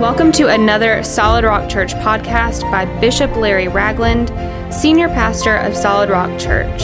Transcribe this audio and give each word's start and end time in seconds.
Welcome 0.00 0.32
to 0.32 0.48
another 0.48 1.04
Solid 1.04 1.44
Rock 1.44 1.70
Church 1.70 1.94
podcast 1.94 2.68
by 2.68 2.84
Bishop 2.98 3.36
Larry 3.36 3.68
Ragland, 3.68 4.28
Senior 4.74 5.06
Pastor 5.06 5.58
of 5.58 5.76
Solid 5.76 6.10
Rock 6.10 6.36
Church. 6.36 6.82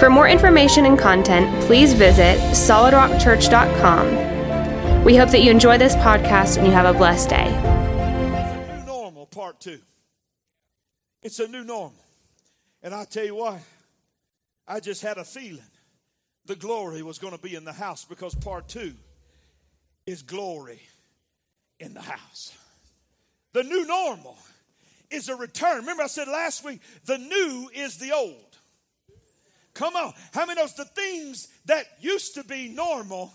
For 0.00 0.08
more 0.08 0.26
information 0.26 0.86
and 0.86 0.98
content, 0.98 1.62
please 1.66 1.92
visit 1.92 2.38
solidrockchurch.com. 2.56 5.04
We 5.04 5.16
hope 5.16 5.28
that 5.32 5.42
you 5.42 5.50
enjoy 5.50 5.76
this 5.76 5.94
podcast 5.96 6.56
and 6.56 6.66
you 6.66 6.72
have 6.72 6.86
a 6.86 6.94
blessed 6.96 7.28
day. 7.28 7.50
New 8.74 8.86
normal, 8.86 9.26
part 9.26 9.60
two. 9.60 9.80
It's 11.22 11.40
a 11.40 11.46
new 11.46 11.62
normal. 11.62 11.92
And 12.82 12.94
I 12.94 13.04
tell 13.04 13.26
you 13.26 13.34
what, 13.34 13.58
I 14.66 14.80
just 14.80 15.02
had 15.02 15.18
a 15.18 15.24
feeling 15.24 15.60
the 16.46 16.56
glory 16.56 17.02
was 17.02 17.18
going 17.18 17.36
to 17.36 17.42
be 17.42 17.54
in 17.54 17.66
the 17.66 17.74
house 17.74 18.06
because 18.06 18.34
part 18.34 18.66
two 18.66 18.94
is 20.06 20.22
glory 20.22 20.80
in 21.80 21.94
the 21.94 22.00
house. 22.00 22.56
The 23.52 23.64
new 23.64 23.84
normal 23.86 24.38
is 25.10 25.28
a 25.28 25.34
return. 25.34 25.78
Remember, 25.78 26.04
I 26.04 26.06
said 26.06 26.28
last 26.28 26.64
week, 26.64 26.80
the 27.06 27.18
new 27.18 27.68
is 27.74 27.98
the 27.98 28.12
old. 28.12 28.56
Come 29.74 29.96
on. 29.96 30.12
How 30.32 30.46
many 30.46 30.60
knows 30.60 30.74
the 30.74 30.84
things 30.84 31.48
that 31.64 31.86
used 32.00 32.34
to 32.34 32.44
be 32.44 32.68
normal 32.68 33.32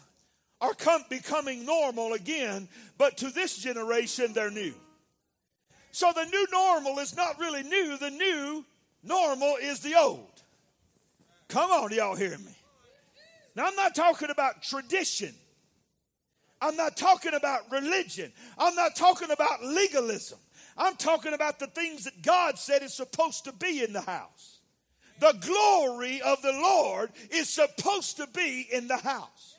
are 0.61 0.73
becoming 1.09 1.65
normal 1.65 2.13
again, 2.13 2.67
but 2.97 3.17
to 3.17 3.29
this 3.29 3.57
generation, 3.57 4.31
they're 4.33 4.51
new. 4.51 4.73
So 5.91 6.11
the 6.13 6.25
new 6.25 6.47
normal 6.51 6.99
is 6.99 7.15
not 7.15 7.39
really 7.39 7.63
new. 7.63 7.97
The 7.97 8.09
new 8.09 8.65
normal 9.03 9.55
is 9.61 9.81
the 9.81 9.95
old. 9.95 10.31
Come 11.47 11.71
on, 11.71 11.91
y'all 11.91 12.15
hear 12.15 12.37
me? 12.37 12.55
Now, 13.55 13.65
I'm 13.67 13.75
not 13.75 13.95
talking 13.95 14.29
about 14.29 14.63
tradition. 14.63 15.33
I'm 16.61 16.75
not 16.75 16.97
talking 16.97 17.33
about 17.33 17.71
religion. 17.71 18.31
I'm 18.57 18.75
not 18.75 18.95
talking 18.95 19.31
about 19.31 19.63
legalism. 19.63 20.39
I'm 20.77 20.95
talking 20.95 21.33
about 21.33 21.59
the 21.59 21.67
things 21.67 22.03
that 22.05 22.21
God 22.21 22.57
said 22.57 22.81
is 22.81 22.93
supposed 22.93 23.45
to 23.45 23.53
be 23.53 23.83
in 23.83 23.93
the 23.93 24.01
house. 24.01 24.59
The 25.19 25.33
glory 25.39 26.21
of 26.21 26.41
the 26.41 26.51
Lord 26.51 27.11
is 27.31 27.49
supposed 27.49 28.17
to 28.17 28.27
be 28.27 28.67
in 28.71 28.87
the 28.87 28.97
house. 28.97 29.55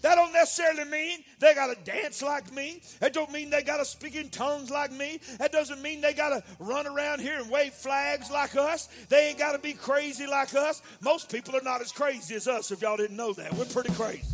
That 0.00 0.16
don't 0.16 0.32
necessarily 0.32 0.90
mean 0.90 1.20
they 1.38 1.54
got 1.54 1.68
to 1.68 1.90
dance 1.90 2.22
like 2.22 2.52
me. 2.52 2.82
That 2.98 3.12
don't 3.12 3.30
mean 3.30 3.50
they 3.50 3.62
got 3.62 3.76
to 3.76 3.84
speak 3.84 4.16
in 4.16 4.30
tongues 4.30 4.68
like 4.68 4.90
me. 4.90 5.20
That 5.38 5.52
doesn't 5.52 5.80
mean 5.80 6.00
they 6.00 6.12
got 6.12 6.30
to 6.30 6.42
run 6.58 6.88
around 6.88 7.20
here 7.20 7.38
and 7.38 7.48
wave 7.48 7.72
flags 7.72 8.28
like 8.28 8.56
us. 8.56 8.88
They 9.08 9.28
ain't 9.28 9.38
got 9.38 9.52
to 9.52 9.58
be 9.58 9.74
crazy 9.74 10.26
like 10.26 10.54
us. 10.54 10.82
Most 11.00 11.30
people 11.30 11.56
are 11.56 11.62
not 11.62 11.80
as 11.80 11.92
crazy 11.92 12.34
as 12.34 12.48
us, 12.48 12.72
if 12.72 12.82
y'all 12.82 12.96
didn't 12.96 13.16
know 13.16 13.32
that. 13.34 13.54
We're 13.54 13.64
pretty 13.66 13.92
crazy. 13.92 14.24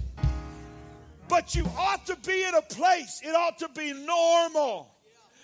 But 1.29 1.55
you 1.55 1.65
ought 1.77 2.07
to 2.07 2.17
be 2.17 2.45
in 2.45 2.55
a 2.55 2.63
place, 2.63 3.21
it 3.23 3.35
ought 3.35 3.59
to 3.59 3.69
be 3.71 3.93
normal 3.93 4.95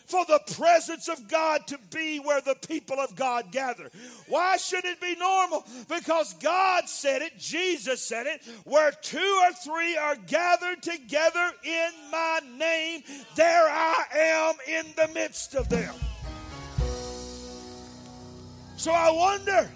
for 0.06 0.24
the 0.26 0.40
presence 0.54 1.08
of 1.08 1.28
God 1.28 1.66
to 1.68 1.78
be 1.90 2.18
where 2.18 2.40
the 2.40 2.56
people 2.68 3.00
of 3.00 3.16
God 3.16 3.50
gather. 3.50 3.90
Why 4.28 4.56
should 4.58 4.84
it 4.84 5.00
be 5.00 5.16
normal? 5.16 5.64
Because 5.88 6.34
God 6.34 6.88
said 6.88 7.22
it, 7.22 7.38
Jesus 7.38 8.02
said 8.02 8.26
it, 8.26 8.42
where 8.64 8.92
two 8.92 9.40
or 9.42 9.52
three 9.52 9.96
are 9.96 10.16
gathered 10.16 10.82
together 10.82 11.50
in 11.64 11.90
my 12.12 12.40
name, 12.58 13.02
there 13.34 13.66
I 13.66 14.04
am 14.14 14.54
in 14.68 14.86
the 14.96 15.08
midst 15.14 15.54
of 15.54 15.68
them. 15.68 15.94
So 18.76 18.92
I 18.92 19.10
wonder 19.10 19.70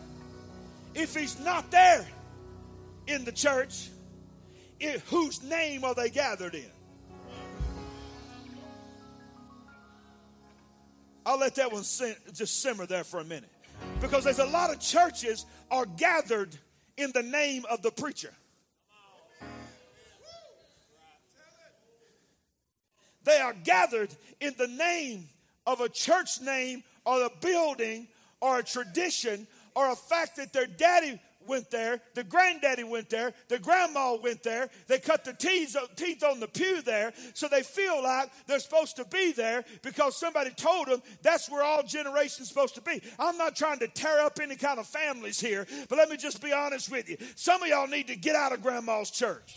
if 0.94 1.14
he's 1.14 1.40
not 1.40 1.70
there 1.70 2.06
in 3.06 3.24
the 3.24 3.32
church, 3.32 3.88
whose 5.06 5.42
name 5.42 5.84
are 5.84 5.94
they 5.94 6.10
gathered 6.10 6.54
in? 6.54 6.70
I'll 11.26 11.38
let 11.38 11.56
that 11.56 11.70
one 11.70 11.84
sim- 11.84 12.16
just 12.32 12.62
simmer 12.62 12.86
there 12.86 13.04
for 13.04 13.20
a 13.20 13.24
minute. 13.24 13.50
Because 14.00 14.24
there's 14.24 14.38
a 14.38 14.46
lot 14.46 14.70
of 14.70 14.80
churches 14.80 15.44
are 15.70 15.84
gathered 15.84 16.56
in 16.96 17.12
the 17.12 17.22
name 17.22 17.64
of 17.70 17.82
the 17.82 17.90
preacher. 17.90 18.32
They 23.24 23.40
are 23.40 23.52
gathered 23.52 24.08
in 24.40 24.54
the 24.56 24.68
name 24.68 25.28
of 25.66 25.82
a 25.82 25.88
church 25.88 26.40
name 26.40 26.82
or 27.04 27.24
a 27.24 27.30
building 27.42 28.08
or 28.40 28.60
a 28.60 28.62
tradition 28.62 29.46
or 29.74 29.90
a 29.90 29.96
fact 29.96 30.36
that 30.36 30.52
their 30.54 30.66
daddy 30.66 31.20
went 31.46 31.70
there, 31.70 32.00
the 32.14 32.24
granddaddy 32.24 32.84
went 32.84 33.08
there, 33.10 33.32
the 33.48 33.58
grandma 33.58 34.16
went 34.16 34.42
there. 34.42 34.68
They 34.86 34.98
cut 34.98 35.24
the 35.24 35.32
teeth, 35.32 35.76
on 36.22 36.40
the 36.40 36.48
pew 36.48 36.82
there, 36.82 37.12
so 37.34 37.48
they 37.48 37.62
feel 37.62 38.02
like 38.02 38.30
they're 38.46 38.58
supposed 38.58 38.96
to 38.96 39.04
be 39.04 39.32
there 39.32 39.64
because 39.82 40.16
somebody 40.16 40.50
told 40.50 40.88
them 40.88 41.02
that's 41.22 41.50
where 41.50 41.62
all 41.62 41.82
generations 41.82 42.48
supposed 42.48 42.74
to 42.74 42.80
be. 42.80 43.02
I'm 43.18 43.38
not 43.38 43.56
trying 43.56 43.78
to 43.80 43.88
tear 43.88 44.20
up 44.20 44.38
any 44.42 44.56
kind 44.56 44.78
of 44.78 44.86
families 44.86 45.40
here, 45.40 45.66
but 45.88 45.98
let 45.98 46.08
me 46.08 46.16
just 46.16 46.42
be 46.42 46.52
honest 46.52 46.90
with 46.90 47.08
you. 47.08 47.16
Some 47.36 47.62
of 47.62 47.68
y'all 47.68 47.86
need 47.86 48.08
to 48.08 48.16
get 48.16 48.36
out 48.36 48.52
of 48.52 48.62
grandma's 48.62 49.10
church. 49.10 49.56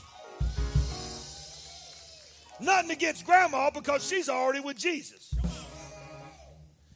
Nothing 2.60 2.92
against 2.92 3.26
grandma 3.26 3.72
because 3.72 4.08
she's 4.08 4.30
already 4.30 4.60
with 4.60 4.78
Jesus. 4.78 5.34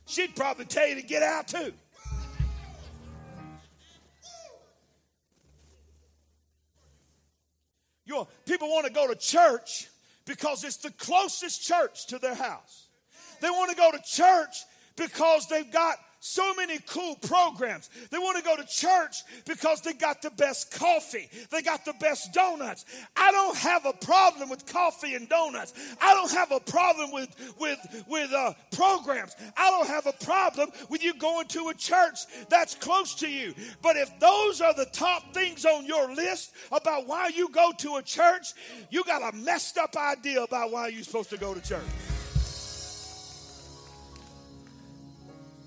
She'd 0.06 0.36
probably 0.36 0.66
tell 0.66 0.88
you 0.88 0.96
to 0.96 1.02
get 1.02 1.24
out 1.24 1.48
too. 1.48 1.74
You 8.06 8.28
people 8.46 8.70
want 8.70 8.86
to 8.86 8.94
go 8.94 9.08
to 9.08 9.16
church 9.16 9.88
because 10.26 10.64
it's 10.64 10.78
the 10.78 10.92
closest 10.92 11.64
church 11.64 12.08
to 12.08 12.20
their 12.20 12.36
house. 12.36 12.88
They 13.42 13.50
want 13.50 13.72
to 13.72 13.78
go 13.78 13.92
to 13.92 14.00
church 14.06 14.56
because 14.96 15.48
they've 15.48 15.72
got 15.72 15.98
so 16.26 16.56
many 16.56 16.80
cool 16.88 17.16
programs. 17.18 17.92
They 18.10 18.18
want 18.18 18.36
to 18.40 18.44
go 18.44 18.56
to 18.56 18.66
church 18.66 19.18
because 19.46 19.82
they 19.82 19.94
got 19.94 20.24
the 20.24 20.32
best 20.32 20.72
coffee. 20.72 21.30
They 21.52 21.62
got 21.62 21.86
the 21.86 21.94
best 22.00 22.34
donuts. 22.34 22.84
I 23.16 23.32
don't 23.32 23.56
have 23.56 23.86
a 23.86 23.94
problem 23.94 24.50
with 24.50 24.66
coffee 24.66 25.14
and 25.14 25.30
donuts. 25.30 25.74
I 26.02 26.16
don't 26.16 26.32
have 26.32 26.52
a 26.52 26.60
problem 26.60 27.12
with 27.12 27.30
with 27.60 27.78
with 28.08 28.34
uh, 28.34 28.54
programs. 28.72 29.36
I 29.56 29.70
don't 29.70 29.88
have 29.88 30.08
a 30.08 30.14
problem 30.26 30.72
with 30.90 31.04
you 31.04 31.14
going 31.14 31.48
to 31.50 31.70
a 31.70 31.76
church 31.76 32.18
that's 32.50 32.74
close 32.74 33.14
to 33.16 33.30
you. 33.30 33.54
But 33.84 33.96
if 33.96 34.10
those 34.20 34.62
are 34.62 34.74
the 34.74 34.86
top 34.86 35.32
things 35.32 35.64
on 35.64 35.86
your 35.86 36.12
list 36.16 36.54
about 36.72 37.06
why 37.06 37.28
you 37.36 37.50
go 37.50 37.72
to 37.78 37.98
a 37.98 38.02
church, 38.02 38.54
you 38.90 39.04
got 39.04 39.32
a 39.32 39.38
messed 39.38 39.78
up 39.78 39.96
idea 39.96 40.42
about 40.42 40.72
why 40.72 40.88
you're 40.88 41.04
supposed 41.04 41.30
to 41.30 41.38
go 41.38 41.54
to 41.54 41.62
church. 41.62 42.15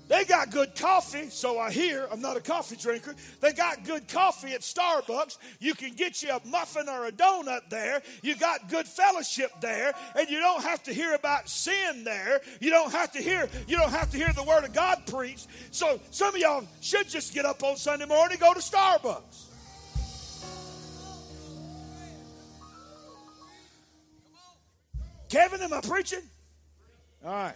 They 0.09 0.25
got 0.25 0.49
good 0.49 0.75
coffee, 0.75 1.29
so 1.29 1.59
I 1.59 1.69
hear. 1.71 2.07
I'm 2.11 2.19
not 2.19 2.35
a 2.35 2.41
coffee 2.41 2.75
drinker. 2.75 3.13
They 3.41 3.53
got 3.53 3.85
good 3.85 4.07
coffee 4.07 4.53
at 4.53 4.61
Starbucks. 4.61 5.37
You 5.59 5.75
can 5.75 5.93
get 5.93 6.23
you 6.23 6.31
a 6.31 6.41
muffin 6.47 6.89
or 6.89 7.05
a 7.05 7.11
donut 7.11 7.69
there. 7.69 8.01
You 8.23 8.35
got 8.35 8.69
good 8.69 8.87
fellowship 8.87 9.51
there, 9.61 9.93
and 10.15 10.27
you 10.27 10.39
don't 10.39 10.63
have 10.63 10.81
to 10.83 10.93
hear 10.93 11.13
about 11.13 11.47
sin 11.47 12.03
there. 12.03 12.41
You 12.59 12.71
don't 12.71 12.91
have 12.91 13.11
to 13.11 13.19
hear 13.19 13.47
you 13.67 13.77
don't 13.77 13.91
have 13.91 14.09
to 14.09 14.17
hear 14.17 14.33
the 14.33 14.43
word 14.43 14.63
of 14.63 14.73
God 14.73 15.03
preached. 15.05 15.47
So 15.69 15.99
some 16.09 16.33
of 16.33 16.41
y'all 16.41 16.65
should 16.81 17.07
just 17.07 17.31
get 17.35 17.45
up 17.45 17.63
on 17.63 17.77
Sunday 17.77 18.07
morning 18.07 18.31
and 18.31 18.39
go 18.39 18.55
to 18.55 18.59
Starbucks. 18.59 19.45
Kevin, 25.29 25.61
am 25.61 25.71
I 25.71 25.81
preaching? 25.81 26.23
All 27.23 27.31
right. 27.31 27.55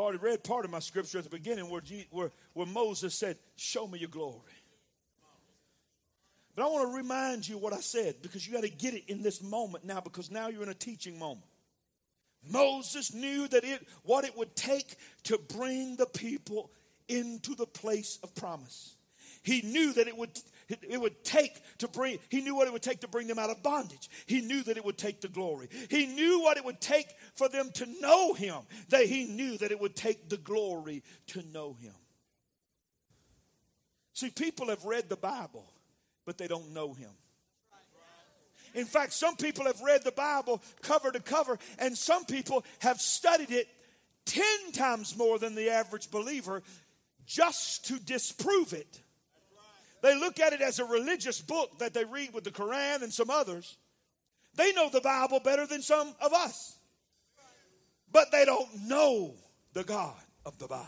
Already 0.00 0.18
read 0.18 0.44
part 0.44 0.64
of 0.64 0.70
my 0.70 0.78
scripture 0.78 1.18
at 1.18 1.24
the 1.24 1.30
beginning 1.30 1.68
where, 1.68 1.82
where, 2.10 2.30
where 2.54 2.66
Moses 2.66 3.14
said, 3.14 3.36
Show 3.56 3.86
me 3.86 3.98
your 3.98 4.08
glory. 4.08 4.40
But 6.54 6.64
I 6.64 6.66
want 6.66 6.90
to 6.90 6.96
remind 6.96 7.48
you 7.48 7.58
what 7.58 7.72
I 7.72 7.80
said 7.80 8.16
because 8.22 8.46
you 8.46 8.52
got 8.52 8.64
to 8.64 8.70
get 8.70 8.94
it 8.94 9.04
in 9.08 9.22
this 9.22 9.42
moment 9.42 9.84
now 9.84 10.00
because 10.00 10.30
now 10.30 10.48
you're 10.48 10.62
in 10.62 10.68
a 10.68 10.74
teaching 10.74 11.18
moment. 11.18 11.46
Moses 12.48 13.12
knew 13.12 13.48
that 13.48 13.64
it 13.64 13.86
what 14.02 14.24
it 14.24 14.36
would 14.36 14.54
take 14.56 14.96
to 15.24 15.38
bring 15.38 15.96
the 15.96 16.06
people 16.06 16.70
into 17.08 17.54
the 17.54 17.66
place 17.66 18.18
of 18.22 18.34
promise. 18.34 18.96
He 19.42 19.62
knew 19.62 19.92
that 19.94 20.06
it 20.06 20.16
would 20.16 20.38
it 20.70 21.00
would 21.00 21.24
take 21.24 21.60
to 21.78 21.88
bring 21.88 22.18
he 22.28 22.40
knew 22.40 22.54
what 22.54 22.66
it 22.66 22.72
would 22.72 22.82
take 22.82 23.00
to 23.00 23.08
bring 23.08 23.26
them 23.26 23.38
out 23.38 23.50
of 23.50 23.62
bondage. 23.62 24.08
He 24.26 24.40
knew 24.40 24.62
that 24.62 24.76
it 24.76 24.84
would 24.84 24.98
take 24.98 25.20
the 25.20 25.28
glory. 25.28 25.68
He 25.88 26.06
knew 26.06 26.40
what 26.40 26.56
it 26.56 26.64
would 26.64 26.80
take 26.80 27.06
for 27.34 27.48
them 27.48 27.70
to 27.74 27.86
know 28.00 28.34
him 28.34 28.56
that 28.88 29.06
he 29.06 29.24
knew 29.24 29.58
that 29.58 29.72
it 29.72 29.80
would 29.80 29.96
take 29.96 30.28
the 30.28 30.36
glory 30.36 31.02
to 31.28 31.42
know 31.52 31.74
him. 31.74 31.94
See 34.12 34.30
people 34.30 34.68
have 34.68 34.84
read 34.84 35.08
the 35.08 35.16
bible 35.16 35.66
but 36.26 36.38
they 36.38 36.46
don't 36.46 36.72
know 36.72 36.92
him. 36.92 37.10
In 38.74 38.84
fact 38.84 39.12
some 39.12 39.36
people 39.36 39.64
have 39.64 39.80
read 39.80 40.04
the 40.04 40.12
bible 40.12 40.62
cover 40.82 41.10
to 41.10 41.20
cover 41.20 41.58
and 41.78 41.96
some 41.96 42.24
people 42.24 42.64
have 42.80 43.00
studied 43.00 43.50
it 43.50 43.68
10 44.26 44.44
times 44.72 45.16
more 45.16 45.38
than 45.38 45.54
the 45.54 45.70
average 45.70 46.10
believer 46.10 46.62
just 47.26 47.86
to 47.86 47.98
disprove 47.98 48.72
it 48.72 49.00
they 50.02 50.18
look 50.18 50.40
at 50.40 50.52
it 50.52 50.60
as 50.60 50.78
a 50.78 50.84
religious 50.84 51.40
book 51.40 51.78
that 51.78 51.94
they 51.94 52.04
read 52.04 52.32
with 52.32 52.44
the 52.44 52.50
Quran 52.50 53.02
and 53.02 53.12
some 53.12 53.30
others. 53.30 53.76
They 54.54 54.72
know 54.72 54.88
the 54.88 55.00
Bible 55.00 55.40
better 55.40 55.66
than 55.66 55.82
some 55.82 56.14
of 56.20 56.32
us. 56.32 56.78
But 58.12 58.32
they 58.32 58.44
don't 58.44 58.88
know 58.88 59.34
the 59.72 59.84
God 59.84 60.16
of 60.44 60.58
the 60.58 60.66
Bible. 60.66 60.86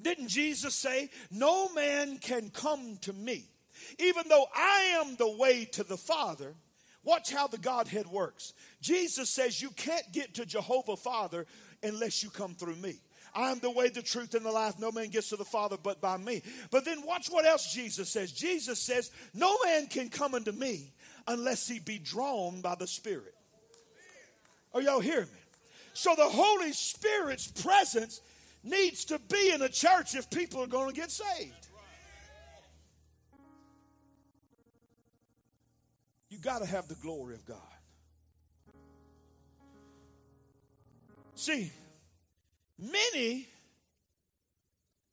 Didn't 0.00 0.28
Jesus 0.28 0.74
say, 0.74 1.10
No 1.30 1.72
man 1.74 2.18
can 2.18 2.50
come 2.50 2.96
to 3.02 3.12
me, 3.12 3.50
even 3.98 4.24
though 4.28 4.46
I 4.54 4.96
am 5.00 5.16
the 5.16 5.30
way 5.30 5.66
to 5.72 5.84
the 5.84 5.98
Father? 5.98 6.54
Watch 7.02 7.32
how 7.32 7.46
the 7.46 7.58
Godhead 7.58 8.06
works. 8.06 8.52
Jesus 8.80 9.30
says, 9.30 9.60
You 9.60 9.70
can't 9.70 10.10
get 10.12 10.34
to 10.34 10.46
Jehovah 10.46 10.96
Father 10.96 11.46
unless 11.82 12.22
you 12.22 12.30
come 12.30 12.54
through 12.54 12.76
me. 12.76 13.00
I 13.34 13.50
am 13.50 13.58
the 13.60 13.70
way, 13.70 13.88
the 13.88 14.02
truth, 14.02 14.34
and 14.34 14.44
the 14.44 14.50
life. 14.50 14.78
No 14.78 14.90
man 14.90 15.08
gets 15.08 15.28
to 15.30 15.36
the 15.36 15.44
Father 15.44 15.76
but 15.82 16.00
by 16.00 16.16
me. 16.16 16.42
But 16.70 16.84
then 16.84 17.04
watch 17.04 17.28
what 17.28 17.46
else 17.46 17.72
Jesus 17.72 18.08
says. 18.08 18.32
Jesus 18.32 18.80
says, 18.80 19.10
No 19.34 19.56
man 19.64 19.86
can 19.86 20.08
come 20.08 20.34
unto 20.34 20.52
me 20.52 20.92
unless 21.26 21.68
he 21.68 21.78
be 21.78 21.98
drawn 21.98 22.60
by 22.60 22.74
the 22.74 22.86
Spirit. 22.86 23.34
Are 24.74 24.82
y'all 24.82 25.00
hearing 25.00 25.26
me? 25.26 25.38
So 25.92 26.14
the 26.16 26.28
Holy 26.28 26.72
Spirit's 26.72 27.48
presence 27.48 28.20
needs 28.62 29.04
to 29.06 29.18
be 29.18 29.50
in 29.52 29.62
a 29.62 29.68
church 29.68 30.14
if 30.14 30.30
people 30.30 30.62
are 30.62 30.66
going 30.66 30.88
to 30.88 30.94
get 30.94 31.10
saved. 31.10 31.68
You 36.28 36.38
got 36.38 36.60
to 36.60 36.66
have 36.66 36.88
the 36.88 36.94
glory 36.96 37.34
of 37.34 37.44
God. 37.44 37.56
See, 41.34 41.72
many, 42.80 43.46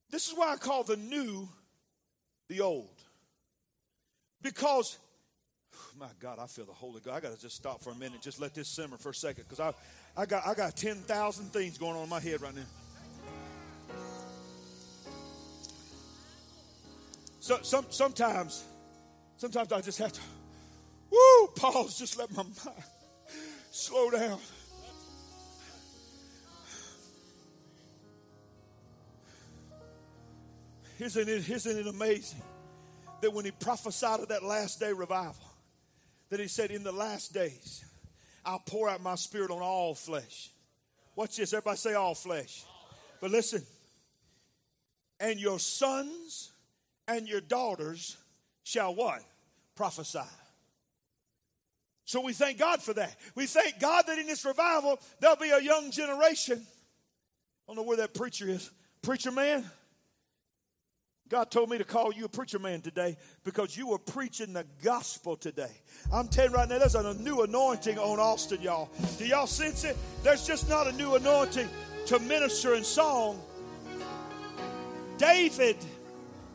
this 0.09 0.27
is 0.27 0.33
why 0.35 0.53
I 0.53 0.55
call 0.55 0.83
the 0.83 0.97
new 0.97 1.47
the 2.47 2.61
old. 2.61 2.89
Because, 4.41 4.97
my 5.99 6.07
God, 6.19 6.39
I 6.39 6.47
feel 6.47 6.65
the 6.65 6.71
Holy 6.71 7.01
God. 7.01 7.15
I 7.15 7.19
got 7.19 7.35
to 7.35 7.41
just 7.41 7.55
stop 7.55 7.83
for 7.83 7.91
a 7.91 7.95
minute, 7.95 8.21
just 8.21 8.39
let 8.39 8.53
this 8.53 8.69
simmer 8.69 8.97
for 8.97 9.09
a 9.09 9.13
second, 9.13 9.45
because 9.49 9.59
I, 9.59 9.73
I 10.19 10.25
got, 10.25 10.47
I 10.47 10.53
got 10.53 10.75
10,000 10.75 11.45
things 11.51 11.77
going 11.77 11.95
on 11.95 12.03
in 12.03 12.09
my 12.09 12.19
head 12.19 12.41
right 12.41 12.55
now. 12.55 12.61
So, 17.39 17.59
some, 17.61 17.85
sometimes, 17.89 18.63
sometimes 19.37 19.71
I 19.71 19.81
just 19.81 19.97
have 19.99 20.11
to, 20.11 20.21
woo, 21.09 21.47
pause, 21.55 21.97
just 21.97 22.17
let 22.17 22.29
my 22.35 22.43
mind 22.43 22.83
slow 23.71 24.11
down. 24.11 24.39
Isn't 30.99 31.29
it, 31.29 31.49
isn't 31.49 31.77
it 31.77 31.87
amazing 31.87 32.41
that 33.21 33.31
when 33.31 33.45
he 33.45 33.51
prophesied 33.51 34.19
of 34.19 34.29
that 34.29 34.43
last 34.43 34.79
day 34.79 34.91
revival, 34.91 35.35
that 36.29 36.39
he 36.39 36.47
said, 36.47 36.71
In 36.71 36.83
the 36.83 36.91
last 36.91 37.33
days, 37.33 37.85
I'll 38.45 38.59
pour 38.59 38.89
out 38.89 39.01
my 39.01 39.15
spirit 39.15 39.51
on 39.51 39.61
all 39.61 39.93
flesh. 39.93 40.49
Watch 41.15 41.37
this, 41.37 41.53
everybody 41.53 41.77
say 41.77 41.93
all 41.93 42.15
flesh. 42.15 42.63
But 43.19 43.31
listen, 43.31 43.63
and 45.19 45.39
your 45.39 45.59
sons 45.59 46.51
and 47.07 47.27
your 47.27 47.41
daughters 47.41 48.17
shall 48.63 48.93
what? 48.93 49.23
Prophesy. 49.75 50.19
So 52.05 52.21
we 52.21 52.33
thank 52.33 52.57
God 52.57 52.81
for 52.81 52.93
that. 52.93 53.15
We 53.35 53.47
thank 53.47 53.79
God 53.79 54.05
that 54.07 54.17
in 54.17 54.27
this 54.27 54.45
revival 54.45 54.99
there'll 55.19 55.35
be 55.35 55.49
a 55.49 55.61
young 55.61 55.91
generation. 55.91 56.65
I 56.65 57.67
don't 57.67 57.75
know 57.75 57.83
where 57.83 57.97
that 57.97 58.13
preacher 58.13 58.47
is. 58.47 58.71
Preacher 59.01 59.31
man, 59.31 59.65
God 61.29 61.51
told 61.51 61.69
me 61.69 61.77
to 61.77 61.83
call 61.83 62.13
you 62.13 62.25
a 62.25 62.29
preacher 62.29 62.57
man 62.57 62.81
today 62.81 63.17
because 63.43 63.75
you 63.75 63.87
were 63.87 63.97
preaching 63.97 64.53
the 64.53 64.65
gospel 64.81 65.35
today. 65.35 65.71
I'm 66.11 66.29
telling 66.29 66.51
you 66.51 66.57
right 66.57 66.69
now, 66.69 66.79
there's 66.79 66.95
a 66.95 67.13
new 67.15 67.41
anointing 67.41 67.99
on 67.99 68.19
Austin, 68.19 68.61
y'all. 68.61 68.89
Do 69.17 69.27
y'all 69.27 69.47
sense 69.47 69.83
it? 69.83 69.97
There's 70.23 70.47
just 70.47 70.69
not 70.69 70.87
a 70.87 70.91
new 70.93 71.15
anointing 71.15 71.67
to 72.05 72.19
minister 72.19 72.75
in 72.75 72.83
song. 72.83 73.41
David 75.17 75.77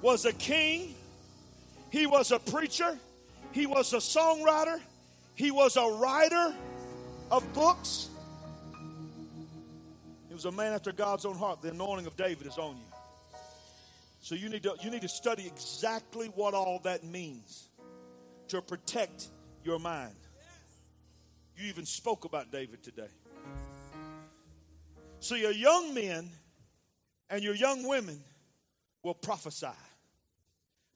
was 0.00 0.24
a 0.24 0.32
king, 0.32 0.94
he 1.90 2.06
was 2.06 2.32
a 2.32 2.38
preacher, 2.38 2.96
he 3.50 3.66
was 3.66 3.92
a 3.92 3.96
songwriter, 3.96 4.80
he 5.34 5.50
was 5.50 5.76
a 5.76 5.86
writer 5.86 6.54
of 7.30 7.52
books. 7.52 8.08
He 10.28 10.34
was 10.34 10.46
a 10.46 10.52
man 10.52 10.72
after 10.72 10.92
God's 10.92 11.26
own 11.26 11.36
heart. 11.36 11.60
The 11.60 11.70
anointing 11.72 12.06
of 12.06 12.16
David 12.16 12.46
is 12.46 12.56
on 12.56 12.76
you. 12.76 12.91
So 14.22 14.36
you 14.36 14.48
need 14.48 14.62
to, 14.62 14.76
you 14.80 14.90
need 14.90 15.02
to 15.02 15.08
study 15.08 15.48
exactly 15.48 16.28
what 16.28 16.54
all 16.54 16.78
that 16.84 17.02
means 17.02 17.68
to 18.48 18.62
protect 18.62 19.26
your 19.64 19.80
mind. 19.80 20.14
You 21.56 21.68
even 21.68 21.84
spoke 21.84 22.24
about 22.24 22.52
David 22.52 22.84
today. 22.84 23.08
So 25.18 25.34
your 25.34 25.50
young 25.50 25.92
men 25.92 26.30
and 27.30 27.42
your 27.42 27.56
young 27.56 27.86
women 27.86 28.20
will 29.02 29.14
prophesy. 29.14 29.66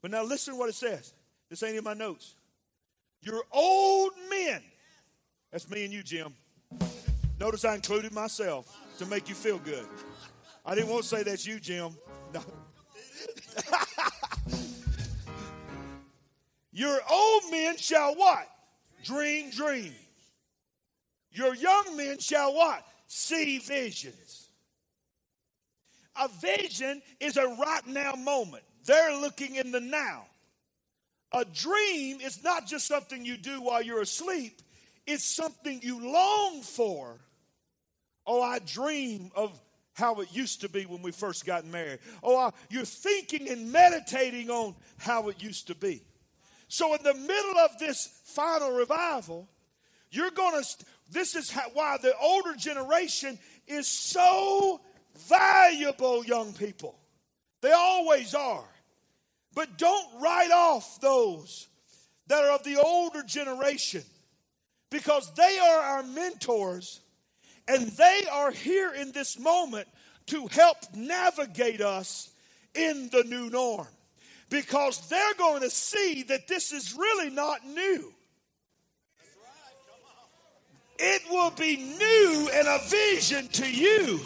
But 0.03 0.13
now 0.13 0.23
listen 0.23 0.57
what 0.57 0.69
it 0.69 0.77
says. 0.77 1.13
This 1.51 1.65
ain't 1.65 1.77
in 1.77 1.83
my 1.83 1.95
notes. 1.95 2.37
Your 3.23 3.43
old 3.51 4.13
men. 4.31 4.63
That's 5.51 5.69
me 5.69 5.85
and 5.85 5.93
you, 5.93 6.05
Jim. 6.05 6.33
Notice 7.41 7.65
I 7.65 7.75
included 7.75 8.13
myself 8.13 8.73
to 8.99 9.07
make 9.07 9.29
you 9.29 9.35
feel 9.35 9.59
good. 9.59 9.87
I 10.65 10.77
didn't 10.77 10.91
want 10.91 11.03
to 11.03 11.09
say 11.09 11.25
that's 11.25 11.45
you, 11.45 11.59
Jim. 11.59 11.97
No. 12.33 12.41
Your 16.77 17.01
old 17.11 17.43
men 17.51 17.79
shall 17.79 18.15
what? 18.17 18.47
Dream 19.03 19.49
dreams. 19.49 19.95
Your 21.33 21.55
young 21.55 21.97
men 21.97 22.19
shall 22.19 22.53
what? 22.53 22.87
See 23.07 23.57
visions. 23.61 24.49
A 26.21 26.29
vision 26.29 27.01
is 27.19 27.39
a 27.39 27.47
right 27.47 27.87
now 27.87 28.13
moment. 28.13 28.63
They're 28.85 29.19
looking 29.19 29.55
in 29.55 29.73
the 29.73 29.81
now. 29.81 30.27
A 31.33 31.47
dream 31.47 32.21
is 32.21 32.45
not 32.45 32.67
just 32.67 32.87
something 32.87 33.25
you 33.25 33.39
do 33.39 33.63
while 33.63 33.81
you're 33.81 34.03
asleep, 34.03 34.61
it's 35.07 35.25
something 35.25 35.81
you 35.83 36.13
long 36.13 36.61
for. 36.61 37.17
Oh, 38.27 38.43
I 38.43 38.59
dream 38.59 39.31
of 39.35 39.59
how 39.95 40.21
it 40.21 40.29
used 40.31 40.61
to 40.61 40.69
be 40.69 40.85
when 40.85 41.01
we 41.01 41.11
first 41.11 41.47
got 41.47 41.65
married. 41.65 42.01
Oh, 42.23 42.37
I, 42.37 42.51
you're 42.69 42.85
thinking 42.85 43.49
and 43.49 43.73
meditating 43.73 44.51
on 44.51 44.75
how 44.99 45.31
it 45.31 45.43
used 45.43 45.69
to 45.69 45.75
be. 45.75 46.03
So, 46.69 46.95
in 46.95 47.03
the 47.03 47.15
middle 47.15 47.59
of 47.59 47.79
this 47.79 48.21
final 48.25 48.73
revival, 48.73 49.49
you're 50.11 50.31
going 50.31 50.63
to, 50.63 50.85
this 51.11 51.35
is 51.35 51.51
how, 51.51 51.69
why 51.73 51.99
the 52.03 52.17
older 52.19 52.55
generation 52.55 53.39
is 53.67 53.87
so 53.87 54.81
valuable, 55.29 56.25
young 56.25 56.53
people. 56.53 56.99
They 57.61 57.73
always 57.73 58.35
are. 58.35 58.65
But 59.55 59.79
don't 59.79 60.21
write 60.21 60.51
off 60.51 61.01
those 61.01 61.69
that 62.27 62.45
are 62.45 62.51
of 62.51 62.65
the 62.65 62.81
older 62.81 63.23
generation 63.23 64.03
because 64.91 65.33
they 65.35 65.59
are 65.59 65.81
our 65.81 66.03
mentors 66.03 67.01
and 67.69 67.89
they 67.89 68.23
are 68.31 68.51
here 68.51 68.93
in 68.93 69.13
this 69.13 69.39
moment 69.39 69.89
to 70.27 70.47
help 70.49 70.77
navigate 70.95 71.81
us 71.81 72.31
in 72.75 73.09
the 73.11 73.25
new 73.25 73.49
norm 73.49 73.87
because 74.49 75.09
they're 75.09 75.35
going 75.39 75.63
to 75.63 75.71
see 75.71 76.23
that 76.25 76.49
this 76.49 76.73
is 76.73 76.95
really 76.95 77.31
not 77.31 77.67
new. 77.67 78.13
It 80.99 81.23
will 81.31 81.51
be 81.51 81.77
new 81.77 82.49
and 82.55 82.67
a 82.67 82.79
vision 82.89 83.49
to 83.49 83.71
you 83.71 84.21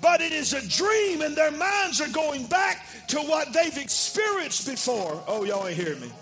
but 0.00 0.20
it 0.20 0.32
is 0.32 0.52
a 0.52 0.66
dream, 0.68 1.22
and 1.22 1.34
their 1.34 1.50
minds 1.50 2.00
are 2.00 2.08
going 2.08 2.46
back 2.46 2.86
to 3.08 3.18
what 3.18 3.52
they've 3.52 3.76
experienced 3.76 4.66
before. 4.66 5.22
Oh, 5.26 5.44
y'all 5.44 5.66
ain't 5.66 5.76
hearing 5.76 6.00
me. 6.00 6.12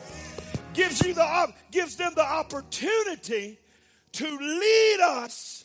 Gives 0.75 1.05
you 1.05 1.15
the 1.15 1.53
gives 1.71 1.97
them 1.97 2.13
the 2.15 2.25
opportunity 2.25 3.59
to 4.13 4.39
lead 4.39 5.01
us 5.01 5.65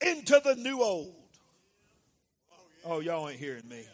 into 0.00 0.40
the 0.44 0.54
new 0.56 0.82
old. 0.82 1.14
Oh, 2.84 3.00
y'all 3.00 3.28
ain't 3.28 3.38
hearing 3.38 3.68
me. 3.68 3.84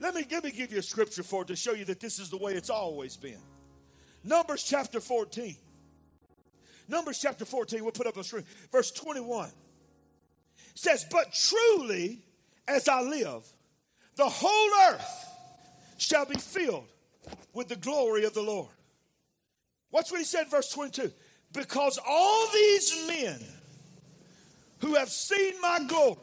Let 0.00 0.14
me, 0.14 0.26
let 0.30 0.44
me 0.44 0.50
give 0.50 0.72
you 0.72 0.78
a 0.78 0.82
scripture 0.82 1.22
for 1.22 1.42
it 1.42 1.48
to 1.48 1.56
show 1.56 1.72
you 1.72 1.84
that 1.86 2.00
this 2.00 2.18
is 2.18 2.30
the 2.30 2.36
way 2.36 2.52
it's 2.52 2.70
always 2.70 3.16
been. 3.16 3.40
Numbers 4.22 4.62
chapter 4.62 5.00
14. 5.00 5.56
Numbers 6.88 7.18
chapter 7.18 7.44
14, 7.44 7.82
we'll 7.82 7.92
put 7.92 8.06
up 8.06 8.16
a 8.16 8.24
screen. 8.24 8.44
Verse 8.70 8.90
21 8.90 9.50
says, 10.74 11.06
But 11.10 11.32
truly, 11.32 12.20
as 12.68 12.88
I 12.88 13.00
live, 13.00 13.44
the 14.16 14.28
whole 14.28 14.92
earth 14.92 15.26
shall 15.96 16.26
be 16.26 16.36
filled 16.36 16.88
with 17.52 17.68
the 17.68 17.76
glory 17.76 18.24
of 18.24 18.34
the 18.34 18.42
Lord. 18.42 18.68
Watch 19.90 20.10
what 20.10 20.18
he 20.18 20.24
said, 20.24 20.50
verse 20.50 20.70
22. 20.70 21.10
Because 21.52 21.98
all 22.06 22.48
these 22.52 23.06
men 23.08 23.40
who 24.80 24.94
have 24.94 25.08
seen 25.08 25.54
my 25.60 25.80
glory, 25.86 26.18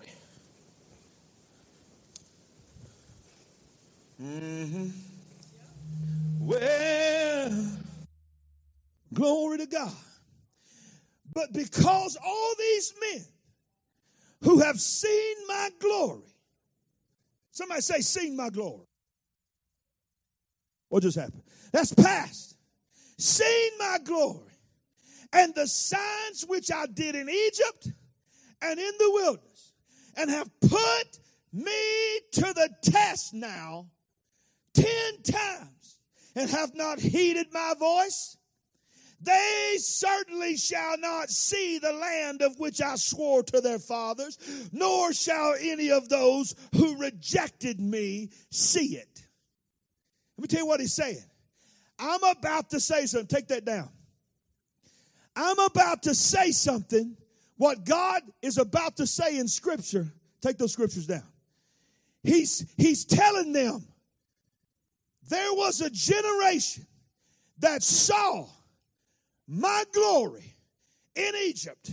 Mm-hmm. 4.21 4.87
Well, 6.39 7.67
glory 9.13 9.57
to 9.57 9.65
God. 9.65 9.91
But 11.33 11.53
because 11.53 12.17
all 12.23 12.53
these 12.59 12.93
men 13.01 13.25
who 14.43 14.59
have 14.59 14.79
seen 14.79 15.35
my 15.47 15.69
glory, 15.79 16.35
somebody 17.51 17.81
say, 17.81 18.01
seen 18.01 18.35
my 18.35 18.49
glory. 18.49 18.85
What 20.89 21.03
just 21.03 21.17
happened? 21.17 21.43
That's 21.71 21.93
past. 21.93 22.57
Seen 23.17 23.71
my 23.79 23.97
glory 24.03 24.51
and 25.33 25.55
the 25.55 25.67
signs 25.67 26.45
which 26.47 26.71
I 26.71 26.85
did 26.85 27.15
in 27.15 27.29
Egypt 27.29 27.87
and 28.61 28.79
in 28.79 28.91
the 28.99 29.11
wilderness, 29.13 29.73
and 30.17 30.29
have 30.29 30.49
put 30.59 31.19
me 31.53 32.19
to 32.33 32.41
the 32.41 32.69
test 32.83 33.33
now 33.33 33.87
ten 34.81 35.21
times, 35.23 35.97
and 36.35 36.49
have 36.49 36.75
not 36.75 36.99
heeded 36.99 37.47
my 37.51 37.73
voice, 37.77 38.37
they 39.23 39.75
certainly 39.77 40.57
shall 40.57 40.97
not 40.97 41.29
see 41.29 41.77
the 41.77 41.93
land 41.93 42.41
of 42.41 42.59
which 42.59 42.81
I 42.81 42.95
swore 42.95 43.43
to 43.43 43.61
their 43.61 43.77
fathers, 43.77 44.69
nor 44.71 45.13
shall 45.13 45.55
any 45.59 45.91
of 45.91 46.09
those 46.09 46.55
who 46.75 46.97
rejected 46.97 47.79
me 47.79 48.29
see 48.49 48.95
it. 48.95 49.23
Let 50.37 50.41
me 50.41 50.47
tell 50.47 50.61
you 50.61 50.65
what 50.65 50.79
he's 50.79 50.93
saying. 50.93 51.23
I'm 51.99 52.23
about 52.23 52.71
to 52.71 52.79
say 52.79 53.05
something. 53.05 53.27
Take 53.27 53.49
that 53.49 53.63
down. 53.63 53.89
I'm 55.35 55.59
about 55.59 56.03
to 56.03 56.15
say 56.15 56.51
something. 56.51 57.15
What 57.57 57.85
God 57.85 58.23
is 58.41 58.57
about 58.57 58.97
to 58.97 59.05
say 59.05 59.37
in 59.37 59.47
Scripture, 59.47 60.11
take 60.41 60.57
those 60.57 60.73
scriptures 60.73 61.05
down. 61.05 61.27
He's, 62.23 62.65
he's 62.75 63.05
telling 63.05 63.53
them 63.53 63.85
there 65.31 65.53
was 65.53 65.79
a 65.79 65.89
generation 65.89 66.85
that 67.59 67.81
saw 67.81 68.45
my 69.47 69.85
glory 69.93 70.57
in 71.15 71.31
Egypt 71.45 71.91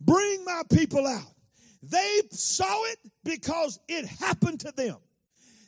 bring 0.00 0.42
my 0.42 0.62
people 0.72 1.06
out. 1.06 1.34
They 1.82 2.22
saw 2.30 2.84
it 2.84 2.98
because 3.24 3.78
it 3.88 4.06
happened 4.06 4.60
to 4.60 4.72
them. 4.72 4.96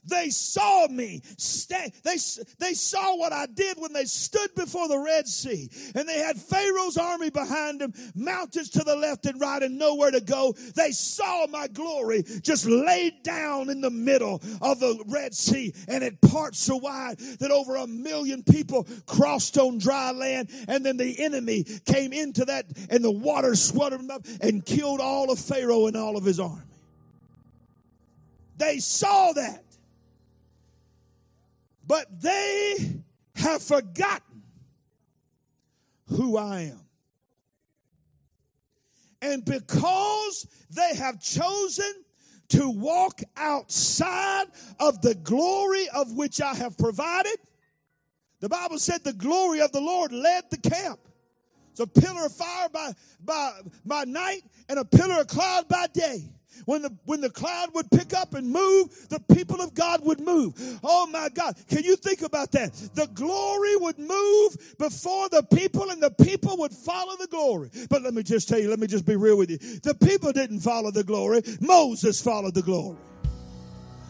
They 0.06 0.30
saw 0.30 0.87
me. 0.88 1.23
Stay, 1.38 1.92
they, 2.02 2.16
they 2.58 2.75
saw 2.75 3.16
what 3.16 3.32
I 3.32 3.46
did 3.46 3.78
when 3.78 3.92
they 3.92 4.04
stood 4.04 4.54
before 4.54 4.88
the 4.88 4.99
Red 4.99 5.26
Sea. 5.26 5.70
And 5.94 6.08
they 6.08 6.18
had 6.18 6.37
Pharaoh's 6.37 6.96
army 6.96 7.30
behind 7.30 7.80
them, 7.80 7.92
mountains 8.14 8.70
to 8.70 8.84
the 8.84 8.96
left 8.96 9.26
and 9.26 9.40
right, 9.40 9.62
and 9.62 9.78
nowhere 9.78 10.11
to 10.11 10.20
go. 10.20 10.54
They 10.75 10.90
saw 10.90 11.46
my 11.46 11.68
glory 11.68 12.25
just 12.42 12.66
laid 12.66 13.23
down 13.23 13.70
in 13.70 13.80
the 13.80 13.90
middle 13.90 14.42
of 14.61 14.80
the 14.80 15.02
Red 15.06 15.34
Sea. 15.34 15.75
And 15.88 16.04
it 16.04 16.20
parts 16.20 16.58
so 16.58 16.76
wide 16.76 17.18
that 17.18 17.50
over 17.50 17.76
a 17.76 17.87
million 17.87 18.42
people 18.42 18.87
crossed 19.06 19.58
on 19.58 19.78
dry 19.78 20.11
land. 20.11 20.50
And 20.68 20.84
then 20.84 20.96
the 20.96 21.23
enemy 21.23 21.64
came 21.84 22.12
into 22.12 22.44
that, 22.46 22.66
and 22.90 23.02
the 23.04 23.11
water 23.11 23.54
swallowed 23.54 24.00
them 24.00 24.11
up 24.11 24.26
and 24.40 24.64
killed 24.64 25.00
all 25.00 25.30
of 25.30 25.38
Pharaoh 25.38 25.87
and 25.87 25.96
all 25.96 26.16
of 26.16 26.25
his 26.25 26.40
army. 26.40 26.62
They 28.56 28.78
saw 28.78 29.32
that. 29.32 29.63
But 31.87 32.21
they 32.21 33.03
have 33.37 33.62
forgotten 33.62 34.43
who 36.09 36.37
I 36.37 36.61
am. 36.62 36.81
And 39.21 39.45
because 39.45 40.47
they 40.71 40.95
have 40.97 41.21
chosen 41.21 41.93
to 42.50 42.69
walk 42.69 43.21
outside 43.37 44.47
of 44.79 45.00
the 45.00 45.14
glory 45.14 45.88
of 45.95 46.12
which 46.12 46.41
I 46.41 46.55
have 46.55 46.76
provided, 46.76 47.37
the 48.41 48.49
Bible 48.49 48.79
said 48.79 49.03
the 49.03 49.14
glory 49.14 49.61
of 49.61 49.73
the 49.73 49.81
Lord 49.81 50.12
led 50.12 50.45
the 50.50 50.59
camp. 50.59 51.00
It's 51.71 51.81
a 51.81 51.87
pillar 51.87 52.26
of 52.26 52.33
fire 52.33 52.69
by, 52.69 52.93
by, 53.25 53.53
by 53.85 54.05
night 54.05 54.43
and 54.69 54.79
a 54.79 54.85
pillar 54.85 55.23
of 55.23 55.26
cloud 55.26 55.69
by 55.69 55.87
day. 55.93 56.29
When 56.66 56.82
the, 56.82 56.96
when 57.04 57.20
the 57.20 57.30
cloud 57.30 57.70
would 57.75 57.90
pick 57.90 58.14
up 58.14 58.34
and 58.34 58.50
move, 58.50 59.08
the 59.08 59.20
people 59.34 59.61
of 59.61 59.75
God 59.75 60.04
would 60.04 60.20
move. 60.20 60.78
Oh 60.82 61.06
my 61.06 61.28
God. 61.28 61.56
Can 61.68 61.84
you 61.84 61.96
think 61.96 62.23
about 62.23 62.52
that? 62.52 62.73
The 62.94 63.06
glory 63.14 63.76
would 63.76 63.99
move 63.99 64.76
before 64.78 65.28
the 65.28 65.42
people 65.42 65.90
and 65.90 66.02
the 66.02 66.11
people 66.11 66.56
would 66.58 66.73
follow 66.73 67.16
the 67.16 67.26
glory. 67.26 67.70
But 67.90 68.02
let 68.02 68.14
me 68.14 68.23
just 68.23 68.49
tell 68.49 68.58
you, 68.58 68.70
let 68.70 68.78
me 68.78 68.87
just 68.87 69.04
be 69.04 69.16
real 69.16 69.37
with 69.37 69.50
you. 69.50 69.58
The 69.58 69.94
people 69.94 70.32
didn't 70.32 70.61
follow 70.61 70.90
the 70.90 71.04
glory. 71.04 71.42
Moses 71.61 72.20
followed 72.20 72.54
the 72.54 72.62
glory. 72.62 72.99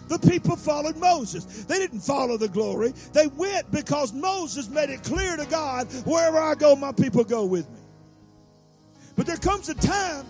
The 0.08 0.18
people 0.18 0.56
followed 0.56 0.96
Moses. 0.98 1.64
They 1.64 1.78
didn't 1.78 2.00
follow 2.00 2.36
the 2.36 2.48
glory. 2.48 2.92
They 3.12 3.26
went 3.26 3.70
because 3.70 4.12
Moses 4.12 4.68
made 4.68 4.90
it 4.90 5.02
clear 5.02 5.36
to 5.36 5.46
God, 5.46 5.90
wherever 6.04 6.38
I 6.38 6.54
go, 6.54 6.76
my 6.76 6.92
people 6.92 7.24
go 7.24 7.44
with 7.44 7.68
me. 7.70 7.78
But 9.16 9.26
there 9.26 9.36
comes 9.36 9.68
a 9.68 9.74
time 9.74 10.26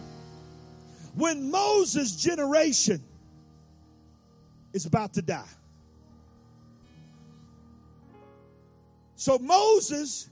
when 1.14 1.50
Moses' 1.50 2.16
generation 2.16 3.02
is 4.73 4.87
about 4.87 5.14
to 5.14 5.23
die. 5.23 5.49
So 9.16 9.38
Moses 9.38 10.28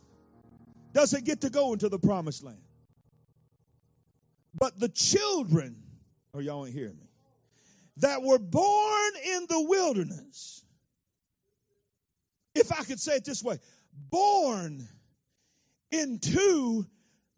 doesn't 0.93 1.25
get 1.25 1.41
to 1.43 1.51
go 1.51 1.73
into 1.73 1.89
the 1.89 1.99
promised 1.99 2.43
land. 2.43 2.59
But 4.55 4.79
the 4.79 4.89
children, 4.89 5.77
or 6.35 6.41
oh, 6.41 6.43
y'all 6.43 6.67
ain't 6.67 6.75
hearing 6.75 6.99
me, 6.99 7.09
that 7.99 8.23
were 8.23 8.39
born 8.39 9.13
in 9.25 9.47
the 9.49 9.63
wilderness, 9.63 10.65
if 12.55 12.73
I 12.73 12.85
could 12.85 13.01
say 13.01 13.15
it 13.15 13.25
this 13.25 13.43
way, 13.43 13.59
born 14.11 14.87
into 15.91 16.87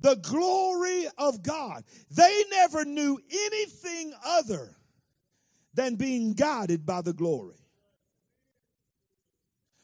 the 0.04 0.16
glory 0.16 1.06
of 1.16 1.42
God. 1.42 1.82
They 2.10 2.44
never 2.50 2.84
knew 2.84 3.18
anything 3.32 4.12
other 4.22 4.76
than 5.72 5.94
being 5.94 6.34
guided 6.34 6.84
by 6.84 7.00
the 7.00 7.14
glory. 7.14 7.56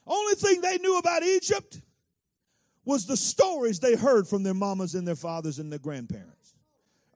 Only 0.06 0.34
thing 0.34 0.60
they 0.60 0.76
knew 0.76 0.98
about 0.98 1.22
Egypt 1.22 1.80
was 2.84 3.06
the 3.06 3.16
stories 3.16 3.80
they 3.80 3.96
heard 3.96 4.28
from 4.28 4.42
their 4.42 4.52
mamas 4.52 4.94
and 4.94 5.08
their 5.08 5.16
fathers 5.16 5.58
and 5.58 5.72
their 5.72 5.78
grandparents. 5.78 6.54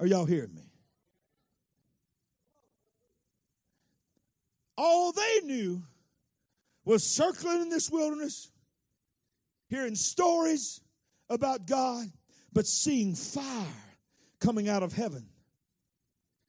Are 0.01 0.07
y'all 0.07 0.25
hearing 0.25 0.55
me? 0.55 0.63
All 4.79 5.13
they 5.13 5.41
knew 5.45 5.83
was 6.87 7.05
circling 7.05 7.61
in 7.61 7.69
this 7.69 7.91
wilderness, 7.91 8.51
hearing 9.69 9.95
stories 9.95 10.81
about 11.29 11.67
God, 11.67 12.07
but 12.55 12.67
seeing 12.67 13.15
fire 13.15 13.67
coming 14.41 14.69
out 14.69 14.83
of 14.83 14.93
heaven, 14.93 15.27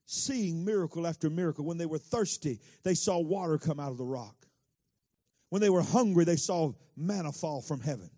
seeing 0.05 0.63
miracle 0.63 1.07
after 1.07 1.29
miracle. 1.29 1.65
When 1.65 1.79
they 1.79 1.87
were 1.87 1.97
thirsty, 1.97 2.59
they 2.83 2.93
saw 2.93 3.19
water 3.19 3.57
come 3.57 3.79
out 3.79 3.91
of 3.91 3.97
the 3.97 4.05
rock. 4.05 4.35
When 5.49 5.61
they 5.61 5.69
were 5.69 5.81
hungry, 5.81 6.23
they 6.23 6.35
saw 6.35 6.73
manna 6.95 7.31
fall 7.31 7.61
from 7.61 7.81
heaven. 7.81 8.09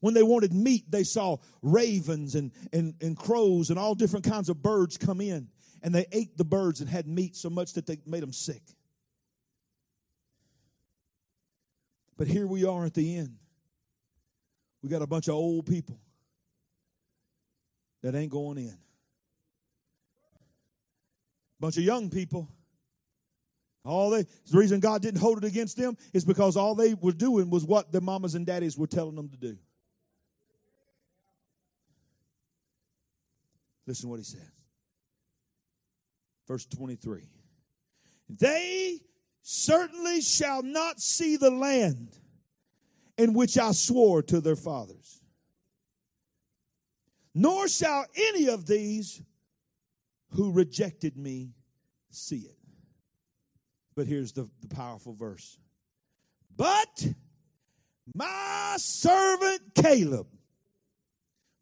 When 0.00 0.14
they 0.14 0.22
wanted 0.22 0.52
meat, 0.52 0.90
they 0.90 1.04
saw 1.04 1.36
ravens 1.62 2.34
and, 2.34 2.52
and, 2.72 2.94
and 3.00 3.16
crows 3.16 3.70
and 3.70 3.78
all 3.78 3.94
different 3.94 4.24
kinds 4.24 4.48
of 4.48 4.62
birds 4.62 4.96
come 4.96 5.20
in. 5.20 5.48
And 5.82 5.94
they 5.94 6.06
ate 6.12 6.36
the 6.36 6.44
birds 6.44 6.80
and 6.80 6.90
had 6.90 7.06
meat 7.06 7.36
so 7.36 7.48
much 7.48 7.74
that 7.74 7.86
they 7.86 7.98
made 8.04 8.22
them 8.22 8.32
sick. 8.32 8.62
But 12.16 12.26
here 12.26 12.46
we 12.46 12.64
are 12.64 12.84
at 12.84 12.94
the 12.94 13.16
end. 13.16 13.36
We 14.82 14.88
got 14.88 15.02
a 15.02 15.06
bunch 15.06 15.28
of 15.28 15.34
old 15.34 15.66
people 15.66 15.98
that 18.02 18.14
ain't 18.14 18.30
going 18.30 18.58
in. 18.58 18.76
Bunch 21.58 21.76
of 21.76 21.84
young 21.84 22.10
people. 22.10 22.48
All 23.84 24.10
they 24.10 24.22
the 24.22 24.58
reason 24.58 24.80
God 24.80 25.02
didn't 25.02 25.20
hold 25.20 25.38
it 25.38 25.44
against 25.44 25.76
them 25.76 25.96
is 26.12 26.24
because 26.24 26.56
all 26.56 26.74
they 26.74 26.94
were 26.94 27.12
doing 27.12 27.50
was 27.50 27.64
what 27.64 27.92
their 27.92 28.00
mamas 28.00 28.34
and 28.34 28.46
daddies 28.46 28.76
were 28.76 28.86
telling 28.86 29.14
them 29.14 29.28
to 29.28 29.36
do. 29.36 29.56
Listen 33.86 34.04
to 34.04 34.08
what 34.08 34.18
he 34.18 34.24
said. 34.24 34.50
Verse 36.46 36.66
23. 36.66 37.22
They 38.28 39.00
certainly 39.42 40.20
shall 40.20 40.62
not 40.62 41.00
see 41.00 41.36
the 41.36 41.50
land 41.50 42.16
in 43.16 43.32
which 43.32 43.58
I 43.58 43.72
swore 43.72 44.22
to 44.24 44.40
their 44.40 44.56
fathers 44.56 45.19
nor 47.34 47.68
shall 47.68 48.06
any 48.16 48.48
of 48.48 48.66
these 48.66 49.22
who 50.34 50.52
rejected 50.52 51.16
me 51.16 51.50
see 52.10 52.38
it. 52.38 52.56
But 53.94 54.06
here's 54.06 54.32
the, 54.32 54.48
the 54.60 54.68
powerful 54.68 55.14
verse. 55.14 55.58
But 56.56 57.06
my 58.14 58.74
servant 58.78 59.60
Caleb, 59.74 60.26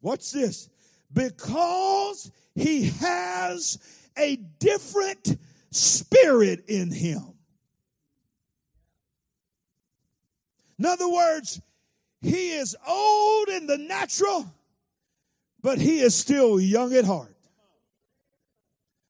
what's 0.01 0.31
this? 0.31 0.69
Because 1.11 2.31
he 2.55 2.85
has 2.99 3.79
a 4.17 4.35
different 4.35 5.37
spirit 5.71 6.65
in 6.67 6.91
him. 6.91 7.33
In 10.77 10.85
other 10.85 11.09
words, 11.09 11.61
he 12.21 12.51
is 12.51 12.75
old 12.87 13.49
in 13.49 13.67
the 13.67 13.77
natural, 13.77 14.49
but 15.61 15.79
he 15.79 15.99
is 15.99 16.15
still 16.15 16.59
young 16.59 16.93
at 16.93 17.05
heart. 17.05 17.35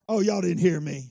Oh, 0.08 0.22
y'all 0.22 0.42
didn't 0.42 0.60
hear 0.60 0.80
me. 0.80 1.10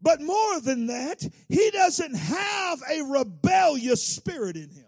But 0.00 0.20
more 0.20 0.60
than 0.60 0.86
that, 0.86 1.26
he 1.48 1.70
doesn't 1.70 2.14
have 2.14 2.78
a 2.90 3.02
rebellious 3.02 4.06
spirit 4.06 4.56
in 4.56 4.70
him. 4.70 4.84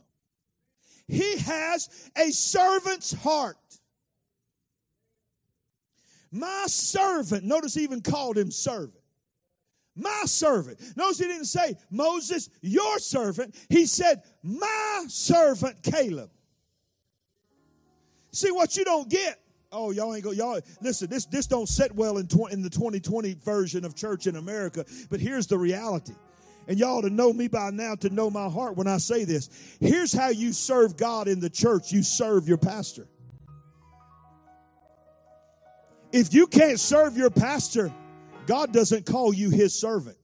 He 1.08 1.38
has 1.38 2.10
a 2.16 2.30
servant's 2.30 3.12
heart. 3.12 3.56
My 6.30 6.64
servant, 6.68 7.42
notice 7.42 7.74
he 7.74 7.82
even 7.82 8.02
called 8.02 8.38
him 8.38 8.52
servant. 8.52 8.94
My 9.96 10.22
servant. 10.26 10.80
Notice 10.96 11.18
he 11.18 11.24
didn't 11.24 11.46
say, 11.46 11.76
Moses, 11.90 12.48
your 12.62 12.98
servant. 13.00 13.56
He 13.68 13.86
said, 13.86 14.22
My 14.42 15.04
servant 15.08 15.82
Caleb. 15.82 16.30
See 18.32 18.50
what 18.50 18.76
you 18.76 18.84
don't 18.84 19.08
get 19.08 19.38
Oh, 19.72 19.92
y'all 19.92 20.14
ain't 20.14 20.24
go. 20.24 20.32
Y'all 20.32 20.60
listen. 20.80 21.08
This 21.08 21.26
this 21.26 21.46
don't 21.46 21.68
set 21.68 21.94
well 21.94 22.18
in 22.18 22.26
tw- 22.26 22.50
in 22.50 22.62
the 22.62 22.70
2020 22.70 23.34
version 23.34 23.84
of 23.84 23.94
church 23.94 24.26
in 24.26 24.36
America. 24.36 24.84
But 25.08 25.20
here's 25.20 25.46
the 25.46 25.58
reality, 25.58 26.14
and 26.66 26.76
y'all 26.78 27.02
to 27.02 27.10
know 27.10 27.32
me 27.32 27.46
by 27.46 27.70
now 27.70 27.94
to 27.96 28.10
know 28.10 28.30
my 28.30 28.48
heart 28.48 28.76
when 28.76 28.88
I 28.88 28.98
say 28.98 29.24
this. 29.24 29.48
Here's 29.78 30.12
how 30.12 30.30
you 30.30 30.52
serve 30.52 30.96
God 30.96 31.28
in 31.28 31.38
the 31.38 31.50
church. 31.50 31.92
You 31.92 32.02
serve 32.02 32.48
your 32.48 32.58
pastor. 32.58 33.06
If 36.12 36.34
you 36.34 36.48
can't 36.48 36.80
serve 36.80 37.16
your 37.16 37.30
pastor, 37.30 37.92
God 38.46 38.72
doesn't 38.72 39.06
call 39.06 39.32
you 39.32 39.50
His 39.50 39.72
servant. 39.78 40.16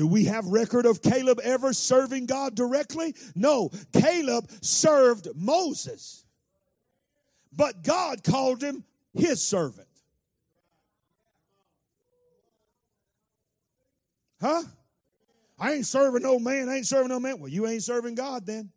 Do 0.00 0.06
we 0.06 0.24
have 0.24 0.46
record 0.46 0.86
of 0.86 1.02
Caleb 1.02 1.40
ever 1.44 1.74
serving 1.74 2.24
God 2.24 2.54
directly? 2.54 3.14
No. 3.34 3.70
Caleb 3.92 4.50
served 4.62 5.28
Moses 5.36 6.24
but 7.52 7.82
God 7.82 8.24
called 8.24 8.62
him 8.62 8.84
his 9.12 9.46
servant. 9.46 9.86
Huh? 14.40 14.62
I 15.58 15.72
ain't 15.72 15.84
serving 15.84 16.22
no 16.22 16.38
man. 16.38 16.70
I 16.70 16.76
ain't 16.76 16.86
serving 16.86 17.08
no 17.08 17.20
man. 17.20 17.38
Well, 17.38 17.50
you 17.50 17.66
ain't 17.66 17.82
serving 17.82 18.14
God 18.14 18.46
then. 18.46 18.70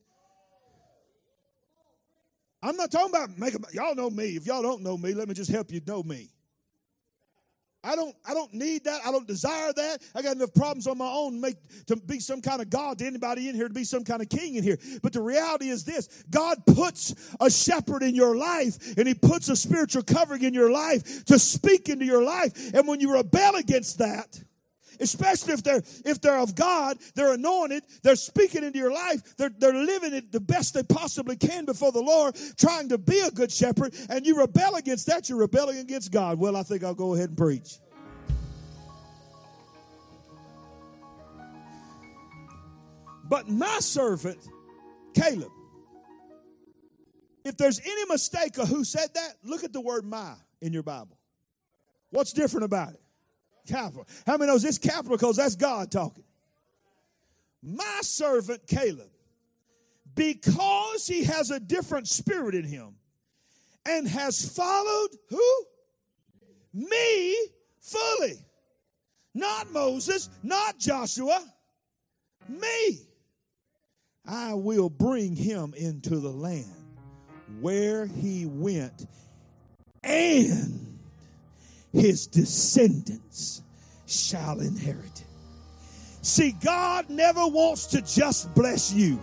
I'm 2.62 2.76
not 2.76 2.92
talking 2.92 3.10
about 3.10 3.38
making 3.38 3.64
y'all 3.72 3.96
know 3.96 4.10
me. 4.10 4.36
If 4.36 4.46
y'all 4.46 4.62
don't 4.62 4.84
know 4.84 4.98
me, 4.98 5.14
let 5.14 5.30
me 5.30 5.34
just 5.34 5.50
help 5.50 5.72
you 5.72 5.80
know 5.88 6.04
me. 6.04 6.33
I 7.84 7.96
don't 7.96 8.16
I 8.28 8.34
don't 8.34 8.54
need 8.54 8.86
that. 8.86 9.02
I 9.06 9.12
don't 9.12 9.28
desire 9.28 9.74
that. 9.74 10.02
I 10.16 10.22
got 10.22 10.36
enough 10.36 10.54
problems 10.54 10.88
on 10.88 10.98
my 10.98 11.10
own 11.10 11.34
to 11.34 11.40
make 11.40 11.86
to 11.88 11.96
be 11.96 12.20
some 12.20 12.42
kind 12.42 12.62
of 12.62 12.70
God 12.70 13.00
to 13.00 13.06
anybody 13.06 13.50
in 13.50 13.56
here 13.56 13.68
to 13.68 13.74
be 13.74 13.84
some 13.84 14.04
kind 14.04 14.22
of 14.22 14.30
king 14.30 14.56
in 14.56 14.64
here. 14.64 14.78
But 15.02 15.14
the 15.14 15.22
reality 15.22 15.70
is 15.70 15.84
this 15.84 16.24
God 16.30 16.66
puts 16.66 17.14
a 17.40 17.50
shepherd 17.50 18.04
in 18.04 18.16
your 18.16 18.38
life 18.38 18.98
and 18.98 19.08
he 19.08 19.14
puts 19.14 19.50
a 19.50 19.56
spiritual 19.56 20.04
covering 20.04 20.44
in 20.44 20.54
your 20.54 20.72
life 20.72 21.26
to 21.26 21.38
speak 21.38 21.90
into 21.90 22.06
your 22.06 22.24
life. 22.24 22.74
And 22.74 22.88
when 22.88 23.00
you 23.00 23.14
rebel 23.14 23.56
against 23.56 23.98
that, 23.98 24.42
especially 25.00 25.54
if 25.54 25.64
they're 25.64 25.84
if 26.06 26.22
they're 26.22 26.40
of 26.40 26.56
God, 26.56 26.98
they're 27.16 27.34
anointed, 27.34 27.84
they're 28.02 28.16
speaking 28.16 28.64
into 28.64 28.80
your 28.80 28.94
life, 28.94 29.36
they're 29.38 29.52
they're 29.58 29.74
living 29.74 30.14
it 30.14 30.32
the 30.32 30.40
best 30.40 30.74
they 30.74 30.84
possibly 30.84 31.36
can 31.36 31.66
before 31.66 31.92
the 31.92 32.02
Lord, 32.02 32.36
trying 32.58 32.90
to 32.90 32.98
be 32.98 33.20
a 33.20 33.32
good 33.32 33.52
shepherd, 33.52 33.96
and 34.10 34.26
you 34.26 34.38
rebel 34.38 34.76
against 34.76 35.08
that, 35.08 35.30
you're 35.30 35.40
rebelling 35.40 35.78
against 35.78 36.12
God. 36.12 36.40
Well, 36.40 36.56
I 36.56 36.64
think 36.64 36.84
I'll 36.84 36.94
go 36.94 37.14
ahead 37.16 37.30
and 37.30 37.38
preach. 37.38 37.78
But 43.30 43.50
my 43.50 43.80
servant, 43.80 44.38
Caleb, 45.16 45.52
if 47.44 47.58
there's 47.58 47.80
any 47.80 48.06
mistake 48.06 48.58
of 48.58 48.68
who 48.68 48.84
said 48.84 49.10
that, 49.16 49.36
look 49.44 49.64
at 49.64 49.74
the 49.74 49.82
word 49.82 50.06
my 50.06 50.36
in 50.62 50.72
your 50.74 50.84
Bible. 50.84 51.18
What's 52.10 52.32
different 52.32 52.66
about 52.66 52.94
it? 52.94 53.03
Capital. 53.68 54.08
How 54.26 54.38
many 54.38 54.52
knows 54.52 54.64
this 54.64 54.78
capital 54.78 55.18
because 55.18 55.38
that's 55.38 55.56
God 55.56 55.92
talking? 55.92 56.24
My 57.62 58.00
servant 58.02 58.68
Caleb, 58.68 59.10
because 60.16 61.08
he 61.08 61.24
has 61.24 61.50
a 61.50 61.60
different 61.60 62.08
spirit 62.08 62.56
in 62.56 62.66
him 62.66 62.96
and 63.86 64.08
has 64.08 64.50
followed 64.56 65.10
who? 65.30 65.66
Me 66.74 67.38
fully. 67.80 68.46
Not 69.34 69.72
Moses, 69.72 70.30
not 70.44 70.78
Joshua, 70.78 71.44
me. 72.48 73.00
I 74.26 74.54
will 74.54 74.90
bring 74.90 75.36
him 75.36 75.74
into 75.76 76.20
the 76.20 76.30
land 76.30 76.66
where 77.60 78.06
he 78.06 78.46
went 78.46 79.08
and 80.04 80.93
his 81.94 82.28
descendants 82.28 83.62
shall 84.08 84.60
inherit 84.60 85.06
it. 85.06 85.26
See, 86.24 86.54
God 86.64 87.10
never 87.10 87.46
wants 87.48 87.86
to 87.88 88.02
just 88.02 88.54
bless 88.56 88.92
you. 88.92 89.22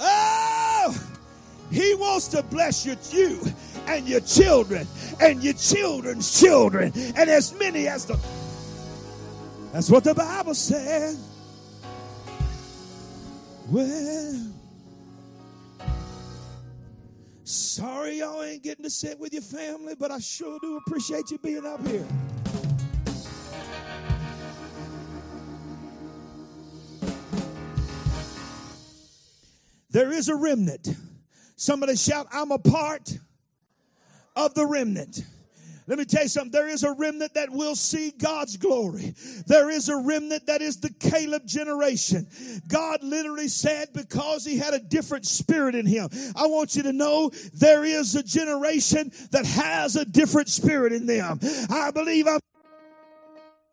Oh, 0.00 0.98
he 1.70 1.94
wants 1.94 2.28
to 2.28 2.42
bless 2.42 2.86
you, 2.86 2.96
you 3.10 3.40
and 3.86 4.08
your 4.08 4.20
children 4.20 4.86
and 5.20 5.42
your 5.42 5.54
children's 5.54 6.40
children 6.40 6.92
and 6.94 7.28
as 7.28 7.52
many 7.54 7.86
as 7.86 8.06
the. 8.06 8.18
That's 9.72 9.90
what 9.90 10.04
the 10.04 10.14
Bible 10.14 10.54
says. 10.54 11.18
Well, 13.68 14.50
Sorry 17.50 18.20
y'all 18.20 18.44
ain't 18.44 18.62
getting 18.62 18.84
to 18.84 18.90
sit 18.90 19.18
with 19.18 19.32
your 19.32 19.42
family, 19.42 19.96
but 19.98 20.12
I 20.12 20.20
sure 20.20 20.56
do 20.62 20.76
appreciate 20.76 21.32
you 21.32 21.38
being 21.38 21.66
up 21.66 21.84
here. 21.84 22.06
There 29.90 30.12
is 30.12 30.28
a 30.28 30.36
remnant. 30.36 30.94
Somebody 31.56 31.96
shout, 31.96 32.28
I'm 32.32 32.52
a 32.52 32.58
part 32.60 33.18
of 34.36 34.54
the 34.54 34.64
remnant. 34.64 35.24
Let 35.90 35.98
me 35.98 36.04
tell 36.04 36.22
you 36.22 36.28
something. 36.28 36.52
There 36.52 36.68
is 36.68 36.84
a 36.84 36.92
remnant 36.92 37.34
that 37.34 37.50
will 37.50 37.74
see 37.74 38.12
God's 38.12 38.56
glory. 38.56 39.12
There 39.48 39.70
is 39.70 39.88
a 39.88 39.96
remnant 39.96 40.46
that 40.46 40.62
is 40.62 40.76
the 40.76 40.90
Caleb 41.00 41.44
generation. 41.46 42.28
God 42.68 43.02
literally 43.02 43.48
said 43.48 43.88
because 43.92 44.44
he 44.44 44.56
had 44.56 44.72
a 44.72 44.78
different 44.78 45.26
spirit 45.26 45.74
in 45.74 45.86
him. 45.86 46.08
I 46.36 46.46
want 46.46 46.76
you 46.76 46.84
to 46.84 46.92
know 46.92 47.32
there 47.54 47.84
is 47.84 48.14
a 48.14 48.22
generation 48.22 49.10
that 49.32 49.44
has 49.46 49.96
a 49.96 50.04
different 50.04 50.48
spirit 50.48 50.92
in 50.92 51.06
them. 51.06 51.40
I 51.68 51.90
believe 51.90 52.28
I'm 52.28 52.38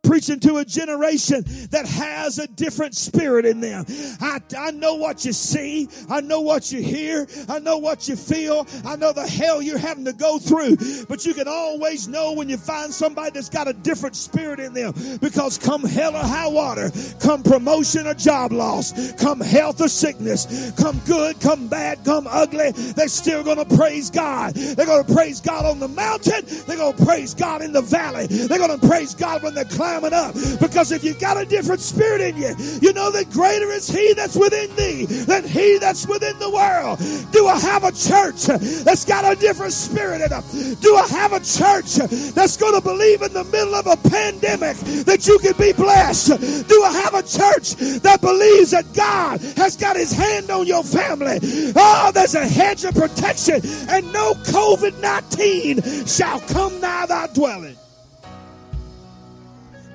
preaching 0.07 0.39
to 0.39 0.57
a 0.57 0.65
generation 0.65 1.43
that 1.71 1.85
has 1.85 2.39
a 2.39 2.47
different 2.47 2.95
spirit 2.95 3.45
in 3.45 3.59
them. 3.59 3.85
I, 4.21 4.39
I 4.57 4.71
know 4.71 4.95
what 4.95 5.25
you 5.25 5.33
see. 5.33 5.89
I 6.09 6.21
know 6.21 6.39
what 6.39 6.71
you 6.71 6.81
hear. 6.81 7.27
I 7.49 7.59
know 7.59 7.77
what 7.77 8.07
you 8.07 8.15
feel. 8.15 8.65
I 8.85 8.95
know 8.95 9.11
the 9.11 9.27
hell 9.27 9.61
you're 9.61 9.77
having 9.77 10.05
to 10.05 10.13
go 10.13 10.39
through. 10.39 10.77
But 11.05 11.25
you 11.25 11.33
can 11.33 11.47
always 11.47 12.07
know 12.07 12.31
when 12.31 12.47
you 12.47 12.57
find 12.57 12.93
somebody 12.93 13.31
that's 13.31 13.49
got 13.49 13.67
a 13.67 13.73
different 13.73 14.15
spirit 14.15 14.59
in 14.59 14.73
them. 14.73 14.93
Because 15.19 15.57
come 15.57 15.83
hell 15.83 16.15
or 16.15 16.23
high 16.23 16.47
water, 16.47 16.89
come 17.19 17.43
promotion 17.43 18.07
or 18.07 18.13
job 18.13 18.53
loss, 18.53 19.11
come 19.13 19.41
health 19.41 19.81
or 19.81 19.89
sickness, 19.89 20.71
come 20.79 20.99
good, 21.05 21.39
come 21.41 21.67
bad, 21.67 22.03
come 22.05 22.27
ugly, 22.29 22.71
they're 22.71 23.09
still 23.09 23.43
going 23.43 23.57
to 23.57 23.75
praise 23.75 24.09
God. 24.09 24.53
They're 24.53 24.85
going 24.85 25.05
to 25.05 25.13
praise 25.13 25.41
God 25.41 25.65
on 25.65 25.79
the 25.79 25.89
mountain. 25.89 26.45
They're 26.65 26.77
going 26.77 26.95
to 26.95 27.05
praise 27.05 27.33
God 27.33 27.61
in 27.61 27.73
the 27.73 27.81
valley. 27.81 28.27
They're 28.27 28.57
going 28.57 28.79
to 28.79 28.87
praise 28.87 29.13
God 29.13 29.43
when 29.43 29.53
they're 29.53 29.65
climbing 29.65 29.96
up. 30.03 30.33
Because 30.59 30.91
if 30.91 31.03
you 31.03 31.13
got 31.13 31.37
a 31.37 31.45
different 31.45 31.81
spirit 31.81 32.21
in 32.21 32.37
you, 32.37 32.55
you 32.81 32.93
know 32.93 33.11
that 33.11 33.29
greater 33.31 33.69
is 33.71 33.87
He 33.89 34.13
that's 34.13 34.35
within 34.35 34.75
thee 34.75 35.05
than 35.05 35.43
He 35.43 35.77
that's 35.77 36.07
within 36.07 36.37
the 36.39 36.49
world. 36.49 36.99
Do 37.31 37.47
I 37.47 37.59
have 37.59 37.83
a 37.83 37.91
church 37.91 38.45
that's 38.83 39.05
got 39.05 39.31
a 39.31 39.39
different 39.39 39.73
spirit 39.73 40.21
in 40.21 40.29
them? 40.29 40.43
Do 40.81 40.95
I 40.95 41.07
have 41.07 41.33
a 41.33 41.39
church 41.39 41.95
that's 42.33 42.57
going 42.57 42.73
to 42.73 42.81
believe 42.81 43.21
in 43.21 43.33
the 43.33 43.43
middle 43.45 43.75
of 43.75 43.87
a 43.87 43.97
pandemic 44.09 44.77
that 45.05 45.27
you 45.27 45.39
can 45.39 45.53
be 45.57 45.73
blessed? 45.73 46.67
Do 46.67 46.83
I 46.83 46.91
have 46.91 47.13
a 47.13 47.23
church 47.23 47.75
that 48.01 48.21
believes 48.21 48.71
that 48.71 48.93
God 48.93 49.41
has 49.57 49.75
got 49.75 49.95
His 49.95 50.11
hand 50.11 50.49
on 50.49 50.65
your 50.67 50.83
family? 50.83 51.39
Oh, 51.75 52.11
there's 52.13 52.35
a 52.35 52.47
hedge 52.47 52.83
of 52.85 52.95
protection, 52.95 53.61
and 53.89 54.11
no 54.13 54.33
COVID 54.33 55.01
19 55.01 56.05
shall 56.05 56.39
come 56.41 56.79
nigh 56.81 57.05
thy 57.05 57.27
dwelling. 57.27 57.77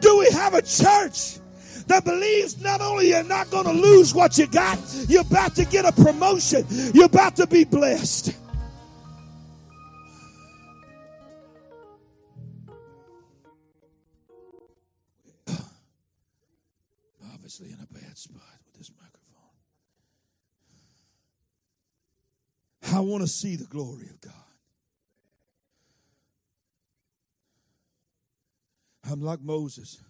Do 0.02 0.18
we 0.18 0.28
have 0.32 0.54
a 0.54 0.62
church 0.62 1.38
that 1.86 2.04
believes 2.04 2.60
not 2.60 2.80
only 2.80 3.08
you're 3.10 3.22
not 3.22 3.50
going 3.50 3.64
to 3.64 3.72
lose 3.72 4.14
what 4.14 4.36
you 4.36 4.46
got, 4.48 4.78
you're 5.08 5.22
about 5.22 5.54
to 5.54 5.64
get 5.64 5.84
a 5.84 5.92
promotion, 5.92 6.66
you're 6.92 7.06
about 7.06 7.36
to 7.36 7.46
be 7.46 7.64
blessed? 7.64 8.36
obviously 17.32 17.68
in 17.68 17.78
a 17.82 17.92
bad 17.92 18.16
spot 18.16 18.42
with 18.64 18.74
this 18.78 18.90
microphone. 18.96 19.20
I 22.96 23.00
want 23.00 23.22
to 23.22 23.28
see 23.28 23.56
the 23.56 23.66
glory 23.66 24.08
of 24.08 24.20
God. 24.20 24.41
I'm 29.12 29.20
like 29.20 29.42
Moses. 29.42 30.00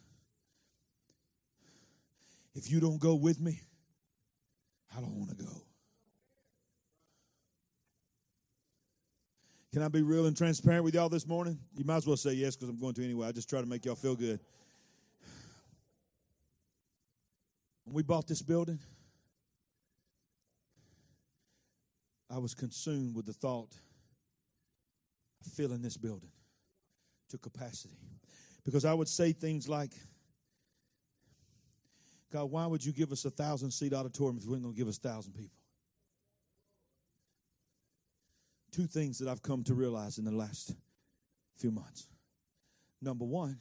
If 2.55 2.71
you 2.71 2.79
don't 2.79 3.01
go 3.01 3.17
with 3.17 3.41
me, 3.41 3.61
I 4.97 5.01
don't 5.01 5.17
want 5.17 5.31
to 5.31 5.37
go. 5.37 5.51
Can 9.73 9.83
I 9.83 9.89
be 9.89 10.03
real 10.03 10.27
and 10.27 10.37
transparent 10.37 10.85
with 10.85 10.95
y'all 10.95 11.09
this 11.09 11.27
morning? 11.27 11.59
You 11.75 11.85
might 11.85 11.97
as 11.97 12.07
well 12.07 12.17
say 12.17 12.35
yes 12.35 12.55
because 12.55 12.69
I'm 12.69 12.79
going 12.79 12.95
to 12.95 13.03
anyway. 13.05 13.27
I 13.27 13.33
just 13.33 13.49
try 13.49 13.61
to 13.61 13.67
make 13.67 13.85
y'all 13.85 13.97
feel 13.97 14.15
good. 14.15 14.39
When 17.85 17.95
we 17.95 18.05
bought 18.05 18.29
this 18.29 18.43
building, 18.43 18.79
I 22.31 22.39
was 22.39 22.55
consumed 22.55 23.17
with 23.17 23.27
the 23.27 23.33
thought 23.33 23.75
of 25.45 25.53
filling 25.53 25.83
this 25.83 25.97
building 25.97 26.31
to 27.31 27.39
capacity. 27.39 27.97
Because 28.65 28.85
I 28.85 28.95
would 28.95 29.09
say 29.09 29.33
things 29.33 29.69
like, 29.69 29.91
God, 32.33 32.51
why 32.51 32.67
would 32.67 32.85
you 32.85 32.93
give 32.93 33.13
us 33.13 33.25
a 33.25 33.31
thousand 33.31 33.71
seat 33.71 33.93
auditorium 33.93 34.39
if 34.39 34.45
you 34.45 34.51
weren't 34.51 34.63
going 34.63 34.75
to 34.75 34.79
give 34.79 34.89
us 34.89 34.99
a 34.99 35.01
thousand 35.09 35.33
people? 35.35 35.63
two 38.73 38.87
things 38.87 39.19
that 39.19 39.29
I've 39.29 39.43
come 39.43 39.63
to 39.65 39.75
realize 39.75 40.19
in 40.19 40.25
the 40.25 40.33
last 40.33 40.75
few 41.57 41.71
months. 41.71 42.09
Number 43.01 43.25
one, 43.25 43.59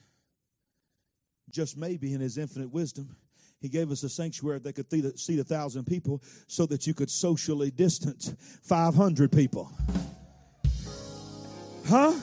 just 1.49 1.77
maybe 1.77 2.13
in 2.13 2.21
his 2.21 2.37
infinite 2.37 2.71
wisdom, 2.71 3.15
he 3.59 3.69
gave 3.69 3.91
us 3.91 4.03
a 4.03 4.09
sanctuary 4.09 4.59
that 4.59 4.73
could 4.73 5.19
seat 5.19 5.39
a 5.39 5.43
thousand 5.43 5.85
people 5.85 6.23
so 6.47 6.65
that 6.67 6.87
you 6.87 6.93
could 6.93 7.11
socially 7.11 7.69
distance 7.69 8.33
500 8.63 9.31
people. 9.31 9.71
Huh? 11.87 12.13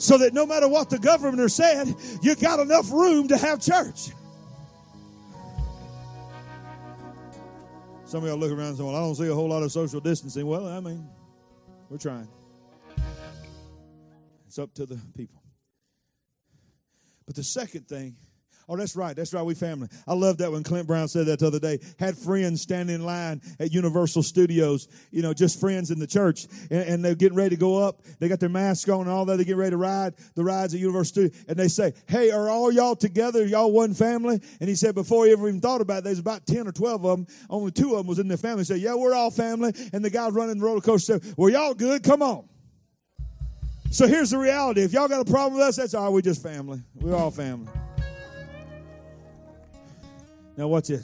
So 0.00 0.16
that 0.16 0.32
no 0.32 0.46
matter 0.46 0.66
what 0.66 0.88
the 0.88 0.98
governor 0.98 1.50
said, 1.50 1.94
you 2.22 2.34
got 2.34 2.58
enough 2.58 2.90
room 2.90 3.28
to 3.28 3.36
have 3.36 3.60
church. 3.60 4.08
Some 8.06 8.24
of 8.24 8.28
y'all 8.30 8.38
look 8.38 8.50
around 8.50 8.68
and 8.68 8.78
say, 8.78 8.82
Well, 8.82 8.96
I 8.96 9.00
don't 9.00 9.14
see 9.14 9.28
a 9.28 9.34
whole 9.34 9.50
lot 9.50 9.62
of 9.62 9.70
social 9.70 10.00
distancing. 10.00 10.46
Well, 10.46 10.66
I 10.66 10.80
mean, 10.80 11.06
we're 11.90 11.98
trying. 11.98 12.28
It's 14.46 14.58
up 14.58 14.72
to 14.74 14.86
the 14.86 14.98
people. 15.14 15.42
But 17.26 17.36
the 17.36 17.44
second 17.44 17.86
thing, 17.86 18.16
oh, 18.70 18.76
that's 18.76 18.94
right, 18.94 19.16
that's 19.16 19.34
right, 19.34 19.42
we 19.42 19.54
family. 19.54 19.88
I 20.06 20.14
love 20.14 20.38
that 20.38 20.50
when 20.50 20.62
Clint 20.62 20.86
Brown 20.86 21.08
said 21.08 21.26
that 21.26 21.40
the 21.40 21.46
other 21.48 21.58
day. 21.58 21.80
Had 21.98 22.16
friends 22.16 22.62
standing 22.62 22.94
in 22.94 23.04
line 23.04 23.42
at 23.58 23.72
Universal 23.72 24.22
Studios, 24.22 24.86
you 25.10 25.22
know, 25.22 25.34
just 25.34 25.58
friends 25.58 25.90
in 25.90 25.98
the 25.98 26.06
church, 26.06 26.46
and, 26.70 26.82
and 26.82 27.04
they're 27.04 27.16
getting 27.16 27.36
ready 27.36 27.56
to 27.56 27.60
go 27.60 27.76
up. 27.76 28.02
They 28.20 28.28
got 28.28 28.38
their 28.38 28.48
masks 28.48 28.88
on 28.88 29.00
and 29.02 29.10
all 29.10 29.24
that. 29.24 29.36
They 29.38 29.44
get 29.44 29.56
ready 29.56 29.72
to 29.72 29.76
ride 29.76 30.14
the 30.36 30.44
rides 30.44 30.72
at 30.72 30.80
Universal 30.80 31.04
Studios, 31.04 31.44
and 31.48 31.56
they 31.56 31.68
say, 31.68 31.92
"Hey, 32.06 32.30
are 32.30 32.48
all 32.48 32.70
y'all 32.70 32.94
together? 32.94 33.44
Y'all 33.44 33.72
one 33.72 33.92
family?" 33.92 34.40
And 34.60 34.68
he 34.68 34.76
said, 34.76 34.94
before 34.94 35.26
he 35.26 35.32
ever 35.32 35.48
even 35.48 35.60
thought 35.60 35.80
about 35.80 35.98
it, 35.98 36.04
there's 36.04 36.20
about 36.20 36.46
ten 36.46 36.68
or 36.68 36.72
twelve 36.72 37.04
of 37.04 37.18
them. 37.18 37.26
Only 37.48 37.72
two 37.72 37.92
of 37.92 37.98
them 37.98 38.06
was 38.06 38.18
in 38.20 38.28
their 38.28 38.36
family. 38.36 38.60
He 38.60 38.66
said, 38.66 38.80
"Yeah, 38.80 38.94
we're 38.94 39.14
all 39.14 39.30
family." 39.30 39.72
And 39.92 40.04
the 40.04 40.10
guy 40.10 40.28
running 40.28 40.58
the 40.58 40.64
roller 40.64 40.80
coaster 40.80 41.18
said, 41.18 41.34
"Well, 41.36 41.50
y'all 41.50 41.74
good? 41.74 42.04
Come 42.04 42.22
on." 42.22 42.48
So 43.90 44.06
here's 44.06 44.30
the 44.30 44.38
reality. 44.38 44.82
If 44.82 44.92
y'all 44.92 45.08
got 45.08 45.20
a 45.20 45.30
problem 45.30 45.54
with 45.54 45.66
us, 45.66 45.74
that's 45.74 45.94
all 45.94 46.04
right. 46.04 46.12
We 46.12 46.22
just 46.22 46.42
family. 46.42 46.80
We're 46.94 47.16
all 47.16 47.32
family. 47.32 47.72
Now, 50.56 50.68
watch 50.68 50.90
it. 50.90 51.02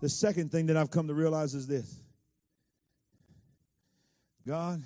The 0.00 0.08
second 0.08 0.52
thing 0.52 0.66
that 0.66 0.76
I've 0.76 0.90
come 0.90 1.08
to 1.08 1.14
realize 1.14 1.54
is 1.54 1.66
this 1.66 2.00
God, 4.46 4.82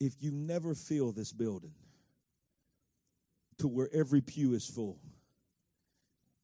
if 0.00 0.14
you 0.20 0.30
never 0.30 0.74
fill 0.74 1.12
this 1.12 1.32
building 1.32 1.74
to 3.58 3.68
where 3.68 3.88
every 3.92 4.22
pew 4.22 4.54
is 4.54 4.66
full, 4.66 4.98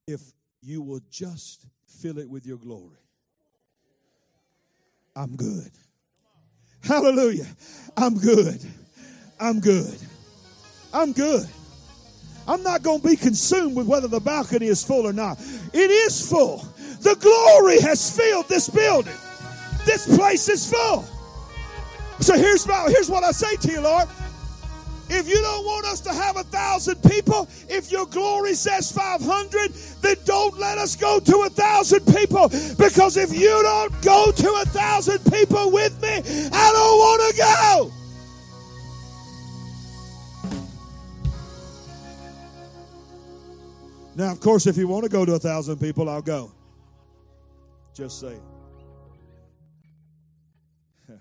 if 0.07 0.20
you 0.61 0.83
will 0.83 1.00
just 1.11 1.64
fill 1.87 2.18
it 2.18 2.29
with 2.29 2.44
your 2.44 2.59
glory, 2.59 2.98
I'm 5.14 5.37
good. 5.37 5.70
Hallelujah. 6.85 7.46
I'm 7.96 8.18
good. 8.18 8.61
I'm 9.40 9.61
good. 9.61 9.98
I'm 10.92 11.12
good. 11.12 11.48
I'm 12.49 12.63
not 12.63 12.83
going 12.83 13.01
to 13.01 13.09
be 13.09 13.17
consumed 13.17 13.77
with 13.77 13.87
whether 13.87 14.09
the 14.09 14.21
balcony 14.21 14.67
is 14.67 14.83
full 14.85 15.07
or 15.07 15.13
not. 15.13 15.41
It 15.73 15.91
is 15.91 16.29
full. 16.29 16.59
The 17.01 17.17
glory 17.17 17.81
has 17.81 18.17
filled 18.17 18.49
this 18.49 18.69
building. 18.69 19.15
This 19.85 20.17
place 20.17 20.49
is 20.49 20.71
full. 20.71 21.05
So 22.21 22.37
here's 22.37 22.67
my, 22.67 22.87
here's 22.89 23.11
what 23.11 23.25
I 23.25 23.31
say 23.33 23.57
to 23.57 23.71
you, 23.71 23.81
Lord. 23.81 24.09
If 25.09 25.29
you 25.29 25.41
don't 25.41 25.65
want 25.65 25.87
us 25.87 26.01
to 26.01 26.13
have 26.13 26.37
a 26.37 26.43
thousand 26.43 27.01
people, 27.03 27.49
if 27.69 27.93
your 27.93 28.07
glory 28.07 28.55
says 28.55 28.91
500, 28.91 29.73
then 30.03 30.17
don't 30.25 30.59
let 30.59 30.79
us 30.79 30.97
go 30.97 31.21
to 31.21 31.37
a 31.47 31.51
thousand 31.51 32.05
people. 32.13 32.49
Because 32.77 33.17
if 33.17 33.33
you 33.33 33.63
don't 33.63 34.03
go 34.03 34.33
to 34.33 34.49
a 34.63 34.65
thousand 34.65 35.21
people 35.33 35.71
with 35.71 36.01
me, 36.03 36.23
I 36.53 36.73
don't 36.73 36.99
want 36.99 37.31
to 37.31 37.39
go. 37.39 38.06
Now, 44.16 44.33
of 44.33 44.40
course, 44.40 44.66
if 44.66 44.79
you 44.79 44.88
want 44.88 45.05
to 45.05 45.11
go 45.11 45.26
to 45.26 45.35
a 45.35 45.38
thousand 45.38 45.79
people, 45.79 46.09
I'll 46.09 46.22
go. 46.22 46.50
Just 47.92 48.18
say. 48.18 48.38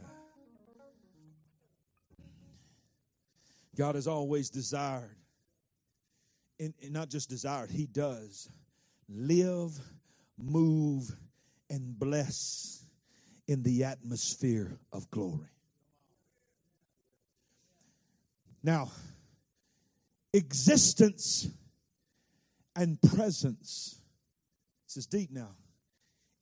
God 3.76 3.96
has 3.96 4.08
always 4.08 4.50
desired, 4.50 5.18
and, 6.58 6.74
not 6.90 7.10
just 7.10 7.30
desired, 7.30 7.70
He 7.70 7.86
does 7.86 8.48
live, 9.10 9.78
move, 10.38 11.14
and 11.70 12.00
bless 12.00 12.86
in 13.46 13.62
the 13.62 13.84
atmosphere 13.84 14.80
of 14.94 15.12
glory. 15.12 15.50
Now, 18.64 18.90
existence 20.32 21.50
and 22.76 23.02
presence. 23.02 24.00
This 24.88 24.98
is 24.98 25.06
deep 25.06 25.32
now. 25.32 25.56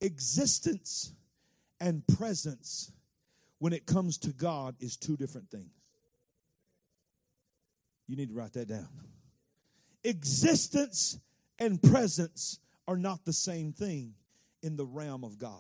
Existence 0.02 1.14
and 1.80 2.06
presence, 2.18 2.92
when 3.60 3.74
it 3.74 3.86
comes 3.86 4.18
to 4.20 4.32
God, 4.32 4.76
is 4.80 4.98
two 4.98 5.16
different 5.18 5.50
things. 5.50 5.72
You 8.08 8.16
need 8.16 8.30
to 8.30 8.36
write 8.36 8.54
that 8.54 8.68
down. 8.68 8.90
Existence 10.04 11.18
and 11.60 11.82
presence 11.82 12.60
are 12.88 12.98
not 12.98 13.24
the 13.24 13.34
same 13.34 13.72
thing 13.72 14.14
in 14.62 14.76
the 14.76 14.86
realm 14.86 15.24
of 15.24 15.38
God. 15.38 15.60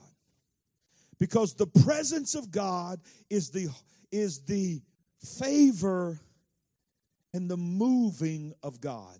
Because 1.20 1.54
the 1.54 1.68
presence 1.68 2.36
of 2.36 2.52
God 2.52 3.00
is 3.30 3.50
the 3.50 3.70
is 4.12 4.42
the 4.42 4.82
favor 5.40 6.20
and 7.34 7.50
the 7.50 7.58
moving 7.58 8.54
of 8.62 8.82
God. 8.82 9.18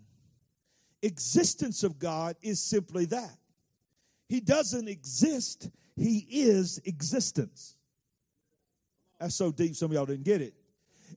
Existence 1.04 1.84
of 1.84 2.00
God 2.00 2.38
is 2.42 2.62
simply 2.62 3.06
that. 3.06 3.38
He 4.30 4.40
doesn't 4.40 4.88
exist, 4.88 5.70
he 5.96 6.26
is 6.30 6.82
existence. 6.86 7.76
That's 9.20 9.36
so 9.36 9.52
deep 9.52 9.76
some 9.76 9.92
of 9.92 9.94
y'all 9.94 10.06
didn't 10.06 10.24
get 10.24 10.42
it. 10.42 10.54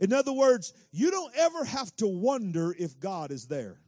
In 0.01 0.13
other 0.13 0.33
words, 0.33 0.75
you 0.93 1.11
don't 1.11 1.33
ever 1.37 1.65
have 1.65 1.95
to 1.97 2.07
wonder 2.07 2.75
if 2.79 2.99
God 3.01 3.31
is 3.31 3.47
there. 3.47 3.81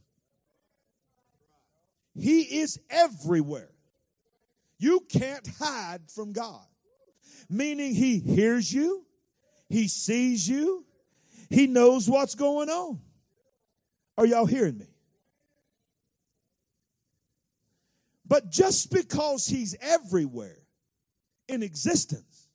He 2.15 2.61
is 2.61 2.81
everywhere. 2.89 3.71
You 4.79 5.01
can't 5.11 5.47
hide 5.59 6.03
from 6.09 6.33
God. 6.33 6.65
Meaning, 7.51 7.95
He 7.95 8.19
hears 8.19 8.73
you, 8.73 9.05
He 9.69 9.89
sees 9.89 10.49
you, 10.49 10.85
He 11.51 11.67
knows 11.67 12.09
what's 12.09 12.35
going 12.35 12.69
on. 12.69 13.01
Are 14.17 14.27
y'all 14.27 14.47
hearing 14.47 14.79
me? 14.79 14.88
But 18.29 18.51
just 18.51 18.93
because 18.93 19.47
He's 19.47 19.75
everywhere 19.81 20.59
in 21.49 21.63
existence 21.63 22.49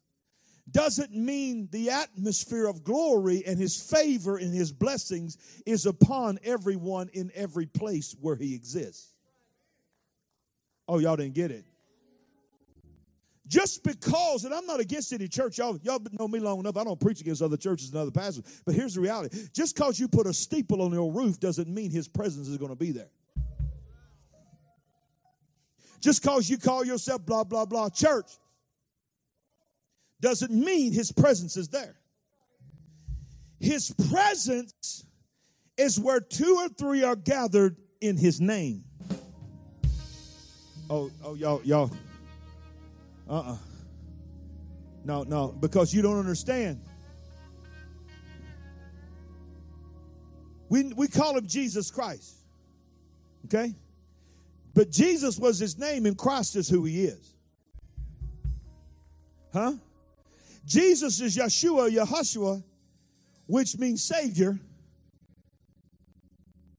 doesn't 0.72 1.14
mean 1.14 1.68
the 1.72 1.90
atmosphere 1.90 2.68
of 2.68 2.84
glory 2.84 3.44
and 3.46 3.60
his 3.60 3.80
favor 3.82 4.38
and 4.38 4.54
his 4.54 4.72
blessings 4.72 5.38
is 5.66 5.86
upon 5.86 6.40
everyone 6.44 7.10
in 7.14 7.32
every 7.36 7.66
place 7.66 8.16
where 8.22 8.36
he 8.36 8.56
exists. 8.56 9.14
Oh, 10.88 11.00
y'all 11.00 11.16
didn't 11.16 11.34
get 11.34 11.52
it. 11.52 11.66
Just 13.46 13.84
because, 13.84 14.46
and 14.46 14.54
I'm 14.54 14.66
not 14.66 14.80
against 14.80 15.12
any 15.12 15.28
church, 15.28 15.58
y'all, 15.58 15.78
y'all 15.84 16.00
know 16.18 16.30
me 16.30 16.40
long 16.40 16.60
enough. 16.60 16.78
I 16.78 16.84
don't 16.86 17.00
preach 17.00 17.20
against 17.20 17.42
other 17.42 17.58
churches 17.58 17.90
and 17.90 18.00
other 18.00 18.10
pastors. 18.10 18.62
But 18.66 18.74
here's 18.74 18.96
the 18.96 19.02
reality 19.02 19.48
just 19.54 19.76
because 19.76 20.00
you 20.00 20.08
put 20.08 20.28
a 20.28 20.34
steeple 20.34 20.82
on 20.82 20.92
your 20.92 21.12
roof 21.12 21.40
doesn't 21.40 21.68
mean 21.68 21.92
his 21.92 22.08
presence 22.08 22.48
is 22.48 22.58
going 22.58 22.72
to 22.72 22.78
be 22.78 22.92
there. 22.92 23.10
Just 26.04 26.22
because 26.22 26.50
you 26.50 26.58
call 26.58 26.84
yourself 26.84 27.26
blah, 27.26 27.46
blah, 27.46 27.66
blah 27.66 27.89
church 27.89 28.30
doesn't 30.20 30.52
mean 30.54 30.92
his 30.92 31.13
presence 31.13 31.56
is 31.56 31.70
there. 31.70 31.96
His 33.62 33.94
presence 34.10 35.06
is 35.78 35.98
where 35.98 36.20
two 36.20 36.58
or 36.60 36.68
three 36.68 37.04
are 37.04 37.16
gathered 37.16 37.78
in 38.02 38.18
his 38.18 38.42
name. 38.42 38.84
Oh, 40.89 41.10
oh, 41.24 41.36
y'all, 41.36 41.62
y'all. 41.63 41.89
Uh 43.30 43.34
uh-uh. 43.34 43.52
uh 43.54 43.58
No, 45.06 45.24
no, 45.24 45.56
because 45.58 45.94
you 45.94 46.02
don't 46.02 46.20
understand. 46.20 46.82
We, 50.68 50.92
we 50.94 51.08
call 51.08 51.38
him 51.38 51.48
Jesus 51.48 51.89
Christ. 51.92 52.36
Okay? 53.46 53.74
But 54.74 54.90
Jesus 54.90 55.38
was 55.38 55.60
his 55.60 55.78
name, 55.78 56.06
and 56.06 56.18
Christ 56.18 56.56
is 56.56 56.68
who 56.68 56.84
he 56.86 57.06
is. 57.06 57.36
Huh? 59.54 59.74
Jesus 60.66 61.22
is 61.22 61.38
Yeshua, 61.38 61.92
Yehoshua, 61.96 62.64
which 63.46 63.78
means 63.78 64.04
Savior. 64.04 64.60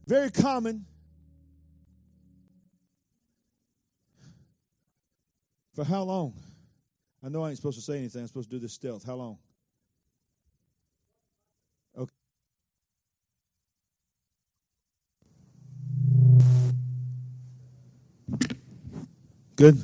Very 0.07 0.30
common. 0.30 0.85
For 5.74 5.85
how 5.85 6.02
long? 6.02 6.35
I 7.22 7.28
know 7.28 7.44
I 7.44 7.48
ain't 7.48 7.57
supposed 7.57 7.78
to 7.78 7.85
say 7.85 7.98
anything. 7.98 8.22
I'm 8.22 8.26
supposed 8.28 8.50
to 8.50 8.57
do 8.57 8.61
this 8.61 8.74
stealth. 8.74 9.04
How 9.04 9.14
long? 9.14 9.38
Good. 19.56 19.82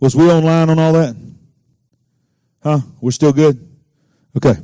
Was 0.00 0.16
we 0.16 0.30
online 0.30 0.70
on 0.70 0.78
all 0.78 0.92
that? 0.94 1.16
Huh? 2.62 2.80
We're 3.00 3.10
still 3.12 3.32
good? 3.32 3.68
Okay. 4.36 4.54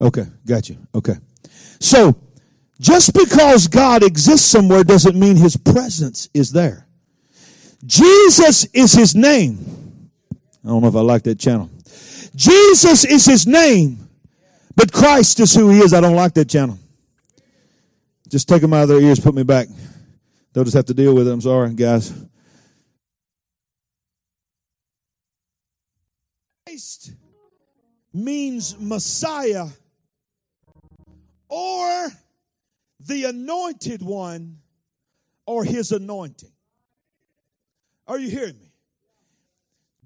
Okay, 0.00 0.26
got 0.46 0.68
you. 0.68 0.76
Okay. 0.94 1.14
So, 1.80 2.16
just 2.80 3.14
because 3.14 3.68
God 3.68 4.02
exists 4.02 4.46
somewhere 4.46 4.84
doesn't 4.84 5.18
mean 5.18 5.36
his 5.36 5.56
presence 5.56 6.28
is 6.34 6.52
there. 6.52 6.86
Jesus 7.86 8.64
is 8.72 8.92
his 8.92 9.14
name. 9.14 10.10
I 10.64 10.68
don't 10.68 10.82
know 10.82 10.88
if 10.88 10.96
I 10.96 11.00
like 11.00 11.22
that 11.24 11.38
channel. 11.38 11.70
Jesus 12.34 13.04
is 13.04 13.24
his 13.24 13.46
name, 13.46 14.08
but 14.74 14.92
Christ 14.92 15.40
is 15.40 15.54
who 15.54 15.70
he 15.70 15.78
is. 15.78 15.94
I 15.94 16.00
don't 16.00 16.16
like 16.16 16.34
that 16.34 16.48
channel. 16.48 16.78
Just 18.28 18.48
take 18.48 18.62
them 18.62 18.72
out 18.72 18.84
of 18.84 18.88
their 18.88 19.00
ears, 19.00 19.20
put 19.20 19.34
me 19.34 19.42
back. 19.42 19.68
They'll 20.54 20.64
just 20.64 20.76
have 20.76 20.86
to 20.86 20.94
deal 20.94 21.14
with 21.14 21.26
it. 21.26 21.32
I'm 21.32 21.40
sorry, 21.40 21.74
guys. 21.74 22.14
Christ 26.64 27.12
means 28.12 28.78
Messiah 28.78 29.66
or 31.48 32.08
the 33.00 33.24
anointed 33.24 34.00
one 34.00 34.58
or 35.44 35.64
his 35.64 35.90
anointing. 35.90 36.52
Are 38.06 38.18
you 38.18 38.30
hearing 38.30 38.58
me? 38.60 38.73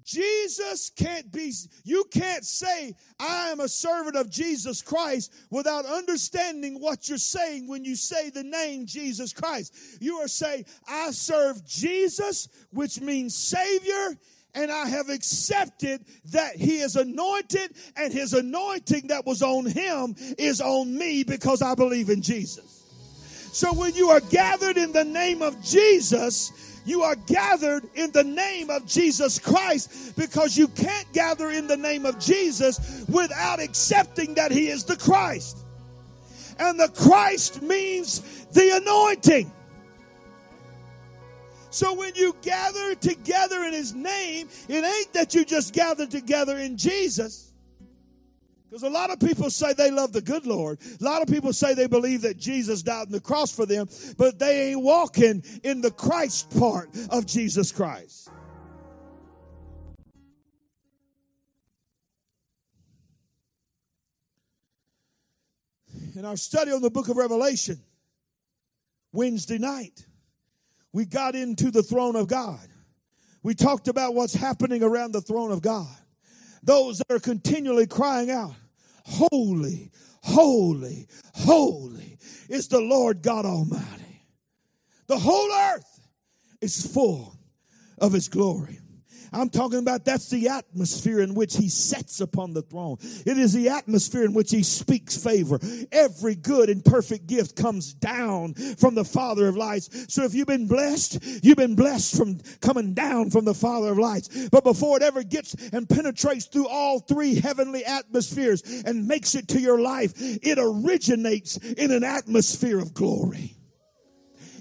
Jesus 0.09 0.91
can't 0.95 1.31
be, 1.31 1.53
you 1.83 2.03
can't 2.11 2.43
say, 2.43 2.95
I 3.19 3.49
am 3.49 3.59
a 3.59 3.67
servant 3.67 4.15
of 4.15 4.31
Jesus 4.31 4.81
Christ 4.81 5.31
without 5.51 5.85
understanding 5.85 6.79
what 6.79 7.07
you're 7.07 7.19
saying 7.19 7.67
when 7.67 7.85
you 7.85 7.95
say 7.95 8.31
the 8.31 8.43
name 8.43 8.87
Jesus 8.87 9.33
Christ. 9.33 9.75
You 10.01 10.15
are 10.15 10.27
saying, 10.27 10.65
I 10.87 11.11
serve 11.11 11.63
Jesus, 11.63 12.49
which 12.71 12.99
means 12.99 13.35
Savior, 13.35 14.17
and 14.55 14.71
I 14.71 14.87
have 14.87 15.09
accepted 15.09 16.03
that 16.31 16.55
he 16.55 16.79
is 16.79 16.95
anointed 16.95 17.71
and 17.95 18.11
his 18.11 18.33
anointing 18.33 19.07
that 19.09 19.27
was 19.27 19.43
on 19.43 19.67
him 19.67 20.15
is 20.39 20.59
on 20.59 20.97
me 20.97 21.23
because 21.23 21.61
I 21.61 21.75
believe 21.75 22.09
in 22.09 22.23
Jesus. 22.23 22.83
So 23.51 23.73
when 23.73 23.93
you 23.93 24.09
are 24.09 24.21
gathered 24.21 24.77
in 24.77 24.91
the 24.91 25.03
name 25.03 25.43
of 25.43 25.61
Jesus, 25.63 26.78
you 26.89 27.03
are 27.03 27.15
gathered 27.15 27.87
in 27.95 28.11
the 28.11 28.23
name 28.23 28.69
of 28.69 28.85
Jesus 28.85 29.37
Christ 29.37 30.15
because 30.17 30.57
you 30.57 30.67
can't 30.69 31.11
gather 31.13 31.51
in 31.51 31.67
the 31.67 31.77
name 31.77 32.05
of 32.05 32.19
Jesus 32.19 33.05
without 33.07 33.59
accepting 33.59 34.33
that 34.33 34.51
he 34.51 34.69
is 34.69 34.83
the 34.83 34.95
Christ. 34.95 35.59
And 36.57 36.79
the 36.79 36.89
Christ 36.89 37.61
means 37.61 38.45
the 38.51 38.77
anointing. 38.77 39.51
So 41.69 41.93
when 41.93 42.15
you 42.15 42.35
gather 42.41 42.95
together 42.95 43.63
in 43.63 43.73
his 43.73 43.93
name, 43.93 44.49
it 44.67 44.83
ain't 44.83 45.13
that 45.13 45.35
you 45.35 45.45
just 45.45 45.73
gather 45.73 46.07
together 46.07 46.57
in 46.57 46.75
Jesus. 46.75 47.48
Because 48.69 48.83
a 48.83 48.89
lot 48.89 49.09
of 49.09 49.19
people 49.19 49.49
say 49.49 49.73
they 49.73 49.89
love 49.89 50.13
the 50.13 50.21
good 50.21 50.45
Lord. 50.45 50.77
A 51.01 51.03
lot 51.03 51.23
of 51.23 51.27
people 51.27 51.53
say 51.53 51.73
they 51.73 51.87
believe 51.87 52.21
that 52.21 52.37
Jesus 52.37 52.83
died 52.83 53.07
on 53.07 53.11
the 53.11 53.19
cross 53.19 53.51
for 53.51 53.65
them, 53.65 53.89
but 54.15 54.37
they 54.37 54.69
ain't 54.69 54.83
walking 54.83 55.43
in 55.63 55.81
the 55.81 55.89
Christ 55.89 56.55
part 56.57 56.89
of 57.09 57.25
Jesus 57.25 57.71
Christ. 57.71 58.29
In 66.15 66.25
our 66.25 66.37
study 66.37 66.71
on 66.71 66.81
the 66.81 66.91
book 66.91 67.09
of 67.09 67.17
Revelation, 67.17 67.79
Wednesday 69.11 69.57
night, 69.57 70.05
we 70.93 71.05
got 71.05 71.33
into 71.33 71.71
the 71.71 71.81
throne 71.81 72.15
of 72.15 72.27
God. 72.27 72.59
We 73.41 73.55
talked 73.55 73.87
about 73.87 74.13
what's 74.13 74.33
happening 74.33 74.83
around 74.83 75.13
the 75.13 75.21
throne 75.21 75.51
of 75.51 75.61
God. 75.61 75.87
Those 76.63 76.99
that 76.99 77.11
are 77.11 77.19
continually 77.19 77.87
crying 77.87 78.29
out, 78.31 78.55
Holy, 79.05 79.91
holy, 80.21 81.07
holy 81.33 82.17
is 82.47 82.67
the 82.67 82.79
Lord 82.79 83.21
God 83.21 83.45
Almighty. 83.45 84.23
The 85.07 85.17
whole 85.17 85.51
earth 85.51 86.07
is 86.61 86.85
full 86.85 87.35
of 87.97 88.13
His 88.13 88.27
glory. 88.29 88.79
I'm 89.31 89.49
talking 89.49 89.79
about 89.79 90.05
that's 90.05 90.29
the 90.29 90.49
atmosphere 90.49 91.21
in 91.21 91.33
which 91.33 91.55
he 91.55 91.69
sets 91.69 92.21
upon 92.21 92.53
the 92.53 92.61
throne. 92.61 92.97
It 93.25 93.37
is 93.37 93.53
the 93.53 93.69
atmosphere 93.69 94.23
in 94.23 94.33
which 94.33 94.51
he 94.51 94.63
speaks 94.63 95.17
favor. 95.17 95.59
Every 95.91 96.35
good 96.35 96.69
and 96.69 96.83
perfect 96.83 97.27
gift 97.27 97.55
comes 97.55 97.93
down 97.93 98.53
from 98.53 98.95
the 98.95 99.05
Father 99.05 99.47
of 99.47 99.57
lights. 99.57 100.13
So 100.13 100.23
if 100.23 100.33
you've 100.33 100.47
been 100.47 100.67
blessed, 100.67 101.43
you've 101.43 101.57
been 101.57 101.75
blessed 101.75 102.17
from 102.17 102.39
coming 102.61 102.93
down 102.93 103.29
from 103.29 103.45
the 103.45 103.53
Father 103.53 103.91
of 103.91 103.97
lights. 103.97 104.49
But 104.49 104.63
before 104.63 104.97
it 104.97 105.03
ever 105.03 105.23
gets 105.23 105.53
and 105.71 105.87
penetrates 105.87 106.45
through 106.45 106.67
all 106.67 106.99
three 106.99 107.35
heavenly 107.35 107.85
atmospheres 107.85 108.83
and 108.85 109.07
makes 109.07 109.35
it 109.35 109.47
to 109.49 109.59
your 109.59 109.79
life, 109.79 110.13
it 110.17 110.57
originates 110.59 111.57
in 111.57 111.91
an 111.91 112.03
atmosphere 112.03 112.79
of 112.79 112.93
glory 112.93 113.58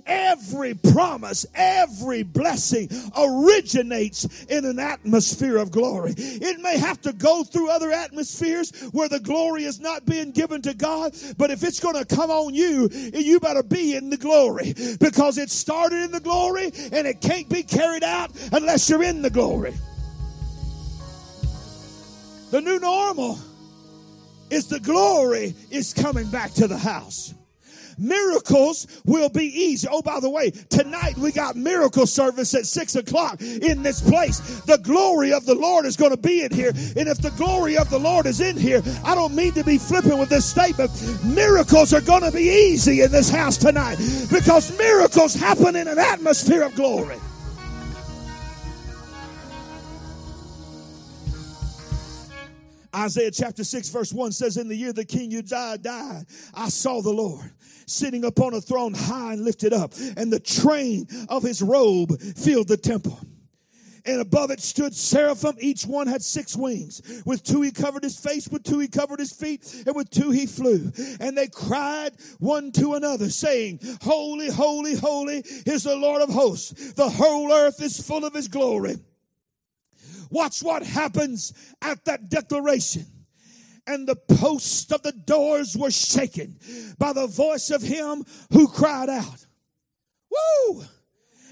every 0.08 0.74
promise, 0.74 1.46
every 1.54 2.22
blessing 2.22 2.88
originates 3.16 4.44
in 4.46 4.64
an 4.64 4.78
atmosphere 4.78 5.58
of 5.58 5.70
glory. 5.70 6.14
It 6.16 6.60
may 6.60 6.78
have 6.78 7.00
to 7.02 7.12
go 7.12 7.44
through 7.44 7.70
other 7.70 7.92
atmospheres 7.92 8.72
where 8.92 9.08
the 9.08 9.20
glory 9.20 9.64
is 9.64 9.78
not 9.78 10.06
being 10.06 10.32
given 10.32 10.62
to 10.62 10.74
God, 10.74 11.14
but 11.36 11.50
if 11.50 11.62
it's 11.62 11.80
going 11.80 11.96
to 11.96 12.04
come 12.04 12.30
on 12.30 12.54
you, 12.54 12.88
you 12.90 13.38
better 13.38 13.62
be 13.62 13.94
in 13.94 14.10
the 14.10 14.16
glory 14.16 14.74
because 14.98 15.38
it 15.38 15.50
started 15.50 16.02
in 16.02 16.10
the 16.10 16.20
glory 16.20 16.72
and 16.92 17.06
it 17.06 17.20
can't 17.20 17.48
be 17.48 17.62
carried 17.62 18.04
out 18.04 18.30
unless 18.52 18.88
you're 18.88 19.02
in 19.02 19.22
the 19.22 19.30
glory. 19.30 19.74
The 22.50 22.60
new 22.62 22.78
normal 22.78 23.38
is 24.50 24.68
the 24.68 24.80
glory 24.80 25.54
is 25.70 25.92
coming 25.92 26.30
back 26.30 26.52
to 26.54 26.66
the 26.66 26.78
house. 26.78 27.34
Miracles 27.98 28.86
will 29.04 29.28
be 29.28 29.44
easy. 29.44 29.88
Oh, 29.90 30.02
by 30.02 30.20
the 30.20 30.30
way, 30.30 30.50
tonight 30.50 31.16
we 31.18 31.32
got 31.32 31.56
miracle 31.56 32.06
service 32.06 32.54
at 32.54 32.66
six 32.66 32.96
o'clock 32.96 33.40
in 33.40 33.82
this 33.82 34.00
place. 34.00 34.38
The 34.62 34.78
glory 34.78 35.32
of 35.32 35.46
the 35.46 35.54
Lord 35.54 35.84
is 35.84 35.96
going 35.96 36.12
to 36.12 36.16
be 36.16 36.42
in 36.42 36.52
here. 36.52 36.70
And 36.70 37.08
if 37.08 37.18
the 37.18 37.32
glory 37.36 37.76
of 37.76 37.90
the 37.90 37.98
Lord 37.98 38.26
is 38.26 38.40
in 38.40 38.56
here, 38.56 38.82
I 39.04 39.14
don't 39.14 39.34
mean 39.34 39.52
to 39.52 39.64
be 39.64 39.78
flippant 39.78 40.18
with 40.18 40.28
this 40.28 40.46
statement. 40.46 40.90
Miracles 41.24 41.92
are 41.92 42.00
going 42.00 42.22
to 42.22 42.32
be 42.32 42.48
easy 42.48 43.02
in 43.02 43.10
this 43.10 43.30
house 43.30 43.56
tonight 43.56 43.96
because 44.30 44.76
miracles 44.78 45.34
happen 45.34 45.76
in 45.76 45.88
an 45.88 45.98
atmosphere 45.98 46.62
of 46.62 46.74
glory. 46.74 47.18
Isaiah 52.98 53.30
chapter 53.30 53.62
6, 53.62 53.88
verse 53.90 54.12
1 54.12 54.32
says, 54.32 54.56
In 54.56 54.68
the 54.68 54.74
year 54.74 54.92
the 54.92 55.04
king 55.04 55.32
Uzziah 55.34 55.78
died, 55.78 56.26
I 56.52 56.68
saw 56.68 57.00
the 57.00 57.12
Lord 57.12 57.50
sitting 57.86 58.24
upon 58.24 58.54
a 58.54 58.60
throne 58.60 58.92
high 58.92 59.34
and 59.34 59.44
lifted 59.44 59.72
up, 59.72 59.92
and 60.16 60.32
the 60.32 60.40
train 60.40 61.06
of 61.28 61.42
his 61.42 61.62
robe 61.62 62.20
filled 62.20 62.68
the 62.68 62.76
temple. 62.76 63.18
and 64.04 64.20
above 64.20 64.50
it 64.50 64.60
stood 64.60 64.94
seraphim. 64.94 65.54
Each 65.60 65.84
one 65.84 66.06
had 66.06 66.22
six 66.22 66.56
wings. 66.56 67.22
With 67.26 67.42
two 67.42 67.62
he 67.62 67.70
covered 67.70 68.02
his 68.02 68.18
face, 68.18 68.48
with 68.48 68.62
two 68.62 68.78
he 68.78 68.88
covered 68.88 69.20
his 69.20 69.32
feet, 69.32 69.84
and 69.86 69.94
with 69.94 70.10
two 70.10 70.30
he 70.30 70.46
flew. 70.46 70.90
And 71.20 71.36
they 71.36 71.48
cried 71.48 72.12
one 72.38 72.72
to 72.72 72.94
another, 72.94 73.28
saying, 73.28 73.80
Holy, 74.00 74.50
holy, 74.50 74.96
holy 74.96 75.42
is 75.66 75.84
the 75.84 75.96
Lord 75.96 76.22
of 76.22 76.30
hosts. 76.30 76.94
The 76.94 77.08
whole 77.08 77.52
earth 77.52 77.82
is 77.82 78.00
full 78.00 78.24
of 78.24 78.34
his 78.34 78.48
glory. 78.48 78.96
Watch 80.30 80.62
what 80.62 80.82
happens 80.82 81.52
at 81.82 82.04
that 82.04 82.28
declaration 82.28 83.06
and 83.88 84.06
the 84.06 84.16
posts 84.16 84.92
of 84.92 85.02
the 85.02 85.12
doors 85.12 85.76
were 85.76 85.90
shaken 85.90 86.56
by 86.98 87.12
the 87.14 87.26
voice 87.26 87.70
of 87.70 87.82
him 87.82 88.22
who 88.52 88.68
cried 88.68 89.08
out. 89.08 89.46
Woo! 90.30 90.84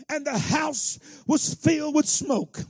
And 0.08 0.26
the 0.26 0.38
house 0.38 0.98
was 1.26 1.54
filled 1.54 1.94
with 1.94 2.06
smoke. 2.06 2.60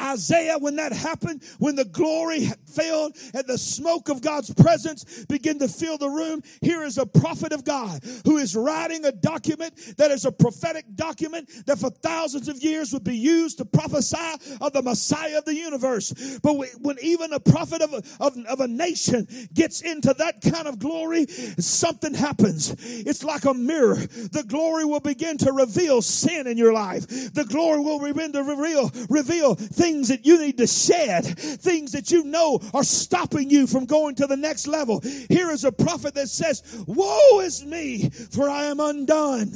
Isaiah, 0.00 0.58
when 0.58 0.76
that 0.76 0.92
happened, 0.92 1.42
when 1.58 1.76
the 1.76 1.84
glory 1.84 2.46
fell 2.66 3.10
and 3.34 3.46
the 3.46 3.58
smoke 3.58 4.08
of 4.08 4.20
God's 4.20 4.52
presence 4.54 5.24
began 5.26 5.58
to 5.58 5.68
fill 5.68 5.98
the 5.98 6.08
room, 6.08 6.42
here 6.60 6.82
is 6.82 6.98
a 6.98 7.06
prophet 7.06 7.52
of 7.52 7.64
God 7.64 8.02
who 8.24 8.38
is 8.38 8.54
writing 8.54 9.04
a 9.04 9.12
document 9.12 9.74
that 9.96 10.10
is 10.10 10.24
a 10.24 10.32
prophetic 10.32 10.84
document 10.94 11.50
that 11.66 11.78
for 11.78 11.90
thousands 11.90 12.48
of 12.48 12.62
years 12.62 12.92
would 12.92 13.04
be 13.04 13.16
used 13.16 13.58
to 13.58 13.64
prophesy 13.64 14.16
of 14.60 14.72
the 14.72 14.82
Messiah 14.82 15.38
of 15.38 15.44
the 15.44 15.54
universe. 15.54 16.38
But 16.42 16.54
when 16.80 16.96
even 17.02 17.32
a 17.32 17.40
prophet 17.40 17.82
of 17.82 17.92
a, 17.92 18.02
of, 18.20 18.36
of 18.46 18.60
a 18.60 18.68
nation 18.68 19.26
gets 19.52 19.80
into 19.80 20.14
that 20.18 20.40
kind 20.40 20.66
of 20.66 20.78
glory, 20.78 21.26
something 21.26 22.14
happens. 22.14 22.74
It's 22.80 23.24
like 23.24 23.44
a 23.44 23.54
mirror. 23.54 23.96
The 23.96 24.44
glory 24.46 24.84
will 24.84 25.00
begin 25.00 25.38
to 25.38 25.52
reveal 25.52 26.02
sin 26.02 26.46
in 26.46 26.56
your 26.56 26.72
life. 26.72 27.06
The 27.06 27.44
glory 27.44 27.80
will 27.80 28.00
begin 28.00 28.32
to 28.32 28.42
reveal, 28.42 28.90
reveal 29.08 29.54
things 29.54 29.87
things 29.88 30.08
that 30.08 30.26
you 30.26 30.38
need 30.38 30.58
to 30.58 30.66
shed, 30.66 31.24
things 31.38 31.92
that 31.92 32.10
you 32.10 32.24
know 32.24 32.60
are 32.74 32.84
stopping 32.84 33.48
you 33.48 33.66
from 33.66 33.86
going 33.86 34.14
to 34.16 34.26
the 34.26 34.36
next 34.36 34.66
level. 34.66 35.00
Here 35.00 35.50
is 35.50 35.64
a 35.64 35.72
prophet 35.72 36.14
that 36.14 36.28
says, 36.28 36.62
Woe 36.86 37.40
is 37.40 37.64
me, 37.64 38.10
for 38.10 38.50
I 38.50 38.64
am 38.64 38.80
undone. 38.80 39.52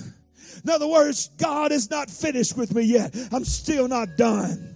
In 0.64 0.71
other 0.71 0.88
words, 0.88 1.29
God 1.37 1.71
is 1.71 1.90
not 1.90 2.09
finished 2.09 2.57
with 2.57 2.75
me 2.75 2.83
yet. 2.83 3.14
I'm 3.31 3.45
still 3.45 3.88
not 3.88 4.16
done 4.16 4.71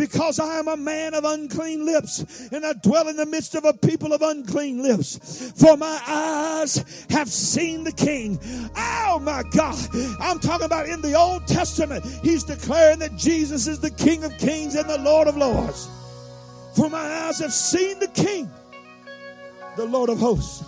because 0.00 0.40
I 0.40 0.58
am 0.58 0.66
a 0.66 0.78
man 0.78 1.12
of 1.12 1.24
unclean 1.24 1.84
lips 1.84 2.48
and 2.52 2.64
I 2.64 2.72
dwell 2.72 3.08
in 3.08 3.16
the 3.16 3.26
midst 3.26 3.54
of 3.54 3.66
a 3.66 3.74
people 3.74 4.14
of 4.14 4.22
unclean 4.22 4.82
lips. 4.82 5.52
For 5.60 5.76
my 5.76 6.00
eyes 6.06 7.04
have 7.10 7.28
seen 7.28 7.84
the 7.84 7.92
King. 7.92 8.38
Oh 8.74 9.20
my 9.22 9.42
God. 9.50 9.76
I'm 10.18 10.40
talking 10.40 10.64
about 10.64 10.88
in 10.88 11.02
the 11.02 11.12
Old 11.12 11.46
Testament, 11.46 12.02
he's 12.22 12.44
declaring 12.44 12.98
that 13.00 13.14
Jesus 13.18 13.66
is 13.66 13.78
the 13.78 13.90
King 13.90 14.24
of 14.24 14.32
kings 14.38 14.74
and 14.74 14.88
the 14.88 14.96
Lord 14.96 15.28
of 15.28 15.36
lords. 15.36 15.86
For 16.74 16.88
my 16.88 17.26
eyes 17.26 17.38
have 17.40 17.52
seen 17.52 17.98
the 17.98 18.08
King, 18.08 18.50
the 19.76 19.84
Lord 19.84 20.08
of 20.08 20.18
hosts. 20.18 20.64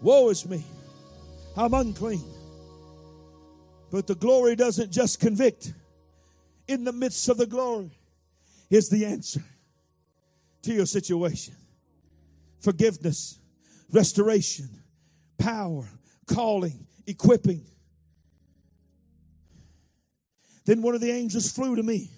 Woe 0.00 0.30
is 0.30 0.48
me. 0.48 0.64
I'm 1.56 1.74
unclean. 1.74 2.24
But 3.92 4.08
the 4.08 4.16
glory 4.16 4.56
doesn't 4.56 4.90
just 4.90 5.20
convict 5.20 5.74
in 6.72 6.84
the 6.84 6.92
midst 6.92 7.28
of 7.28 7.36
the 7.36 7.46
glory 7.46 7.90
is 8.70 8.88
the 8.88 9.04
answer 9.06 9.42
to 10.62 10.72
your 10.72 10.86
situation. 10.86 11.54
Forgiveness, 12.60 13.38
restoration, 13.92 14.68
power, 15.38 15.84
calling, 16.26 16.86
equipping. 17.06 17.64
Then 20.64 20.82
one 20.82 20.94
of 20.94 21.00
the 21.00 21.10
angels 21.10 21.50
flew 21.50 21.76
to 21.76 21.82
me, 21.82 22.10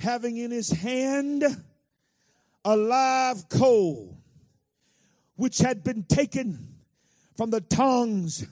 having 0.00 0.36
in 0.36 0.50
his 0.50 0.70
hand 0.70 1.44
a 2.64 2.76
live 2.76 3.48
coal, 3.48 4.16
which 5.36 5.58
had 5.58 5.84
been 5.84 6.02
taken 6.02 6.74
from 7.36 7.50
the 7.50 7.60
tongues 7.60 8.46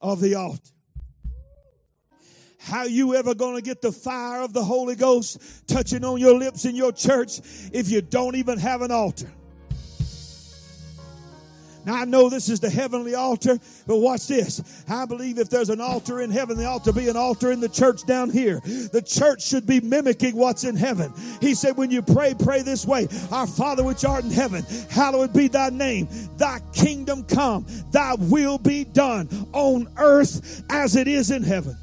of 0.00 0.20
the 0.20 0.34
altar. 0.36 0.75
How 2.66 2.82
you 2.82 3.14
ever 3.14 3.32
gonna 3.32 3.60
get 3.60 3.80
the 3.80 3.92
fire 3.92 4.42
of 4.42 4.52
the 4.52 4.64
Holy 4.64 4.96
Ghost 4.96 5.68
touching 5.68 6.04
on 6.04 6.18
your 6.18 6.36
lips 6.36 6.64
in 6.64 6.74
your 6.74 6.90
church 6.90 7.38
if 7.72 7.88
you 7.88 8.02
don't 8.02 8.34
even 8.34 8.58
have 8.58 8.82
an 8.82 8.90
altar? 8.90 9.30
Now 11.84 11.94
I 11.94 12.04
know 12.04 12.28
this 12.28 12.48
is 12.48 12.58
the 12.58 12.68
heavenly 12.68 13.14
altar, 13.14 13.60
but 13.86 13.98
watch 13.98 14.26
this. 14.26 14.82
I 14.88 15.06
believe 15.06 15.38
if 15.38 15.48
there's 15.48 15.68
an 15.68 15.80
altar 15.80 16.22
in 16.22 16.32
heaven, 16.32 16.56
there 16.56 16.68
ought 16.68 16.82
to 16.86 16.92
be 16.92 17.08
an 17.08 17.16
altar 17.16 17.52
in 17.52 17.60
the 17.60 17.68
church 17.68 18.04
down 18.04 18.30
here. 18.30 18.58
The 18.64 19.00
church 19.00 19.46
should 19.46 19.64
be 19.64 19.78
mimicking 19.78 20.34
what's 20.34 20.64
in 20.64 20.74
heaven. 20.74 21.12
He 21.40 21.54
said, 21.54 21.76
when 21.76 21.92
you 21.92 22.02
pray, 22.02 22.34
pray 22.36 22.62
this 22.62 22.84
way. 22.84 23.06
Our 23.30 23.46
Father 23.46 23.84
which 23.84 24.04
art 24.04 24.24
in 24.24 24.32
heaven, 24.32 24.64
hallowed 24.90 25.32
be 25.32 25.46
thy 25.46 25.70
name. 25.70 26.08
Thy 26.36 26.58
kingdom 26.72 27.22
come, 27.22 27.64
thy 27.92 28.16
will 28.18 28.58
be 28.58 28.82
done 28.82 29.28
on 29.52 29.86
earth 29.98 30.64
as 30.68 30.96
it 30.96 31.06
is 31.06 31.30
in 31.30 31.44
heaven. 31.44 31.76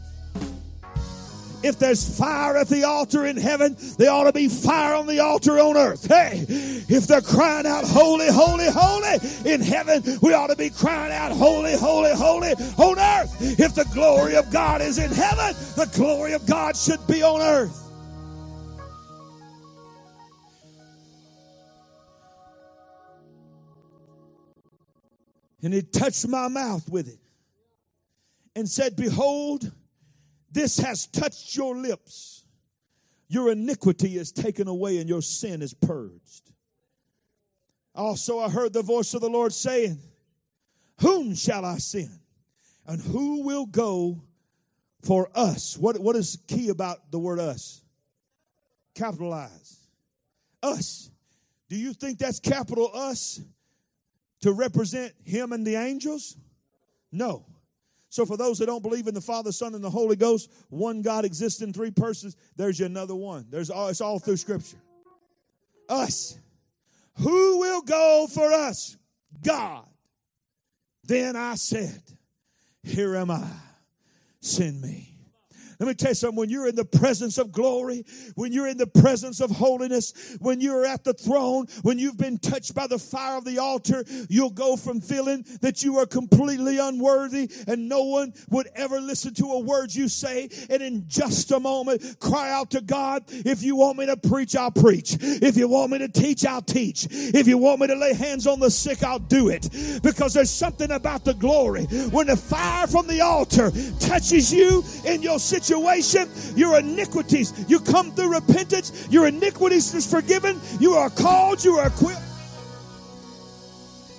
If 1.64 1.80
there's 1.80 2.18
fire 2.18 2.58
at 2.58 2.68
the 2.68 2.84
altar 2.84 3.26
in 3.26 3.38
heaven, 3.38 3.78
there 3.98 4.12
ought 4.12 4.26
to 4.26 4.34
be 4.34 4.50
fire 4.50 4.96
on 4.96 5.08
the 5.08 5.20
altar 5.20 5.60
on 5.60 5.78
earth. 5.78 6.06
Hey, 6.06 6.46
if 6.50 7.08
they're 7.08 7.22
crying 7.22 7.66
out, 7.66 7.86
holy, 7.86 8.28
holy, 8.30 8.68
holy 8.70 9.18
in 9.46 9.62
heaven, 9.62 10.04
we 10.22 10.34
ought 10.34 10.48
to 10.48 10.58
be 10.58 10.70
crying 10.70 11.14
out, 11.14 11.32
holy, 11.32 11.78
holy, 11.78 12.14
holy 12.14 12.52
on 12.52 13.00
earth. 13.00 13.60
If 13.60 13.76
the 13.76 13.86
glory 13.94 14.36
of 14.36 14.52
God 14.52 14.82
is 14.82 14.98
in 14.98 15.12
heaven, 15.12 15.56
the 15.78 15.90
glory 15.96 16.34
of 16.34 16.46
God 16.46 16.76
should 16.76 17.06
be 17.08 17.24
on 17.24 17.42
earth. 17.42 17.80
And 25.64 25.74
he 25.74 25.82
touched 25.82 26.28
my 26.28 26.50
mouth 26.50 26.90
with 26.90 27.08
it 27.08 27.20
and 28.54 28.68
said, 28.68 28.98
Behold, 28.98 29.72
this 30.54 30.78
has 30.78 31.08
touched 31.08 31.56
your 31.56 31.76
lips. 31.76 32.46
Your 33.28 33.52
iniquity 33.52 34.18
is 34.18 34.32
taken 34.32 34.68
away 34.68 35.00
and 35.00 35.10
your 35.10 35.22
sin 35.22 35.62
is 35.62 35.74
purged. 35.74 36.52
Also, 37.96 38.40
I 38.40 38.50
heard 38.50 38.74
the 38.74 38.84
voice 38.84 39.14
of 39.14 39.22
the 39.22 39.30
Lord 39.30 39.52
saying, 39.52 39.98
Whom 41.02 41.36
shall 41.36 41.66
I 41.66 41.78
send? 41.78 42.20
And 42.86 43.02
who 43.02 43.44
will 43.44 43.66
go 43.66 44.24
for 45.02 45.30
us? 45.34 45.78
What, 45.78 46.00
what 46.00 46.16
is 46.16 46.38
key 46.48 46.70
about 46.70 47.12
the 47.12 47.20
word 47.20 47.40
us? 47.40 47.82
Capitalize. 48.96 49.78
Us. 50.62 51.10
Do 51.70 51.76
you 51.76 51.94
think 51.94 52.20
that's 52.20 52.40
capital 52.40 52.92
us 52.94 53.42
to 54.42 54.54
represent 54.54 55.14
him 55.24 55.52
and 55.52 55.66
the 55.66 55.76
angels? 55.76 56.38
No. 57.12 57.46
So, 58.14 58.28
for 58.28 58.38
those 58.38 58.60
that 58.60 58.68
don't 58.68 58.84
believe 58.84 59.08
in 59.08 59.16
the 59.16 59.22
Father, 59.22 59.52
Son, 59.52 59.74
and 59.74 59.84
the 59.84 59.90
Holy 59.90 60.16
Ghost, 60.16 60.52
one 60.70 61.02
God 61.02 61.26
exists 61.26 61.64
in 61.64 61.74
three 61.74 61.90
persons, 61.90 62.36
there's 62.56 62.80
another 62.80 63.16
one. 63.16 63.48
There's 63.50 63.72
all, 63.72 63.88
it's 63.88 64.02
all 64.02 64.20
through 64.20 64.38
Scripture. 64.38 64.78
Us. 65.90 66.38
Who 67.22 67.58
will 67.58 67.82
go 67.82 68.28
for 68.32 68.54
us? 68.54 68.98
God. 69.44 69.88
Then 71.06 71.36
I 71.36 71.56
said, 71.56 72.04
Here 72.84 73.16
am 73.16 73.32
I. 73.32 73.50
Send 74.42 74.80
me. 74.80 75.13
Let 75.84 75.90
me 75.90 75.96
tell 75.96 76.12
you 76.12 76.16
something. 76.16 76.38
When 76.38 76.50
you're 76.50 76.70
in 76.70 76.76
the 76.76 76.86
presence 76.86 77.38
of 77.38 77.52
glory, 77.52 78.06
when 78.36 78.54
you're 78.54 78.70
in 78.70 78.78
the 78.78 78.88
presence 78.88 79.42
of 79.42 79.52
holiness, 79.52 80.38
when 80.40 80.62
you're 80.62 80.86
at 80.86 81.04
the 81.04 81.14
throne, 81.14 81.68
when 81.82 82.00
you've 82.00 82.16
been 82.16 82.38
touched 82.38 82.74
by 82.74 82.88
the 82.88 82.98
fire 82.98 83.38
of 83.38 83.44
the 83.44 83.58
altar, 83.58 84.06
you'll 84.30 84.50
go 84.50 84.78
from 84.78 85.02
feeling 85.02 85.44
that 85.60 85.84
you 85.84 85.98
are 85.98 86.06
completely 86.06 86.80
unworthy 86.80 87.52
and 87.68 87.90
no 87.90 88.04
one 88.04 88.34
would 88.50 88.70
ever 88.76 89.02
listen 89.02 89.34
to 89.34 89.44
a 89.48 89.60
word 89.60 89.94
you 89.94 90.08
say. 90.08 90.48
And 90.70 90.82
in 90.82 91.04
just 91.10 91.52
a 91.52 91.60
moment, 91.60 92.16
cry 92.22 92.50
out 92.50 92.72
to 92.72 92.80
God, 92.80 93.24
if 93.28 93.62
you 93.62 93.76
want 93.76 93.98
me 93.98 94.06
to 94.06 94.16
preach, 94.16 94.56
I'll 94.56 94.72
preach. 94.72 95.18
If 95.20 95.58
you 95.58 95.68
want 95.68 95.92
me 95.92 95.98
to 95.98 96.08
teach, 96.08 96.46
I'll 96.46 96.62
teach. 96.62 97.08
If 97.12 97.46
you 97.46 97.58
want 97.58 97.82
me 97.82 97.88
to 97.88 97.96
lay 97.96 98.14
hands 98.14 98.48
on 98.48 98.62
the 98.62 98.72
sick, 98.72 99.04
I'll 99.04 99.20
do 99.20 99.50
it. 99.50 99.68
Because 100.02 100.34
there's 100.34 100.50
something 100.50 100.92
about 100.92 101.26
the 101.26 101.34
glory. 101.34 101.84
When 102.12 102.28
the 102.28 102.38
fire 102.38 102.88
from 102.88 103.08
the 103.08 103.20
altar 103.20 103.70
touches 104.00 104.54
you 104.54 104.82
in 105.04 105.22
your 105.22 105.40
situation, 105.40 105.73
situation, 105.74 106.30
your 106.56 106.80
iniquities. 106.80 107.66
You 107.68 107.80
come 107.80 108.12
through 108.12 108.34
repentance, 108.34 109.08
your 109.10 109.28
iniquities 109.28 109.94
is 109.94 110.10
forgiven. 110.10 110.60
You 110.80 110.94
are 110.94 111.10
called, 111.10 111.64
you 111.64 111.76
are 111.76 111.88
equipped 111.88 112.22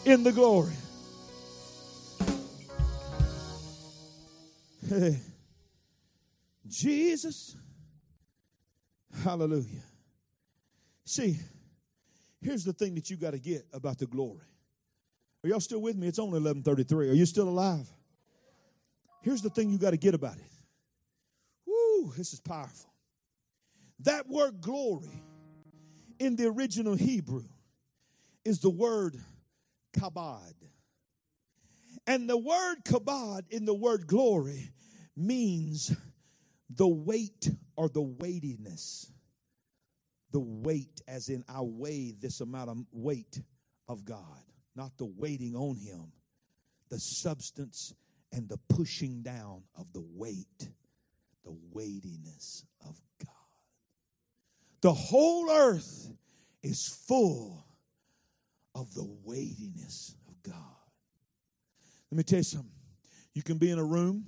in 0.05 0.23
the 0.23 0.33
glory. 0.33 0.73
Hey. 4.89 5.21
Jesus. 6.67 7.57
Hallelujah. 9.23 9.83
See, 11.05 11.39
here's 12.43 12.65
the 12.65 12.73
thing 12.73 12.97
that 12.97 13.09
you 13.09 13.17
got 13.17 13.31
to 13.31 13.39
get 13.39 13.65
about 13.73 13.99
the 13.99 14.07
glory. 14.07 14.41
Are 15.45 15.49
y'all 15.49 15.61
still 15.61 15.81
with 15.81 15.97
me? 15.97 16.09
It's 16.09 16.19
only 16.19 16.41
11:33. 16.41 17.11
Are 17.11 17.15
you 17.15 17.27
still 17.27 17.49
alive? 17.49 17.89
Here's 19.23 19.41
the 19.41 19.51
thing 19.51 19.71
you 19.71 19.79
got 19.79 19.91
to 19.91 19.97
get 19.97 20.15
about 20.15 20.37
it. 20.37 20.54
This 22.17 22.33
is 22.33 22.41
powerful. 22.41 22.93
That 24.01 24.29
word 24.29 24.61
glory 24.61 25.23
in 26.19 26.37
the 26.37 26.47
original 26.47 26.95
Hebrew 26.95 27.45
is 28.45 28.61
the 28.61 28.71
word 28.71 29.17
kabod. 29.97 30.55
And 32.07 32.29
the 32.29 32.37
word 32.37 32.85
kabod 32.85 33.43
in 33.51 33.65
the 33.65 33.75
word 33.75 34.07
glory 34.07 34.71
means 35.17 35.95
the 36.69 36.89
weight 36.89 37.49
or 37.77 37.89
the 37.89 38.03
weightiness. 38.03 39.11
The 40.33 40.41
weight, 40.41 41.01
as 41.07 41.29
in 41.29 41.45
I 41.49 41.61
weigh 41.63 42.15
this 42.21 42.41
amount 42.41 42.71
of 42.71 42.79
weight 42.91 43.41
of 43.89 44.05
God, 44.05 44.43
not 44.75 44.97
the 44.99 45.07
waiting 45.07 45.55
on 45.55 45.77
Him, 45.77 46.13
the 46.91 46.99
substance 46.99 47.95
and 48.33 48.49
the 48.49 48.59
pushing 48.69 49.23
down 49.23 49.63
of 49.77 49.93
the 49.93 50.05
weight, 50.15 50.69
the 51.45 51.57
weightiness 51.73 52.65
of 52.81 53.01
God. 53.25 53.31
The 54.81 54.93
whole 54.93 55.51
earth 55.51 56.11
is 56.63 56.89
full 57.07 57.65
of 58.75 58.93
the 58.95 59.07
weightiness 59.25 60.15
of 60.29 60.43
God. 60.43 60.55
Let 62.11 62.17
me 62.19 62.23
tell 62.23 62.39
you 62.39 62.45
something. 62.45 62.71
You 63.35 63.43
can 63.43 63.59
be 63.59 63.71
in 63.71 63.79
a 63.79 63.85
room, 63.85 64.25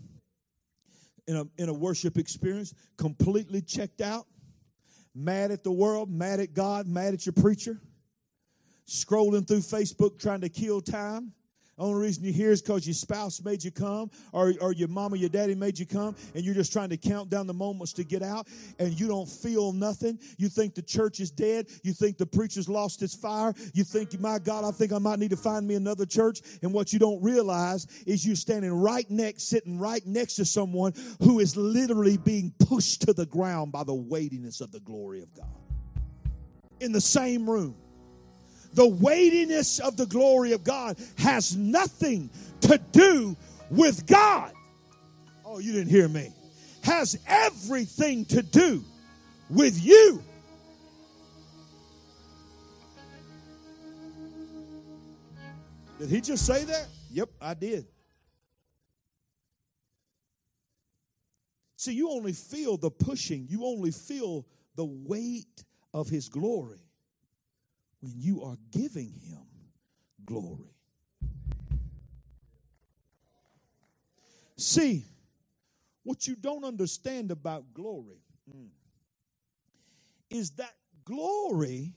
in 1.26 1.36
a, 1.36 1.44
in 1.58 1.68
a 1.68 1.74
worship 1.74 2.18
experience, 2.18 2.74
completely 2.96 3.60
checked 3.60 4.00
out, 4.00 4.26
mad 5.14 5.50
at 5.50 5.64
the 5.64 5.72
world, 5.72 6.10
mad 6.10 6.40
at 6.40 6.54
God, 6.54 6.86
mad 6.86 7.14
at 7.14 7.26
your 7.26 7.32
preacher, 7.32 7.80
scrolling 8.88 9.46
through 9.46 9.58
Facebook 9.58 10.18
trying 10.18 10.40
to 10.42 10.48
kill 10.48 10.80
time, 10.80 11.32
only 11.78 12.00
reason 12.06 12.24
you're 12.24 12.32
here 12.32 12.52
is 12.52 12.62
because 12.62 12.86
your 12.86 12.94
spouse 12.94 13.42
made 13.44 13.62
you 13.62 13.70
come, 13.70 14.10
or, 14.32 14.54
or 14.62 14.72
your 14.72 14.88
mom 14.88 15.12
or 15.12 15.16
your 15.16 15.28
daddy 15.28 15.54
made 15.54 15.78
you 15.78 15.84
come, 15.84 16.16
and 16.34 16.42
you're 16.42 16.54
just 16.54 16.72
trying 16.72 16.88
to 16.88 16.96
count 16.96 17.28
down 17.28 17.46
the 17.46 17.54
moments 17.54 17.92
to 17.94 18.04
get 18.04 18.22
out, 18.22 18.48
and 18.78 18.98
you 18.98 19.06
don't 19.06 19.28
feel 19.28 19.72
nothing. 19.72 20.18
You 20.38 20.48
think 20.48 20.74
the 20.74 20.82
church 20.82 21.20
is 21.20 21.30
dead. 21.30 21.66
You 21.82 21.92
think 21.92 22.16
the 22.16 22.24
preacher's 22.24 22.68
lost 22.68 23.00
his 23.00 23.14
fire. 23.14 23.52
You 23.74 23.84
think, 23.84 24.18
my 24.18 24.38
God, 24.38 24.64
I 24.64 24.70
think 24.70 24.92
I 24.92 24.98
might 24.98 25.18
need 25.18 25.30
to 25.30 25.36
find 25.36 25.66
me 25.66 25.74
another 25.74 26.06
church. 26.06 26.40
And 26.62 26.72
what 26.72 26.94
you 26.94 26.98
don't 26.98 27.22
realize 27.22 27.86
is 28.06 28.26
you're 28.26 28.36
standing 28.36 28.72
right 28.72 29.08
next, 29.10 29.48
sitting 29.48 29.78
right 29.78 30.04
next 30.06 30.36
to 30.36 30.46
someone 30.46 30.94
who 31.22 31.40
is 31.40 31.56
literally 31.56 32.16
being 32.16 32.54
pushed 32.58 33.02
to 33.02 33.12
the 33.12 33.26
ground 33.26 33.72
by 33.72 33.84
the 33.84 33.94
weightiness 33.94 34.62
of 34.62 34.72
the 34.72 34.80
glory 34.80 35.22
of 35.22 35.34
God. 35.34 35.46
In 36.80 36.92
the 36.92 37.00
same 37.00 37.48
room 37.48 37.74
the 38.76 38.86
weightiness 38.86 39.80
of 39.80 39.96
the 39.96 40.04
glory 40.04 40.52
of 40.52 40.62
God 40.62 40.98
has 41.16 41.56
nothing 41.56 42.28
to 42.60 42.78
do 42.92 43.34
with 43.70 44.06
God. 44.06 44.52
Oh, 45.46 45.58
you 45.58 45.72
didn't 45.72 45.90
hear 45.90 46.08
me. 46.08 46.30
Has 46.82 47.18
everything 47.26 48.26
to 48.26 48.42
do 48.42 48.84
with 49.48 49.82
you. 49.82 50.22
Did 55.98 56.10
he 56.10 56.20
just 56.20 56.44
say 56.44 56.64
that? 56.64 56.86
Yep, 57.10 57.30
I 57.40 57.54
did. 57.54 57.86
See, 61.76 61.94
you 61.94 62.10
only 62.10 62.34
feel 62.34 62.76
the 62.76 62.90
pushing, 62.90 63.46
you 63.48 63.64
only 63.64 63.90
feel 63.90 64.44
the 64.74 64.84
weight 64.84 65.64
of 65.94 66.10
his 66.10 66.28
glory 66.28 66.85
when 68.00 68.12
you 68.16 68.42
are 68.42 68.56
giving 68.70 69.12
him 69.20 69.46
glory. 70.24 70.76
See, 74.56 75.04
what 76.02 76.26
you 76.26 76.34
don't 76.36 76.64
understand 76.64 77.30
about 77.30 77.74
glory 77.74 78.22
mm, 78.48 78.68
is 80.30 80.50
that 80.52 80.74
glory 81.04 81.92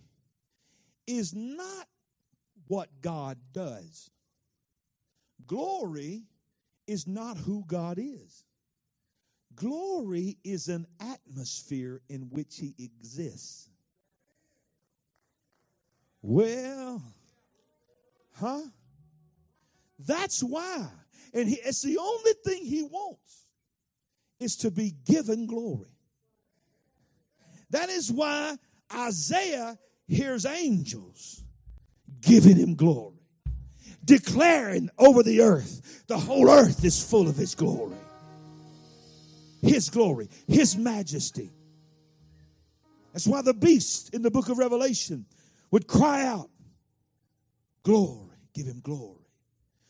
is 1.08 1.34
not 1.34 1.88
what 2.68 2.90
God 3.02 3.38
does. 3.54 4.10
Glory 5.48 6.24
is 6.86 7.08
not 7.08 7.38
who 7.38 7.64
God 7.66 7.98
is. 7.98 8.44
Glory 9.56 10.38
is 10.44 10.68
an 10.68 10.86
atmosphere 11.00 12.02
in 12.10 12.22
which 12.30 12.58
He 12.58 12.76
exists. 12.78 13.69
Well, 16.22 17.02
huh? 18.36 18.62
That's 20.00 20.42
why. 20.42 20.88
And 21.34 21.48
he, 21.48 21.56
it's 21.56 21.82
the 21.82 21.98
only 21.98 22.34
thing 22.46 22.66
he 22.66 22.84
wants 22.84 23.46
is 24.40 24.56
to 24.58 24.72
be 24.72 24.96
given 25.06 25.46
glory. 25.46 25.92
That 27.72 27.90
is 27.90 28.12
why 28.12 28.58
Isaiah 28.94 29.78
hears 30.08 30.46
angels 30.46 31.44
giving 32.22 32.58
him 32.58 32.76
glory, 32.76 33.20
declaring 34.04 34.90
over 34.98 35.24
the 35.24 35.42
earth, 35.42 36.04
the 36.08 36.18
whole 36.18 36.50
earth 36.50 36.84
is 36.84 37.02
full 37.02 37.28
of 37.28 37.36
his 37.36 37.56
glory. 37.56 37.96
His 39.62 39.90
glory, 39.90 40.30
his 40.48 40.78
majesty. 40.78 41.52
That's 43.14 43.28
why 43.28 43.42
the 43.42 43.54
beast 43.54 44.14
in 44.14 44.22
the 44.22 44.32
book 44.32 44.50
of 44.50 44.58
Revelation 44.58 45.26
would 45.72 45.88
cry 45.88 46.26
out, 46.26 46.50
Glory, 47.84 48.38
give 48.54 48.66
him 48.66 48.82
glory. 48.82 49.26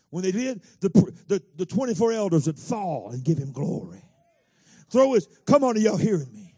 When 0.10 0.24
they 0.24 0.32
did, 0.32 0.62
the, 0.80 0.90
the, 1.28 1.44
the 1.56 1.66
24 1.66 2.14
elders 2.14 2.48
would 2.48 2.58
fall 2.58 3.10
and 3.12 3.24
give 3.24 3.38
him 3.38 3.52
glory. 3.52 4.02
Throw 4.90 5.14
his, 5.14 5.28
come 5.46 5.64
on, 5.64 5.76
are 5.76 5.80
y'all 5.80 5.98
hearing 5.98 6.32
me? 6.32 6.54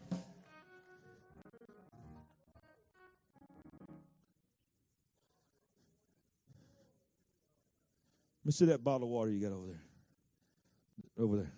Let 8.40 8.46
me 8.46 8.52
see 8.52 8.64
that 8.66 8.82
bottle 8.82 9.06
of 9.06 9.10
water 9.10 9.30
you 9.30 9.40
got 9.40 9.54
over 9.54 9.66
there. 9.66 9.82
Over 11.18 11.36
there. 11.36 11.52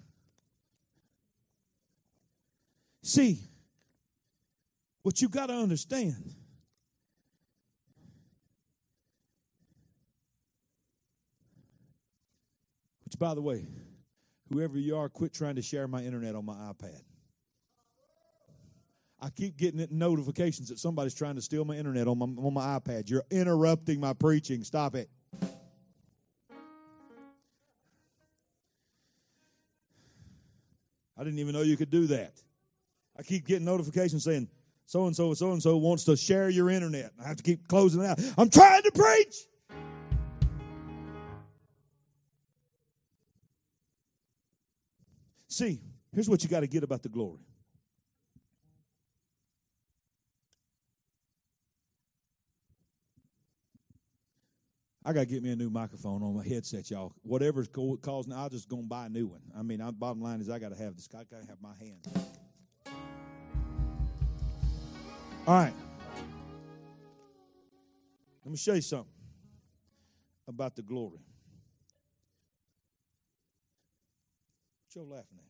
See, 3.03 3.39
what 5.03 5.21
you 5.23 5.29
got 5.29 5.47
to 5.47 5.55
understand 5.55 6.35
Which, 13.15 13.21
by 13.21 13.35
the 13.37 13.43
way, 13.43 13.65
whoever 14.53 14.77
you 14.77 14.97
are, 14.97 15.09
quit 15.09 15.33
trying 15.33 15.55
to 15.55 15.62
share 15.62 15.87
my 15.87 16.03
internet 16.03 16.35
on 16.35 16.45
my 16.45 16.55
iPad. 16.55 17.01
I 19.21 19.31
keep 19.31 19.57
getting 19.57 19.87
notifications 19.93 20.69
that 20.71 20.81
somebody's 20.81 21.15
trying 21.15 21.37
to 21.37 21.41
steal 21.41 21.65
my 21.65 21.77
internet 21.77 22.09
on 22.09 22.19
my, 22.19 22.25
on 22.25 22.53
my 22.53 22.77
iPad. 22.77 23.09
You're 23.09 23.23
interrupting 23.31 24.01
my 24.01 24.15
preaching. 24.15 24.65
Stop 24.65 24.97
it. 24.97 25.09
I 31.17 31.23
didn't 31.23 31.39
even 31.39 31.53
know 31.53 31.62
you 31.62 31.77
could 31.77 31.91
do 31.91 32.09
that. 32.09 32.33
I 33.17 33.23
keep 33.23 33.47
getting 33.47 33.65
notifications 33.65 34.25
saying 34.25 34.49
so 34.87 35.07
and 35.07 35.15
so 35.15 35.35
so 35.35 35.53
and 35.53 35.62
so 35.62 35.77
wants 35.77 36.03
to 36.07 36.17
share 36.17 36.49
your 36.49 36.69
internet. 36.69 37.12
I 37.25 37.29
have 37.29 37.37
to 37.37 37.45
keep 37.45 37.69
closing 37.69 38.03
it 38.03 38.07
out. 38.07 38.21
I'm 38.37 38.51
trying 38.51 38.83
to 38.83 38.91
preach. 38.91 39.37
See, 45.55 45.80
here's 46.12 46.28
what 46.28 46.42
you 46.42 46.48
got 46.48 46.61
to 46.61 46.66
get 46.66 46.82
about 46.82 47.05
the 47.05 47.09
glory. 47.09 47.38
I 55.05 55.12
got 55.12 55.20
to 55.20 55.26
get 55.26 55.44
me 55.44 55.52
a 55.52 55.57
new 55.57 55.70
microphone 55.70 56.24
on 56.24 56.34
my 56.34 56.42
headset, 56.42 56.90
y'all. 56.90 57.14
Whatever's 57.22 57.68
causing, 57.68 58.32
I'll 58.32 58.48
just 58.48 58.68
go 58.68 58.78
and 58.78 58.88
buy 58.88 59.07
a 59.07 59.09
new 59.09 59.28
one. 59.28 59.42
I 59.57 59.62
mean, 59.62 59.80
bottom 59.96 60.20
line 60.20 60.40
is 60.40 60.50
I 60.50 60.59
got 60.59 60.70
to 60.70 60.76
have 60.82 60.96
this. 60.96 61.09
I 61.14 61.18
got 61.18 61.42
to 61.42 61.46
have 61.46 61.62
my 61.62 61.76
hand. 61.78 62.09
All 65.46 65.55
right. 65.55 65.74
Let 68.44 68.50
me 68.50 68.57
show 68.57 68.74
you 68.74 68.80
something 68.80 69.07
about 70.48 70.74
the 70.74 70.82
glory. 70.82 71.20
You 74.95 75.03
laughing 75.03 75.38
at? 75.38 75.45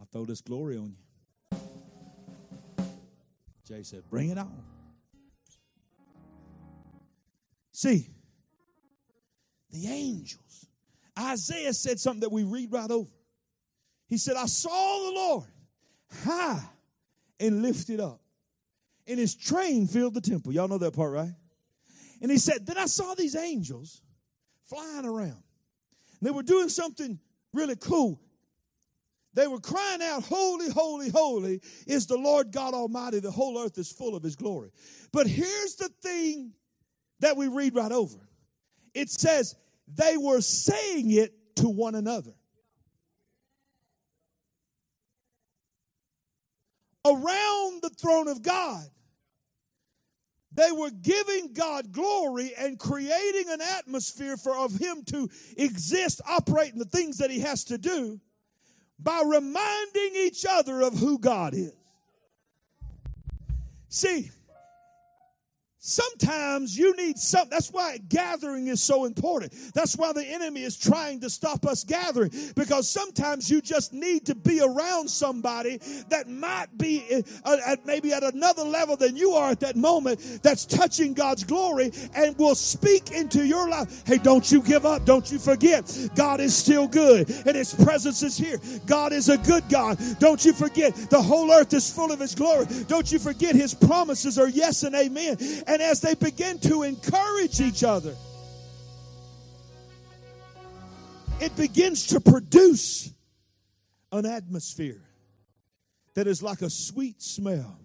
I'll 0.00 0.06
throw 0.10 0.24
this 0.24 0.40
glory 0.40 0.76
on 0.76 0.96
you. 0.96 1.58
Jay 3.66 3.82
said, 3.84 4.02
Bring 4.10 4.30
it 4.30 4.38
on. 4.38 4.64
See, 7.70 8.08
the 9.70 9.86
angels. 9.86 10.66
Isaiah 11.16 11.72
said 11.72 12.00
something 12.00 12.20
that 12.20 12.32
we 12.32 12.42
read 12.42 12.72
right 12.72 12.90
over. 12.90 13.10
He 14.08 14.16
said, 14.18 14.36
I 14.36 14.46
saw 14.46 14.70
the 14.70 15.12
Lord 15.14 15.44
high 16.24 16.62
and 17.38 17.62
lifted 17.62 18.00
up, 18.00 18.20
and 19.06 19.18
his 19.20 19.36
train 19.36 19.86
filled 19.86 20.14
the 20.14 20.20
temple. 20.20 20.52
Y'all 20.52 20.66
know 20.66 20.78
that 20.78 20.94
part, 20.94 21.12
right? 21.12 21.34
And 22.20 22.30
he 22.30 22.38
said, 22.38 22.66
Then 22.66 22.78
I 22.78 22.86
saw 22.86 23.14
these 23.14 23.36
angels 23.36 24.02
flying 24.68 25.06
around. 25.06 25.42
And 26.20 26.22
they 26.22 26.30
were 26.30 26.42
doing 26.42 26.68
something 26.68 27.18
really 27.52 27.76
cool. 27.76 28.20
They 29.34 29.46
were 29.46 29.60
crying 29.60 30.02
out, 30.02 30.24
Holy, 30.24 30.70
holy, 30.70 31.10
holy 31.10 31.60
is 31.86 32.06
the 32.06 32.16
Lord 32.16 32.50
God 32.50 32.74
Almighty. 32.74 33.20
The 33.20 33.30
whole 33.30 33.58
earth 33.58 33.78
is 33.78 33.90
full 33.90 34.16
of 34.16 34.22
His 34.22 34.36
glory. 34.36 34.70
But 35.12 35.26
here's 35.26 35.76
the 35.76 35.90
thing 36.02 36.52
that 37.20 37.36
we 37.36 37.48
read 37.48 37.74
right 37.74 37.92
over 37.92 38.18
it 38.94 39.10
says, 39.10 39.54
They 39.94 40.16
were 40.16 40.40
saying 40.40 41.10
it 41.12 41.34
to 41.56 41.68
one 41.68 41.94
another. 41.94 42.32
Around 47.06 47.82
the 47.82 47.90
throne 47.96 48.28
of 48.28 48.42
God, 48.42 48.84
they 50.58 50.72
were 50.72 50.90
giving 50.90 51.52
God 51.52 51.92
glory 51.92 52.52
and 52.58 52.78
creating 52.78 53.44
an 53.48 53.60
atmosphere 53.60 54.36
for 54.36 54.56
of 54.56 54.72
him 54.76 55.04
to 55.04 55.28
exist, 55.56 56.20
operate 56.28 56.72
in 56.72 56.80
the 56.80 56.84
things 56.84 57.18
that 57.18 57.30
he 57.30 57.38
has 57.40 57.62
to 57.64 57.78
do 57.78 58.20
by 58.98 59.22
reminding 59.24 60.10
each 60.16 60.44
other 60.44 60.80
of 60.80 60.98
who 60.98 61.20
God 61.20 61.54
is. 61.54 61.72
See, 63.88 64.30
Sometimes 65.88 66.76
you 66.76 66.94
need 66.96 67.16
some. 67.16 67.48
That's 67.48 67.70
why 67.70 67.96
gathering 68.10 68.66
is 68.66 68.82
so 68.82 69.06
important. 69.06 69.54
That's 69.72 69.96
why 69.96 70.12
the 70.12 70.22
enemy 70.22 70.62
is 70.62 70.76
trying 70.76 71.18
to 71.20 71.30
stop 71.30 71.64
us 71.64 71.82
gathering 71.82 72.30
because 72.54 72.86
sometimes 72.86 73.50
you 73.50 73.62
just 73.62 73.94
need 73.94 74.26
to 74.26 74.34
be 74.34 74.60
around 74.60 75.08
somebody 75.08 75.78
that 76.10 76.28
might 76.28 76.66
be 76.76 77.24
uh, 77.42 77.56
at 77.66 77.86
maybe 77.86 78.12
at 78.12 78.22
another 78.22 78.64
level 78.64 78.96
than 78.96 79.16
you 79.16 79.30
are 79.30 79.52
at 79.52 79.60
that 79.60 79.76
moment 79.76 80.20
that's 80.42 80.66
touching 80.66 81.14
God's 81.14 81.42
glory 81.42 81.90
and 82.14 82.36
will 82.36 82.54
speak 82.54 83.12
into 83.12 83.46
your 83.46 83.66
life. 83.70 84.06
Hey, 84.06 84.18
don't 84.18 84.52
you 84.52 84.60
give 84.60 84.84
up. 84.84 85.06
Don't 85.06 85.32
you 85.32 85.38
forget. 85.38 86.10
God 86.14 86.40
is 86.40 86.54
still 86.54 86.86
good 86.86 87.30
and 87.46 87.56
his 87.56 87.72
presence 87.72 88.22
is 88.22 88.36
here. 88.36 88.60
God 88.84 89.14
is 89.14 89.30
a 89.30 89.38
good 89.38 89.66
God. 89.70 89.98
Don't 90.18 90.44
you 90.44 90.52
forget. 90.52 90.94
The 91.08 91.22
whole 91.22 91.50
earth 91.50 91.72
is 91.72 91.90
full 91.90 92.12
of 92.12 92.20
his 92.20 92.34
glory. 92.34 92.66
Don't 92.88 93.10
you 93.10 93.18
forget 93.18 93.54
his 93.54 93.72
promises 93.72 94.38
are 94.38 94.50
yes 94.50 94.82
and 94.82 94.94
amen. 94.94 95.38
And 95.66 95.77
and 95.78 95.86
as 95.86 96.00
they 96.00 96.16
begin 96.16 96.58
to 96.58 96.82
encourage 96.82 97.60
each 97.60 97.84
other, 97.84 98.16
it 101.40 101.54
begins 101.54 102.08
to 102.08 102.18
produce 102.18 103.12
an 104.10 104.26
atmosphere 104.26 105.04
that 106.14 106.26
is 106.26 106.42
like 106.42 106.62
a 106.62 106.70
sweet 106.70 107.22
smell 107.22 107.78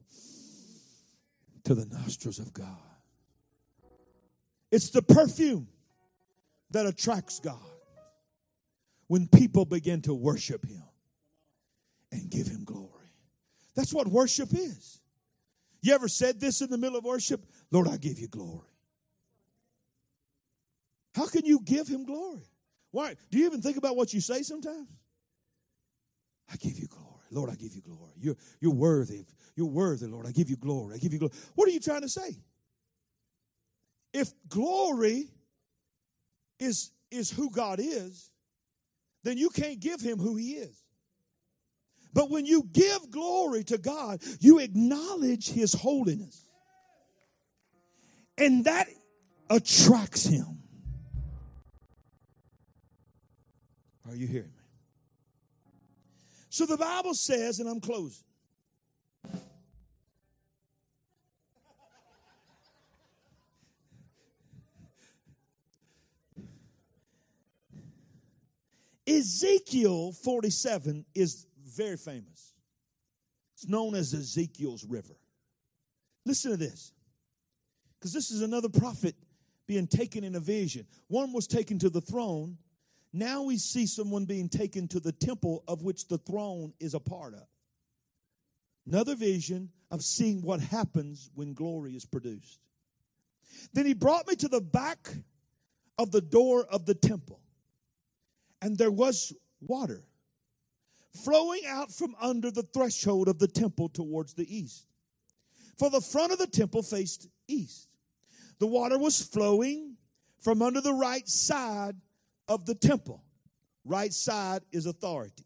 to 1.66 1.76
the 1.76 1.86
nostrils 1.86 2.39
of 2.39 2.52
God. 2.52 2.66
It's 4.72 4.89
the 4.89 5.04
perfume 5.04 5.68
that 6.72 6.88
attracts 6.88 7.39
God 7.39 7.60
when 9.06 9.28
people 9.28 9.66
begin 9.66 10.02
to 10.02 10.16
worship 10.16 10.66
Him 10.66 10.82
and 12.12 12.28
give 12.28 12.48
Him 12.48 12.64
glory. 12.64 12.89
That's 13.76 13.94
what 13.94 14.08
worship 14.08 14.50
is. 14.52 15.00
You 15.84 15.94
ever 15.94 16.08
said 16.08 16.39
this 16.39 16.62
in 16.62 16.72
the 16.72 16.78
middle 16.80 16.98
of 16.98 17.04
worship? 17.04 17.46
Lord, 17.74 17.88
I 17.88 17.97
give 17.97 18.19
you 18.19 18.28
glory. 18.28 18.69
How 21.15 21.28
can 21.28 21.43
you 21.43 21.59
give 21.59 21.88
him 21.88 22.05
glory? 22.05 22.47
Why? 22.91 23.15
Do 23.32 23.39
you 23.39 23.47
even 23.47 23.63
think 23.63 23.78
about 23.78 23.95
what 23.97 24.13
you 24.13 24.21
say 24.21 24.43
sometimes? 24.43 24.88
I 26.51 26.55
give 26.57 26.78
you 26.78 26.88
glory. 26.88 27.07
Lord, 27.32 27.49
I 27.49 27.55
give 27.55 27.74
you 27.74 27.82
glory. 27.82 28.11
You're, 28.19 28.36
you're 28.61 28.74
worthy. 28.74 29.26
You're 29.55 29.67
worthy, 29.67 30.05
Lord. 30.05 30.28
I 30.28 30.32
give 30.32 30.51
you 30.51 30.55
glory. 30.55 30.93
I 30.93 30.97
give 30.99 31.13
you 31.13 31.19
glory. 31.19 31.34
What 31.55 31.67
are 31.67 31.71
you 31.71 31.80
trying 31.80 32.01
to 32.01 32.09
say? 32.09 32.38
If 34.13 34.32
glory 34.47 35.32
is, 36.59 36.91
is 37.09 37.32
who 37.32 37.49
God 37.49 37.80
is, 37.80 38.30
then 39.24 39.39
you 39.39 39.49
can't 39.49 39.80
give 39.80 39.99
him 39.99 40.19
who 40.19 40.36
he 40.36 40.51
is. 40.51 40.84
But 42.13 42.30
when 42.30 42.45
you 42.45 42.69
give 42.71 43.09
glory 43.09 43.63
to 43.63 43.80
God, 43.80 44.21
you 44.39 44.59
acknowledge 44.59 45.49
His 45.49 45.74
holiness. 45.74 46.43
And 48.38 48.65
that 48.65 48.88
attracts 49.49 50.25
Him. 50.25 50.59
Are 54.07 54.15
you 54.15 54.27
hearing 54.27 54.47
me? 54.47 54.63
So 56.49 56.65
the 56.65 56.77
Bible 56.77 57.13
says, 57.13 57.59
and 57.59 57.67
I'm 57.67 57.79
closing. 57.79 58.23
Ezekiel 69.07 70.11
47 70.11 71.05
is 71.13 71.47
very 71.65 71.97
famous. 71.97 72.53
It's 73.55 73.67
known 73.67 73.95
as 73.95 74.13
Ezekiel's 74.13 74.86
River. 74.86 75.15
Listen 76.25 76.51
to 76.51 76.57
this, 76.57 76.93
because 78.04 78.12
this 78.12 78.32
is 78.32 78.41
another 78.41 78.68
prophet 78.68 79.16
being 79.66 79.88
taken 79.88 80.26
in 80.26 80.36
a 80.36 80.39
vision. 80.41 80.86
One 81.08 81.32
was 81.32 81.47
taken 81.47 81.80
to 81.80 81.89
the 81.89 82.01
throne. 82.01 82.58
Now 83.14 83.43
we 83.43 83.56
see 83.56 83.88
someone 83.88 84.26
being 84.26 84.49
taken 84.49 84.89
to 84.89 84.99
the 84.99 85.14
temple 85.14 85.64
of 85.70 85.84
which 85.84 86.10
the 86.10 86.18
throne 86.18 86.74
is 86.82 86.95
a 86.95 86.99
part 86.99 87.34
of. 87.34 87.47
Another 88.86 89.16
vision 89.16 89.70
of 89.89 90.01
seeing 90.01 90.41
what 90.41 90.60
happens 90.60 91.30
when 91.34 91.54
glory 91.54 91.95
is 91.95 92.06
produced. 92.06 92.60
Then 93.72 93.86
he 93.86 93.93
brought 93.93 94.28
me 94.28 94.36
to 94.36 94.49
the 94.49 94.60
back 94.60 95.10
of 95.97 96.12
the 96.12 96.20
door 96.20 96.66
of 96.70 96.86
the 96.86 96.95
temple, 96.95 97.39
and 98.62 98.78
there 98.78 98.91
was 98.91 99.32
water 99.62 100.04
flowing 101.24 101.62
out 101.70 101.89
from 101.89 102.18
under 102.20 102.51
the 102.51 102.68
threshold 102.74 103.30
of 103.30 103.39
the 103.39 103.47
temple 103.47 103.88
towards 103.88 104.34
the 104.34 104.54
east. 104.54 104.88
For 105.80 105.89
the 105.89 106.01
front 106.01 106.34
of 106.34 106.38
the 106.38 106.47
temple 106.47 106.84
faced 106.84 107.30
east. 107.47 107.88
The 108.64 108.68
water 108.68 108.97
was 108.97 109.22
flowing 109.22 109.97
from 110.39 110.61
under 110.61 110.80
the 110.80 110.93
right 110.93 111.28
side 111.28 111.97
of 112.47 112.66
the 112.66 112.74
temple. 112.74 113.22
Right 113.84 114.14
side 114.14 114.61
is 114.72 114.86
authority. 114.86 115.43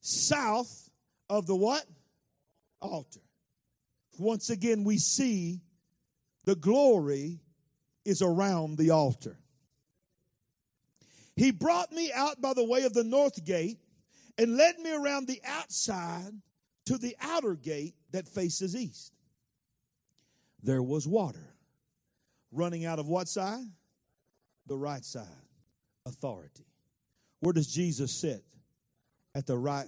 South 0.00 0.88
of 1.28 1.48
the 1.48 1.56
what? 1.56 1.84
Altar. 2.80 3.22
Once 4.20 4.50
again, 4.50 4.84
we 4.84 4.98
see 4.98 5.60
the 6.44 6.54
glory 6.54 7.40
is 8.04 8.22
around 8.22 8.78
the 8.78 8.90
altar. 8.90 9.36
He 11.34 11.50
brought 11.50 11.90
me 11.90 12.12
out 12.12 12.40
by 12.40 12.54
the 12.54 12.62
way 12.62 12.84
of 12.84 12.94
the 12.94 13.02
north 13.02 13.44
gate 13.44 13.80
and 14.38 14.56
led 14.56 14.78
me 14.78 14.92
around 14.92 15.26
the 15.26 15.42
outside 15.44 16.34
to 16.86 16.98
the 16.98 17.16
outer 17.20 17.56
gate 17.56 17.96
that 18.12 18.28
faces 18.28 18.76
east. 18.76 19.12
There 20.62 20.82
was 20.82 21.06
water 21.06 21.54
running 22.52 22.84
out 22.84 22.98
of 22.98 23.06
what 23.06 23.28
side? 23.28 23.64
The 24.66 24.76
right 24.76 25.04
side. 25.04 25.26
Authority. 26.06 26.66
Where 27.40 27.52
does 27.52 27.66
Jesus 27.66 28.12
sit? 28.12 28.42
At 29.34 29.46
the 29.46 29.56
right 29.56 29.86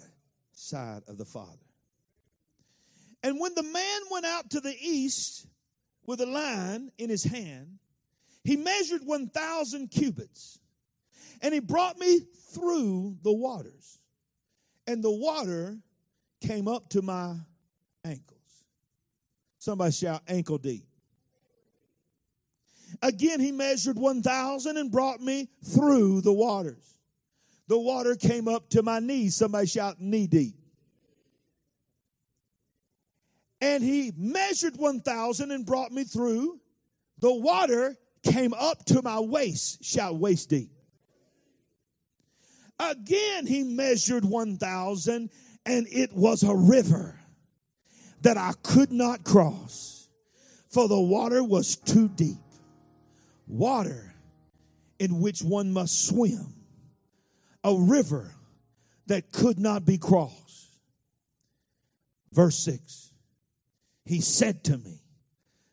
side 0.52 1.02
of 1.08 1.18
the 1.18 1.24
Father. 1.24 1.56
And 3.22 3.40
when 3.40 3.54
the 3.54 3.62
man 3.62 4.00
went 4.10 4.26
out 4.26 4.50
to 4.50 4.60
the 4.60 4.74
east 4.80 5.46
with 6.06 6.20
a 6.20 6.26
line 6.26 6.90
in 6.98 7.10
his 7.10 7.24
hand, 7.24 7.78
he 8.44 8.56
measured 8.56 9.02
1,000 9.04 9.88
cubits. 9.88 10.58
And 11.42 11.52
he 11.52 11.60
brought 11.60 11.98
me 11.98 12.20
through 12.52 13.16
the 13.22 13.32
waters 13.32 14.00
and 14.90 15.04
the 15.04 15.10
water 15.10 15.78
came 16.40 16.66
up 16.66 16.88
to 16.88 17.00
my 17.00 17.36
ankles. 18.04 18.39
Somebody 19.60 19.92
shout, 19.92 20.22
ankle 20.26 20.56
deep. 20.56 20.86
Again, 23.02 23.40
he 23.40 23.52
measured 23.52 23.98
1,000 23.98 24.78
and 24.78 24.90
brought 24.90 25.20
me 25.20 25.48
through 25.62 26.22
the 26.22 26.32
waters. 26.32 26.96
The 27.68 27.78
water 27.78 28.16
came 28.16 28.48
up 28.48 28.70
to 28.70 28.82
my 28.82 29.00
knees. 29.00 29.36
Somebody 29.36 29.66
shout, 29.66 30.00
knee 30.00 30.26
deep. 30.26 30.56
And 33.60 33.84
he 33.84 34.12
measured 34.16 34.76
1,000 34.76 35.50
and 35.50 35.66
brought 35.66 35.92
me 35.92 36.04
through. 36.04 36.58
The 37.18 37.32
water 37.32 37.98
came 38.22 38.54
up 38.54 38.82
to 38.86 39.02
my 39.02 39.20
waist. 39.20 39.84
Shout, 39.84 40.16
waist 40.16 40.48
deep. 40.48 40.70
Again, 42.78 43.46
he 43.46 43.62
measured 43.62 44.24
1,000, 44.24 45.30
and 45.66 45.86
it 45.90 46.14
was 46.14 46.42
a 46.42 46.54
river 46.54 47.19
that 48.22 48.36
I 48.36 48.52
could 48.62 48.92
not 48.92 49.24
cross, 49.24 50.08
for 50.68 50.88
the 50.88 51.00
water 51.00 51.42
was 51.42 51.76
too 51.76 52.08
deep. 52.08 52.36
Water 53.46 54.14
in 54.98 55.20
which 55.20 55.42
one 55.42 55.72
must 55.72 56.06
swim, 56.06 56.54
a 57.64 57.74
river 57.74 58.34
that 59.06 59.32
could 59.32 59.58
not 59.58 59.84
be 59.84 59.98
crossed. 59.98 60.78
Verse 62.32 62.56
6 62.58 63.10
He 64.04 64.20
said 64.20 64.62
to 64.64 64.78
me, 64.78 65.00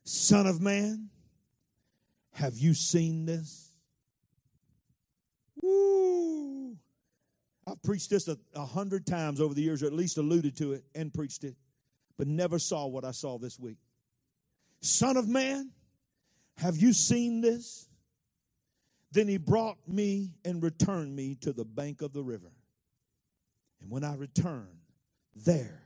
Son 0.05 0.47
of 0.47 0.61
man, 0.61 1.09
have 2.31 2.57
you 2.57 2.73
seen 2.73 3.25
this? 3.25 3.73
Woo! 5.61 6.77
I've 7.67 7.81
preached 7.83 8.09
this 8.09 8.27
a, 8.27 8.37
a 8.55 8.65
hundred 8.65 9.05
times 9.05 9.41
over 9.41 9.53
the 9.53 9.61
years, 9.61 9.83
or 9.83 9.87
at 9.87 9.93
least 9.93 10.17
alluded 10.17 10.55
to 10.57 10.73
it 10.73 10.83
and 10.95 11.13
preached 11.13 11.43
it, 11.43 11.55
but 12.17 12.27
never 12.27 12.59
saw 12.59 12.87
what 12.87 13.05
I 13.05 13.11
saw 13.11 13.37
this 13.37 13.59
week. 13.59 13.77
Son 14.81 15.17
of 15.17 15.27
man, 15.27 15.71
have 16.57 16.77
you 16.77 16.93
seen 16.93 17.41
this? 17.41 17.87
Then 19.11 19.27
he 19.27 19.37
brought 19.37 19.77
me 19.87 20.33
and 20.43 20.61
returned 20.61 21.15
me 21.15 21.35
to 21.41 21.53
the 21.53 21.65
bank 21.65 22.01
of 22.01 22.13
the 22.13 22.23
river. 22.23 22.51
And 23.81 23.89
when 23.89 24.03
I 24.03 24.15
returned, 24.15 24.67
there, 25.35 25.83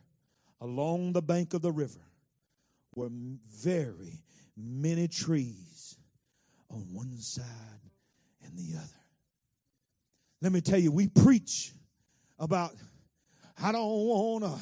along 0.62 1.14
the 1.14 1.22
bank 1.22 1.54
of 1.54 1.62
the 1.62 1.72
river, 1.72 2.00
were 2.96 3.10
very 3.12 4.24
many 4.58 5.08
trees 5.08 5.98
on 6.70 6.88
one 6.94 7.18
side 7.18 7.46
and 8.44 8.58
the 8.58 8.78
other. 8.78 8.88
Let 10.42 10.52
me 10.52 10.62
tell 10.62 10.80
you, 10.80 10.92
we 10.92 11.08
preach 11.08 11.74
about 12.40 12.74
I 13.62 13.72
don't 13.72 14.08
want 14.08 14.44
to 14.44 14.60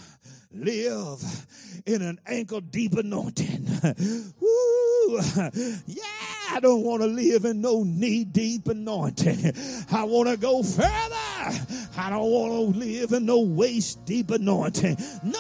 live 0.52 1.22
in 1.86 2.02
an 2.02 2.20
ankle 2.26 2.62
deep 2.62 2.94
anointing. 2.94 3.68
Woo! 4.40 5.20
Yeah, 5.86 6.04
I 6.52 6.60
don't 6.62 6.84
want 6.84 7.02
to 7.02 7.08
live 7.08 7.46
in 7.46 7.62
no 7.62 7.84
knee 7.84 8.24
deep 8.24 8.68
anointing. 8.68 9.54
I 9.92 10.04
want 10.04 10.30
to 10.30 10.38
go 10.38 10.64
further. 10.64 11.16
I 11.98 12.10
don't 12.10 12.32
want 12.32 12.74
to 12.74 12.80
live 12.80 13.12
in 13.14 13.26
no 13.26 13.42
waist 13.42 14.06
deep 14.06 14.32
anointing. 14.32 14.98
No, 15.24 15.40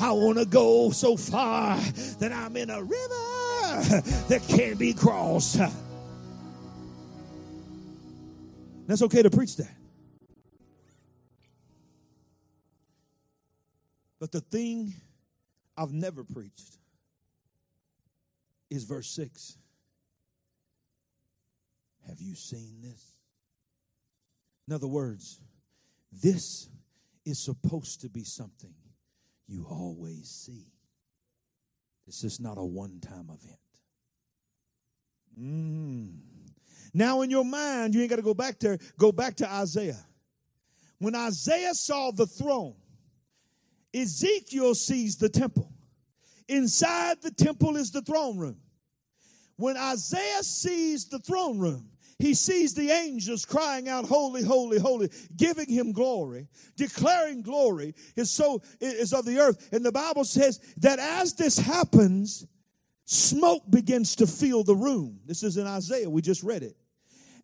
I 0.00 0.12
want 0.12 0.38
to 0.38 0.44
go 0.44 0.90
so 0.90 1.16
far 1.16 1.76
that 2.18 2.32
I'm 2.32 2.56
in 2.56 2.70
a 2.70 2.82
river 2.82 4.02
that 4.28 4.44
can't 4.48 4.78
be 4.78 4.92
crossed. 4.92 5.60
That's 8.86 9.02
okay 9.02 9.22
to 9.22 9.30
preach 9.30 9.56
that. 9.56 9.81
But 14.22 14.30
the 14.30 14.40
thing 14.40 14.94
I've 15.76 15.90
never 15.90 16.22
preached 16.22 16.78
is 18.70 18.84
verse 18.84 19.08
6. 19.16 19.58
Have 22.06 22.20
you 22.20 22.36
seen 22.36 22.82
this? 22.82 23.16
In 24.68 24.74
other 24.74 24.86
words, 24.86 25.40
this 26.12 26.68
is 27.26 27.44
supposed 27.44 28.02
to 28.02 28.08
be 28.08 28.22
something 28.22 28.72
you 29.48 29.66
always 29.68 30.28
see. 30.28 30.68
This 32.06 32.22
is 32.22 32.38
not 32.38 32.58
a 32.58 32.64
one 32.64 33.00
time 33.00 33.28
event. 33.28 33.58
Mm. 35.36 36.18
Now, 36.94 37.22
in 37.22 37.30
your 37.30 37.44
mind, 37.44 37.92
you 37.92 38.02
ain't 38.02 38.10
got 38.10 38.16
to 38.16 38.22
go 38.22 38.34
back 38.34 38.60
there, 38.60 38.78
go 38.96 39.10
back 39.10 39.34
to 39.38 39.50
Isaiah. 39.50 40.06
When 41.00 41.16
Isaiah 41.16 41.74
saw 41.74 42.12
the 42.12 42.26
throne, 42.26 42.76
Ezekiel 43.94 44.74
sees 44.74 45.16
the 45.16 45.28
temple. 45.28 45.72
Inside 46.48 47.22
the 47.22 47.30
temple 47.30 47.76
is 47.76 47.90
the 47.90 48.02
throne 48.02 48.38
room. 48.38 48.56
When 49.56 49.76
Isaiah 49.76 50.42
sees 50.42 51.06
the 51.06 51.18
throne 51.18 51.58
room, 51.58 51.88
he 52.18 52.34
sees 52.34 52.72
the 52.74 52.90
angels 52.90 53.44
crying 53.44 53.88
out, 53.88 54.04
Holy, 54.04 54.42
holy, 54.44 54.78
holy, 54.78 55.10
giving 55.36 55.68
him 55.68 55.92
glory, 55.92 56.46
declaring 56.76 57.42
glory 57.42 57.94
is 58.16 58.30
so 58.30 58.62
is 58.80 59.12
of 59.12 59.24
the 59.24 59.38
earth. 59.38 59.68
And 59.72 59.84
the 59.84 59.92
Bible 59.92 60.24
says 60.24 60.60
that 60.78 60.98
as 60.98 61.34
this 61.34 61.58
happens, 61.58 62.46
smoke 63.04 63.64
begins 63.70 64.16
to 64.16 64.26
fill 64.26 64.62
the 64.62 64.76
room. 64.76 65.20
This 65.26 65.42
is 65.42 65.56
in 65.56 65.66
Isaiah, 65.66 66.08
we 66.08 66.22
just 66.22 66.42
read 66.42 66.62
it. 66.62 66.76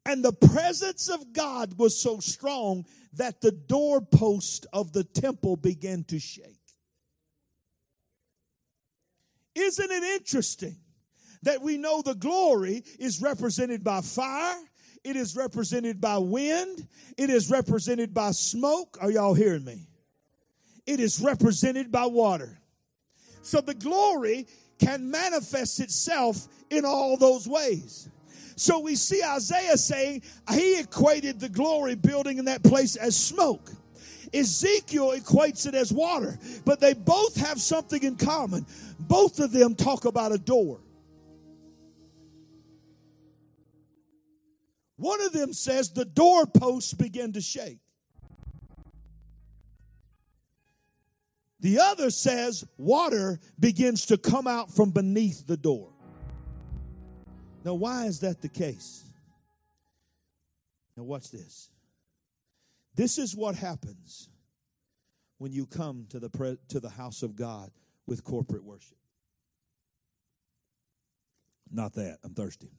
And 0.09 0.24
the 0.24 0.32
presence 0.32 1.11
of 1.11 1.34
God 1.34 1.76
was 1.76 2.00
so 2.00 2.18
strong 2.18 2.86
that 3.12 3.42
the 3.42 3.52
doorpost 3.52 4.64
of 4.72 4.90
the 4.94 5.04
temple 5.04 5.59
began 5.59 6.02
to 6.04 6.18
shake. 6.18 6.56
Isn't 9.54 9.90
it 9.90 10.02
interesting 10.02 10.76
that 11.42 11.61
we 11.61 11.76
know 11.76 12.00
the 12.00 12.14
glory 12.14 12.84
is 12.98 13.20
represented 13.20 13.84
by 13.84 14.00
fire? 14.00 14.56
It 15.04 15.14
is 15.14 15.36
represented 15.36 16.00
by 16.00 16.16
wind. 16.16 16.88
It 17.18 17.28
is 17.28 17.50
represented 17.50 18.14
by 18.14 18.30
smoke. 18.30 18.96
Are 19.02 19.11
y'all 19.11 19.34
hearing 19.34 19.66
me? 19.66 19.90
It 20.86 21.00
is 21.00 21.20
represented 21.20 21.92
by 21.92 22.06
water. 22.06 22.59
So 23.42 23.61
the 23.61 23.74
glory 23.74 24.46
can 24.78 25.11
manifest 25.11 25.80
itself 25.80 26.48
in 26.70 26.86
all 26.86 27.18
those 27.18 27.46
ways. 27.46 28.09
So 28.59 28.80
we 28.80 28.96
see 28.96 29.22
Isaiah 29.22 29.76
saying 29.76 30.22
he 30.52 30.80
equated 30.80 31.38
the 31.38 31.48
glory 31.48 31.94
building 31.94 32.38
in 32.38 32.46
that 32.46 32.64
place 32.64 32.96
as 32.96 33.16
smoke. 33.16 33.70
Ezekiel 34.34 35.12
equates 35.12 35.68
it 35.68 35.76
as 35.76 35.92
water, 35.92 36.36
but 36.64 36.80
they 36.80 36.92
both 36.92 37.36
have 37.36 37.61
something 37.61 38.02
in 38.02 38.16
common. 38.16 38.66
Both 38.98 39.38
of 39.38 39.52
them 39.52 39.76
talk 39.76 40.06
about 40.06 40.32
a 40.32 40.38
door. 40.38 40.80
One 44.96 45.20
of 45.20 45.32
them 45.32 45.52
says 45.52 45.90
the 45.90 46.04
doorposts 46.04 46.94
begin 46.94 47.34
to 47.34 47.40
shake. 47.40 47.78
The 51.61 51.78
other 51.78 52.11
says 52.11 52.64
water 52.76 53.38
begins 53.61 54.06
to 54.06 54.18
come 54.18 54.48
out 54.48 54.74
from 54.74 54.90
beneath 54.90 55.46
the 55.46 55.56
door. 55.56 55.92
Now, 57.69 57.75
why 57.75 58.07
is 58.07 58.21
that 58.21 58.41
the 58.41 58.49
case? 58.49 59.05
Now, 60.97 61.03
watch 61.03 61.31
this. 61.31 61.69
This 62.95 63.19
is 63.19 63.37
what 63.37 63.57
happens 63.57 64.31
when 65.37 65.53
you 65.53 65.66
come 65.66 66.07
to 66.09 66.19
the, 66.19 66.31
pre- 66.31 66.57
to 66.69 66.81
the 66.81 66.89
house 66.89 67.23
of 67.23 67.37
God 67.37 67.71
with 68.07 68.25
corporate 68.25 68.64
worship. 68.64 68.97
Not 71.71 71.93
that. 71.97 72.16
I'm 72.25 72.33
thirsty. 72.33 72.71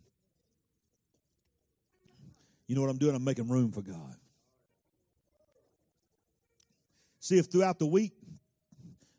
You 2.66 2.74
know 2.74 2.82
what 2.82 2.90
I'm 2.90 2.98
doing? 2.98 3.14
I'm 3.14 3.24
making 3.24 3.48
room 3.48 3.72
for 3.72 3.84
God. 3.84 4.16
See 7.20 7.38
if 7.38 7.46
throughout 7.46 7.78
the 7.78 7.86
week 7.86 8.14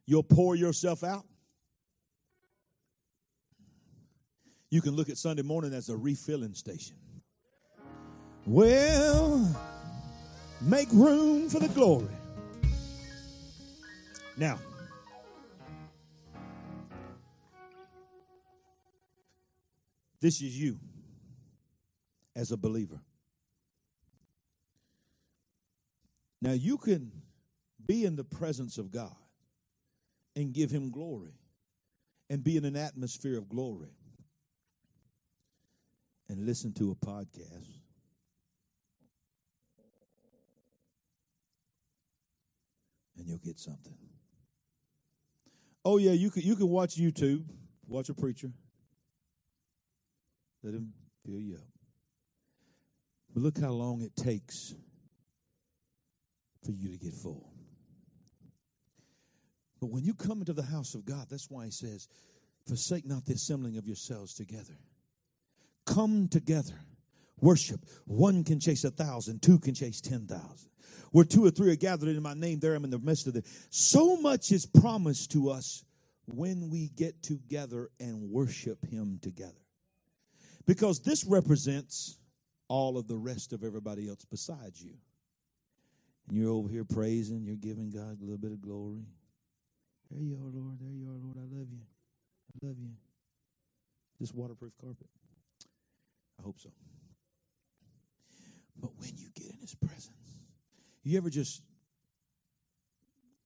you'll 0.04 0.24
pour 0.24 0.56
yourself 0.56 1.04
out 1.04 1.26
You 4.70 4.80
can 4.80 4.94
look 4.94 5.08
at 5.08 5.18
Sunday 5.18 5.42
morning 5.42 5.74
as 5.74 5.88
a 5.88 5.96
refilling 5.96 6.54
station. 6.54 6.96
Well, 8.46 9.52
make 10.60 10.88
room 10.92 11.48
for 11.48 11.58
the 11.58 11.68
glory. 11.68 12.06
Now, 14.36 14.60
this 20.20 20.40
is 20.40 20.58
you 20.58 20.78
as 22.36 22.52
a 22.52 22.56
believer. 22.56 23.00
Now, 26.40 26.52
you 26.52 26.78
can 26.78 27.10
be 27.84 28.04
in 28.04 28.14
the 28.14 28.24
presence 28.24 28.78
of 28.78 28.92
God 28.92 29.16
and 30.36 30.52
give 30.54 30.70
Him 30.70 30.90
glory 30.90 31.34
and 32.30 32.42
be 32.44 32.56
in 32.56 32.64
an 32.64 32.76
atmosphere 32.76 33.36
of 33.36 33.48
glory 33.48 33.90
and 36.30 36.46
listen 36.46 36.72
to 36.72 36.92
a 36.92 36.94
podcast. 36.94 37.68
And 43.18 43.26
you'll 43.26 43.38
get 43.38 43.58
something. 43.58 43.96
Oh 45.84 45.98
yeah, 45.98 46.12
you 46.12 46.30
can 46.30 46.42
you 46.42 46.54
can 46.54 46.68
watch 46.68 46.94
YouTube, 46.94 47.44
watch 47.86 48.08
a 48.10 48.14
preacher. 48.14 48.52
Let 50.62 50.74
him 50.74 50.92
fill 51.26 51.40
you 51.40 51.56
up. 51.56 51.66
But 53.34 53.42
look 53.42 53.58
how 53.58 53.70
long 53.70 54.02
it 54.02 54.14
takes 54.14 54.74
for 56.64 56.72
you 56.72 56.90
to 56.90 56.98
get 56.98 57.14
full. 57.14 57.52
But 59.80 59.90
when 59.90 60.04
you 60.04 60.14
come 60.14 60.40
into 60.40 60.52
the 60.52 60.62
house 60.62 60.94
of 60.94 61.04
God, 61.04 61.26
that's 61.28 61.50
why 61.50 61.64
he 61.64 61.70
says, 61.70 62.06
Forsake 62.68 63.06
not 63.06 63.24
the 63.24 63.32
assembling 63.32 63.78
of 63.78 63.86
yourselves 63.86 64.34
together 64.34 64.76
come 65.90 66.28
together. 66.28 66.80
Worship. 67.40 67.80
One 68.06 68.44
can 68.44 68.60
chase 68.60 68.84
a 68.84 68.90
thousand, 68.90 69.42
two 69.42 69.58
can 69.58 69.74
chase 69.74 70.00
ten 70.00 70.26
thousand. 70.26 70.70
Where 71.12 71.24
two 71.24 71.44
or 71.44 71.50
three 71.50 71.72
are 71.72 71.76
gathered 71.76 72.08
in 72.08 72.22
my 72.22 72.34
name, 72.34 72.60
there 72.60 72.74
I'm 72.74 72.84
in 72.84 72.90
the 72.90 72.98
midst 72.98 73.26
of 73.26 73.34
them. 73.34 73.42
So 73.70 74.16
much 74.16 74.52
is 74.52 74.64
promised 74.64 75.32
to 75.32 75.50
us 75.50 75.84
when 76.26 76.70
we 76.70 76.90
get 76.96 77.22
together 77.22 77.90
and 77.98 78.30
worship 78.30 78.84
Him 78.86 79.18
together. 79.20 79.52
Because 80.66 81.00
this 81.00 81.24
represents 81.24 82.18
all 82.68 82.96
of 82.96 83.08
the 83.08 83.16
rest 83.16 83.52
of 83.52 83.64
everybody 83.64 84.08
else 84.08 84.24
besides 84.30 84.80
you. 84.80 84.94
And 86.28 86.38
you're 86.38 86.52
over 86.52 86.68
here 86.68 86.84
praising, 86.84 87.44
you're 87.44 87.56
giving 87.56 87.90
God 87.90 88.18
a 88.20 88.22
little 88.22 88.38
bit 88.38 88.52
of 88.52 88.60
glory. 88.60 89.02
There 90.12 90.22
you 90.22 90.34
are, 90.34 90.50
Lord. 90.52 90.78
There 90.80 90.92
you 90.92 91.08
are, 91.08 91.18
Lord. 91.18 91.36
I 91.38 91.58
love 91.58 91.68
you. 91.72 91.80
I 92.54 92.66
love 92.66 92.76
you. 92.78 92.90
This 94.20 94.32
waterproof 94.32 94.72
carpet. 94.80 95.08
I 96.40 96.42
hope 96.42 96.58
so. 96.58 96.70
But 98.80 98.90
when 98.98 99.10
you 99.18 99.28
get 99.34 99.52
in 99.52 99.60
his 99.60 99.74
presence, 99.74 100.08
You 101.02 101.16
ever 101.18 101.30
just, 101.30 101.62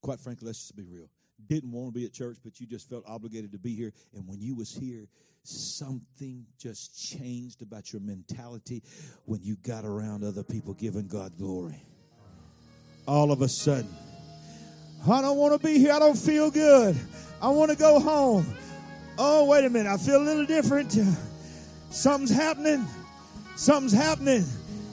quite 0.01 0.19
frankly, 0.19 0.45
let's 0.47 0.59
just 0.59 0.75
be 0.75 0.83
real, 0.83 1.09
didn't 1.47 1.71
want 1.71 1.93
to 1.93 1.99
be 1.99 2.05
at 2.05 2.13
church, 2.13 2.37
but 2.43 2.59
you 2.59 2.67
just 2.67 2.89
felt 2.89 3.03
obligated 3.07 3.51
to 3.53 3.57
be 3.57 3.73
here. 3.75 3.93
And 4.13 4.27
when 4.27 4.41
you 4.41 4.55
was 4.55 4.73
here, 4.73 5.07
something 5.43 6.45
just 6.57 7.17
changed 7.17 7.61
about 7.61 7.93
your 7.93 8.01
mentality 8.01 8.83
when 9.25 9.41
you 9.41 9.55
got 9.63 9.85
around 9.85 10.23
other 10.23 10.43
people 10.43 10.73
giving 10.73 11.07
God 11.07 11.37
glory. 11.37 11.81
All 13.07 13.31
of 13.31 13.41
a 13.41 13.47
sudden, 13.47 13.93
I 15.07 15.21
don't 15.21 15.37
want 15.37 15.59
to 15.59 15.65
be 15.65 15.77
here. 15.77 15.93
I 15.93 15.99
don't 15.99 16.17
feel 16.17 16.49
good. 16.49 16.97
I 17.41 17.49
want 17.49 17.71
to 17.71 17.77
go 17.77 17.99
home. 17.99 18.45
Oh, 19.17 19.45
wait 19.45 19.63
a 19.63 19.69
minute. 19.69 19.91
I 19.91 19.97
feel 19.97 20.21
a 20.21 20.23
little 20.23 20.45
different. 20.45 20.97
Something's 21.95 22.29
happening. 22.29 22.85
Something's 23.55 23.93
happening. 23.93 24.43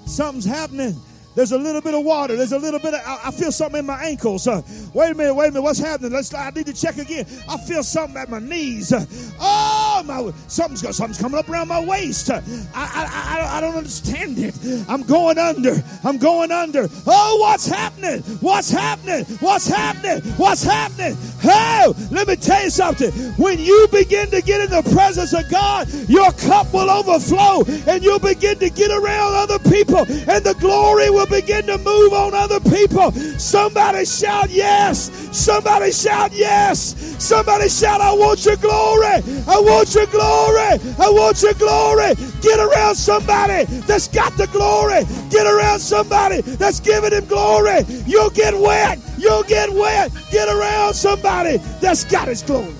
Something's 0.06 0.44
happening. 0.44 0.94
There's 1.34 1.50
a 1.50 1.58
little 1.58 1.80
bit 1.80 1.94
of 1.94 2.04
water. 2.04 2.36
There's 2.36 2.52
a 2.52 2.58
little 2.58 2.78
bit 2.78 2.94
of, 2.94 3.00
I, 3.04 3.22
I 3.24 3.30
feel 3.32 3.50
something 3.50 3.80
in 3.80 3.86
my 3.86 4.00
ankles. 4.04 4.46
Uh, 4.46 4.62
wait 4.94 5.10
a 5.10 5.14
minute, 5.14 5.34
wait 5.34 5.48
a 5.48 5.50
minute. 5.50 5.62
What's 5.62 5.80
happening? 5.80 6.12
Let's, 6.12 6.32
I 6.32 6.50
need 6.50 6.66
to 6.66 6.72
check 6.72 6.98
again. 6.98 7.26
I 7.48 7.56
feel 7.56 7.82
something 7.82 8.16
at 8.16 8.30
my 8.30 8.38
knees. 8.38 8.92
Uh, 8.92 9.04
oh, 9.40 9.81
Oh, 9.94 10.02
my, 10.02 10.32
something's, 10.48 10.80
something's 10.96 11.18
coming 11.18 11.38
up 11.38 11.48
around 11.48 11.68
my 11.68 11.80
waist. 11.80 12.30
I, 12.30 12.42
I, 12.74 13.38
I, 13.54 13.58
I 13.58 13.60
don't 13.60 13.76
understand 13.76 14.38
it. 14.38 14.54
I'm 14.88 15.02
going 15.02 15.38
under. 15.38 15.82
I'm 16.02 16.16
going 16.16 16.50
under. 16.50 16.88
Oh, 17.06 17.38
what's 17.40 17.66
happening? 17.66 18.22
What's 18.40 18.70
happening? 18.70 19.24
What's 19.40 19.68
happening? 19.68 20.22
What's 20.38 20.62
happening? 20.62 21.16
Oh, 21.44 21.94
let 22.10 22.26
me 22.26 22.36
tell 22.36 22.64
you 22.64 22.70
something. 22.70 23.12
When 23.36 23.58
you 23.58 23.86
begin 23.92 24.30
to 24.30 24.40
get 24.40 24.62
in 24.62 24.70
the 24.70 24.82
presence 24.94 25.34
of 25.34 25.50
God, 25.50 25.88
your 26.08 26.32
cup 26.32 26.72
will 26.72 26.88
overflow 26.88 27.64
and 27.86 28.02
you'll 28.02 28.18
begin 28.18 28.58
to 28.60 28.70
get 28.70 28.90
around 28.90 29.34
other 29.34 29.58
people 29.58 29.98
and 29.98 30.42
the 30.44 30.56
glory 30.58 31.10
will 31.10 31.26
begin 31.26 31.66
to 31.66 31.76
move 31.78 32.12
on 32.14 32.32
other 32.34 32.60
people. 32.60 33.12
Somebody 33.38 34.06
shout 34.06 34.48
yes. 34.48 35.10
Somebody 35.36 35.92
shout 35.92 36.32
yes. 36.32 36.96
Somebody 37.22 37.68
shout, 37.68 38.00
I 38.00 38.12
want 38.12 38.44
your 38.44 38.56
glory. 38.56 39.22
I 39.46 39.60
want 39.60 39.91
your 39.94 40.06
glory. 40.06 40.78
I 40.98 41.10
want 41.10 41.42
your 41.42 41.54
glory. 41.54 42.14
Get 42.40 42.58
around 42.58 42.94
somebody 42.94 43.64
that's 43.86 44.08
got 44.08 44.36
the 44.36 44.46
glory. 44.48 45.04
Get 45.30 45.46
around 45.46 45.80
somebody 45.80 46.40
that's 46.40 46.80
giving 46.80 47.12
him 47.12 47.26
glory. 47.26 47.84
You'll 48.06 48.30
get 48.30 48.58
wet. 48.58 48.98
You'll 49.18 49.42
get 49.44 49.70
wet. 49.70 50.12
Get 50.30 50.48
around 50.48 50.94
somebody 50.94 51.58
that's 51.80 52.04
got 52.04 52.28
his 52.28 52.42
glory. 52.42 52.74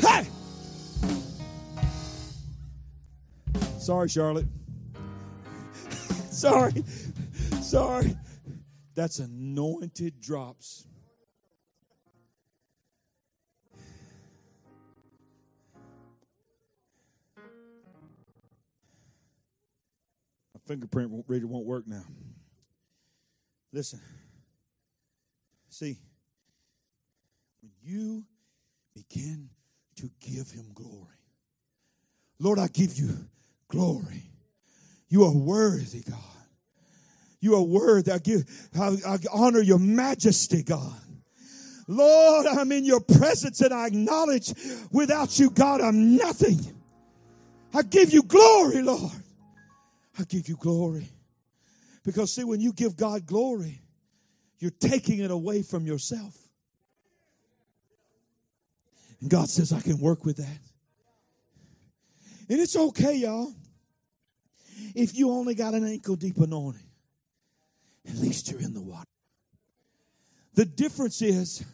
Hey! 0.00 0.26
Sorry, 3.78 4.08
Charlotte. 4.08 4.46
Sorry. 6.30 6.84
Sorry. 7.60 8.16
That's 8.94 9.18
anointed 9.18 10.20
drops. 10.20 10.86
Fingerprint 20.66 21.24
reader 21.28 21.46
won't 21.46 21.66
work 21.66 21.86
now. 21.86 22.04
Listen. 23.72 24.00
See, 25.68 25.98
when 27.60 27.72
you 27.82 28.24
begin 28.94 29.50
to 29.96 30.10
give 30.20 30.50
him 30.50 30.66
glory, 30.74 31.16
Lord, 32.38 32.58
I 32.58 32.68
give 32.68 32.96
you 32.96 33.10
glory. 33.68 34.30
You 35.08 35.24
are 35.24 35.32
worthy, 35.32 36.02
God. 36.02 36.18
You 37.40 37.54
are 37.56 37.62
worthy. 37.62 38.10
I 38.10 38.18
give, 38.18 38.44
I, 38.78 38.96
I 39.06 39.18
honor 39.32 39.60
your 39.60 39.78
majesty, 39.78 40.62
God. 40.62 41.00
Lord, 41.86 42.46
I'm 42.46 42.72
in 42.72 42.84
your 42.84 43.00
presence 43.00 43.60
and 43.60 43.72
I 43.72 43.86
acknowledge 43.86 44.52
without 44.90 45.38
you, 45.38 45.50
God, 45.50 45.80
I'm 45.80 46.16
nothing. 46.16 46.58
I 47.72 47.82
give 47.82 48.12
you 48.12 48.22
glory, 48.22 48.82
Lord. 48.82 49.12
I 50.18 50.24
give 50.24 50.48
you 50.48 50.56
glory. 50.56 51.08
Because, 52.04 52.32
see, 52.34 52.44
when 52.44 52.60
you 52.60 52.72
give 52.72 52.96
God 52.96 53.26
glory, 53.26 53.82
you're 54.58 54.70
taking 54.70 55.18
it 55.18 55.30
away 55.30 55.62
from 55.62 55.86
yourself. 55.86 56.34
And 59.20 59.30
God 59.30 59.48
says, 59.48 59.72
I 59.72 59.80
can 59.80 59.98
work 59.98 60.24
with 60.24 60.36
that. 60.36 60.58
And 62.48 62.60
it's 62.60 62.76
okay, 62.76 63.16
y'all. 63.16 63.52
If 64.94 65.16
you 65.16 65.30
only 65.30 65.54
got 65.54 65.74
an 65.74 65.86
ankle 65.86 66.16
deep 66.16 66.38
anointing, 66.38 66.80
at 68.08 68.16
least 68.16 68.50
you're 68.50 68.60
in 68.60 68.72
the 68.72 68.80
water. 68.80 69.08
The 70.54 70.64
difference 70.64 71.22
is 71.22 71.64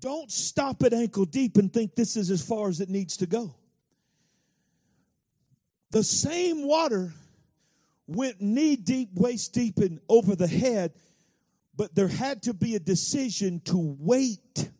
don't 0.00 0.30
stop 0.30 0.82
at 0.82 0.92
ankle 0.92 1.24
deep 1.24 1.56
and 1.56 1.72
think 1.72 1.94
this 1.94 2.16
is 2.16 2.30
as 2.30 2.42
far 2.42 2.68
as 2.68 2.80
it 2.80 2.88
needs 2.88 3.16
to 3.18 3.26
go. 3.26 3.54
The 5.90 6.02
same 6.02 6.66
water 6.66 7.12
went 8.06 8.40
knee 8.40 8.76
deep, 8.76 9.10
waist 9.14 9.52
deep, 9.52 9.78
and 9.78 10.00
over 10.08 10.36
the 10.36 10.46
head, 10.46 10.92
but 11.76 11.94
there 11.94 12.08
had 12.08 12.42
to 12.44 12.54
be 12.54 12.74
a 12.74 12.80
decision 12.80 13.60
to 13.64 13.96
wait 13.98 14.70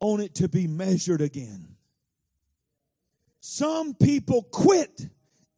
on 0.00 0.20
it 0.20 0.34
to 0.36 0.48
be 0.48 0.66
measured 0.66 1.20
again. 1.20 1.76
Some 3.40 3.94
people 3.94 4.42
quit 4.42 5.08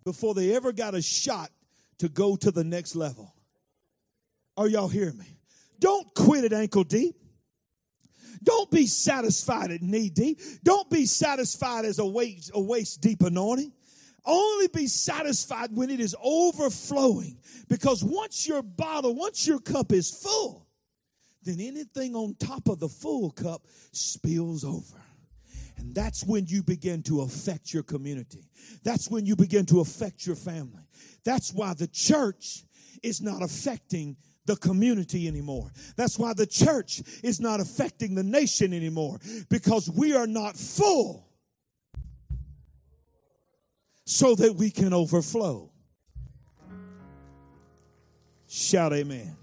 before 0.04 0.34
they 0.34 0.54
ever 0.54 0.72
got 0.72 0.94
a 0.94 1.02
shot 1.02 1.50
to 1.98 2.08
go 2.08 2.36
to 2.36 2.50
the 2.50 2.64
next 2.64 2.96
level. 2.96 3.34
Are 4.56 4.68
y'all 4.68 4.88
hearing 4.88 5.18
me? 5.18 5.36
Don't 5.78 6.12
quit 6.14 6.44
at 6.44 6.52
ankle 6.52 6.84
deep. 6.84 7.16
Don't 8.42 8.70
be 8.70 8.86
satisfied 8.86 9.70
at 9.70 9.82
knee 9.82 10.10
deep. 10.10 10.40
Don't 10.64 10.88
be 10.90 11.06
satisfied 11.06 11.84
as 11.84 11.98
a 11.98 12.06
waist, 12.06 12.50
a 12.54 12.60
waist 12.60 13.00
deep 13.00 13.22
anointing. 13.22 13.72
Only 14.24 14.68
be 14.68 14.86
satisfied 14.86 15.70
when 15.72 15.90
it 15.90 16.00
is 16.00 16.14
overflowing. 16.22 17.38
Because 17.68 18.04
once 18.04 18.46
your 18.46 18.62
bottle, 18.62 19.14
once 19.14 19.46
your 19.46 19.58
cup 19.58 19.92
is 19.92 20.10
full, 20.10 20.66
then 21.42 21.60
anything 21.60 22.14
on 22.14 22.36
top 22.38 22.68
of 22.68 22.78
the 22.78 22.88
full 22.88 23.30
cup 23.30 23.62
spills 23.90 24.64
over. 24.64 24.96
And 25.76 25.94
that's 25.94 26.24
when 26.24 26.46
you 26.46 26.62
begin 26.62 27.02
to 27.04 27.22
affect 27.22 27.74
your 27.74 27.82
community. 27.82 28.48
That's 28.84 29.10
when 29.10 29.26
you 29.26 29.34
begin 29.34 29.66
to 29.66 29.80
affect 29.80 30.26
your 30.26 30.36
family. 30.36 30.82
That's 31.24 31.52
why 31.52 31.74
the 31.74 31.88
church 31.88 32.62
is 33.02 33.20
not 33.20 33.42
affecting 33.42 34.16
the 34.46 34.56
community 34.56 35.28
anymore. 35.28 35.70
That's 35.96 36.18
why 36.18 36.34
the 36.34 36.46
church 36.46 37.02
is 37.22 37.40
not 37.40 37.60
affecting 37.60 38.14
the 38.14 38.22
nation 38.22 38.72
anymore 38.72 39.18
because 39.48 39.90
we 39.90 40.14
are 40.14 40.26
not 40.26 40.56
full 40.56 41.31
so 44.04 44.34
that 44.34 44.54
we 44.54 44.70
can 44.70 44.92
overflow. 44.92 45.70
Shout 48.48 48.92
amen. 48.92 49.36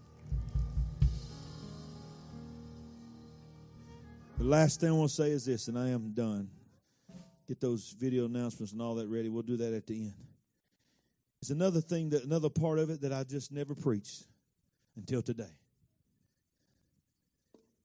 The 4.38 4.44
last 4.44 4.80
thing 4.80 4.90
I 4.90 4.94
want 4.94 5.10
to 5.10 5.16
say 5.16 5.32
is 5.32 5.46
this, 5.46 5.68
and 5.68 5.78
I 5.78 5.90
am 5.90 6.12
done. 6.12 6.50
Get 7.48 7.60
those 7.60 7.96
video 8.00 8.26
announcements 8.26 8.72
and 8.72 8.82
all 8.82 8.96
that 8.96 9.08
ready. 9.08 9.28
We'll 9.28 9.44
do 9.44 9.58
that 9.58 9.74
at 9.74 9.88
the 9.88 9.96
end. 9.96 10.14
It's 11.42 11.50
another 11.50 11.82
thing 11.82 12.10
that 12.12 12.24
another 12.24 12.50
part 12.50 12.80
of 12.80 12.90
it 12.90 13.02
that 13.02 13.12
I 13.12 13.24
just 13.24 13.52
never 13.52 13.74
preached 13.74 14.24
until 14.96 15.22
today. 15.22 15.52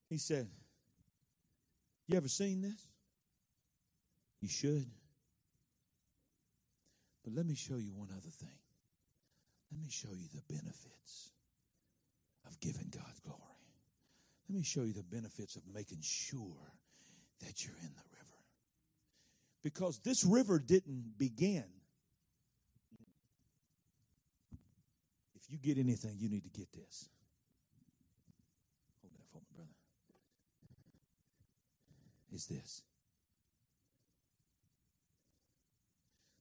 He 0.09 0.17
said, 0.17 0.47
You 2.07 2.17
ever 2.17 2.27
seen 2.27 2.61
this? 2.61 2.87
You 4.41 4.49
should. 4.49 4.85
But 7.25 7.33
let 7.33 7.47
me 7.47 7.55
show 7.55 7.77
you 7.77 7.91
one 7.95 8.09
other 8.11 8.29
thing. 8.29 8.59
Let 9.71 9.81
me 9.81 9.89
show 9.89 10.09
you 10.11 10.27
the 10.33 10.53
benefits 10.53 11.31
of 12.45 12.59
giving 12.59 12.87
God 12.91 13.11
glory. 13.23 13.41
Let 14.47 14.55
me 14.55 14.63
show 14.63 14.83
you 14.83 14.93
the 14.93 15.01
benefits 15.01 15.55
of 15.55 15.63
making 15.73 16.01
sure 16.01 16.71
that 17.41 17.65
you're 17.65 17.77
in 17.77 17.93
the 17.95 18.03
river. 18.11 18.39
Because 19.63 19.99
this 20.03 20.23
river 20.23 20.59
didn't 20.59 21.17
begin. 21.17 21.65
If 25.35 25.49
you 25.49 25.57
get 25.57 25.79
anything, 25.79 26.17
you 26.19 26.29
need 26.29 26.43
to 26.43 26.49
get 26.49 26.71
this. 26.73 27.09
Hold 29.01 29.13
that 29.13 29.27
for 29.31 29.39
me, 29.39 29.47
brother. 29.55 29.71
Is 32.31 32.45
this. 32.45 32.83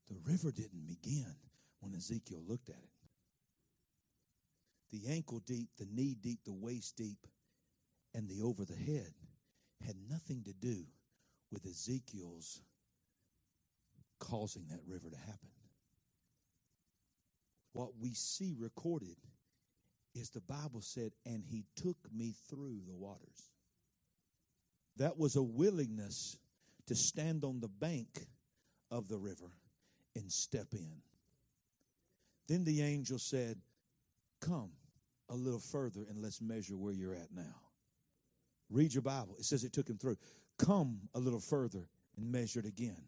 The 0.08 0.16
river 0.30 0.50
didn't 0.50 0.86
begin 0.86 1.34
when 1.80 1.94
Ezekiel 1.94 2.42
looked 2.46 2.68
at 2.68 2.76
it. 2.76 2.90
The 4.90 5.12
ankle 5.12 5.40
deep, 5.40 5.68
the 5.78 5.86
knee 5.90 6.14
deep, 6.20 6.40
the 6.44 6.52
waist 6.52 6.96
deep 6.96 7.26
and 8.14 8.28
the 8.28 8.42
over 8.42 8.64
the 8.64 8.76
head 8.76 9.12
had 9.84 9.96
nothing 10.08 10.44
to 10.44 10.52
do 10.52 10.84
with 11.50 11.66
Ezekiel's 11.66 12.62
causing 14.20 14.66
that 14.68 14.80
river 14.86 15.10
to 15.10 15.16
happen. 15.16 15.50
what 17.74 17.90
we 18.00 18.14
see 18.14 18.54
recorded 18.56 19.16
is 20.14 20.30
the 20.30 20.40
Bible 20.40 20.80
said, 20.80 21.10
and 21.26 21.44
he 21.44 21.64
took 21.74 21.96
me 22.16 22.34
through 22.48 22.80
the 22.86 22.94
waters. 22.94 23.50
That 24.96 25.18
was 25.18 25.34
a 25.34 25.42
willingness 25.42 26.38
to 26.86 26.94
stand 26.94 27.44
on 27.44 27.58
the 27.58 27.68
bank 27.68 28.26
of 28.92 29.08
the 29.08 29.18
river 29.18 29.50
and 30.14 30.30
step 30.30 30.68
in. 30.72 31.02
Then 32.48 32.64
the 32.64 32.82
angel 32.82 33.18
said, 33.18 33.58
Come 34.40 34.70
a 35.30 35.34
little 35.34 35.60
further 35.60 36.04
and 36.08 36.20
let's 36.20 36.40
measure 36.40 36.76
where 36.76 36.92
you're 36.92 37.14
at 37.14 37.32
now. 37.34 37.60
Read 38.70 38.92
your 38.92 39.02
Bible. 39.02 39.36
It 39.38 39.44
says 39.44 39.64
it 39.64 39.72
took 39.72 39.88
him 39.88 39.98
through. 39.98 40.16
Come 40.58 41.00
a 41.14 41.18
little 41.18 41.40
further 41.40 41.88
and 42.16 42.30
measure 42.30 42.60
it 42.60 42.66
again. 42.66 43.02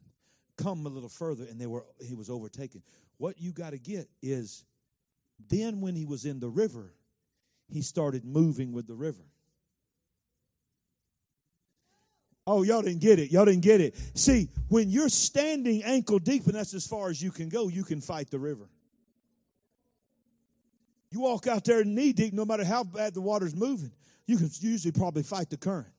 Come 0.56 0.86
a 0.86 0.88
little 0.88 1.08
further 1.08 1.44
and 1.44 1.60
they 1.60 1.66
were 1.66 1.84
he 2.00 2.14
was 2.14 2.30
overtaken. 2.30 2.82
What 3.18 3.40
you 3.40 3.52
got 3.52 3.70
to 3.70 3.78
get 3.78 4.08
is 4.22 4.64
then 5.48 5.80
when 5.80 5.94
he 5.94 6.06
was 6.06 6.24
in 6.24 6.40
the 6.40 6.48
river, 6.48 6.94
he 7.68 7.82
started 7.82 8.24
moving 8.24 8.72
with 8.72 8.86
the 8.86 8.94
river. 8.94 9.24
Oh, 12.46 12.62
y'all 12.62 12.82
didn't 12.82 13.00
get 13.00 13.18
it. 13.18 13.32
Y'all 13.32 13.44
didn't 13.44 13.62
get 13.62 13.80
it. 13.80 13.96
See, 14.14 14.48
when 14.68 14.88
you're 14.88 15.08
standing 15.08 15.82
ankle 15.82 16.20
deep 16.20 16.46
and 16.46 16.54
that's 16.54 16.74
as 16.74 16.86
far 16.86 17.10
as 17.10 17.20
you 17.20 17.32
can 17.32 17.48
go, 17.48 17.68
you 17.68 17.82
can 17.82 18.00
fight 18.00 18.30
the 18.30 18.38
river. 18.38 18.68
You 21.10 21.20
walk 21.20 21.46
out 21.46 21.64
there 21.64 21.82
knee 21.82 22.12
deep, 22.12 22.32
no 22.32 22.44
matter 22.44 22.64
how 22.64 22.84
bad 22.84 23.14
the 23.14 23.20
water's 23.20 23.54
moving, 23.54 23.92
you 24.26 24.36
can 24.36 24.50
usually 24.60 24.92
probably 24.92 25.22
fight 25.22 25.50
the 25.50 25.56
current. 25.56 25.92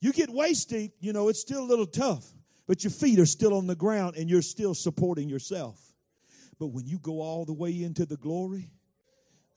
You 0.00 0.12
get 0.12 0.30
waist 0.30 0.68
deep, 0.70 0.92
you 1.00 1.12
know, 1.12 1.28
it's 1.28 1.40
still 1.40 1.62
a 1.62 1.66
little 1.66 1.86
tough, 1.86 2.24
but 2.66 2.84
your 2.84 2.90
feet 2.90 3.18
are 3.18 3.26
still 3.26 3.54
on 3.54 3.66
the 3.66 3.74
ground 3.74 4.16
and 4.16 4.30
you're 4.30 4.42
still 4.42 4.74
supporting 4.74 5.28
yourself. 5.28 5.80
But 6.58 6.68
when 6.68 6.86
you 6.86 6.98
go 6.98 7.20
all 7.20 7.44
the 7.44 7.52
way 7.52 7.82
into 7.82 8.06
the 8.06 8.16
glory, 8.16 8.70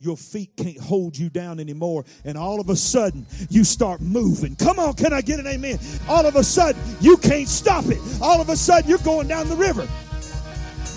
your 0.02 0.18
feet 0.18 0.50
can't 0.58 0.80
hold 0.80 1.18
you 1.18 1.30
down 1.30 1.60
anymore. 1.60 2.06
And 2.26 2.38
all 2.38 2.60
of 2.60 2.70
a 2.70 2.76
sudden, 2.76 3.26
you 3.50 3.64
start 3.64 4.02
moving. 4.02 4.56
Come 4.56 4.80
on, 4.80 4.94
can 4.96 5.14
I 5.14 5.22
get 5.22 5.40
an 5.40 5.48
amen? 5.48 5.80
All 6.10 6.26
of 6.26 6.36
a 6.36 6.44
sudden, 6.44 6.82
you 7.00 7.18
can't 7.18 7.48
stop 7.48 7.86
it. 7.86 8.00
All 8.22 8.42
of 8.42 8.50
a 8.50 8.56
sudden, 8.56 8.90
you're 8.90 8.98
going 9.00 9.28
down 9.28 9.48
the 9.48 9.56
river. 9.56 9.88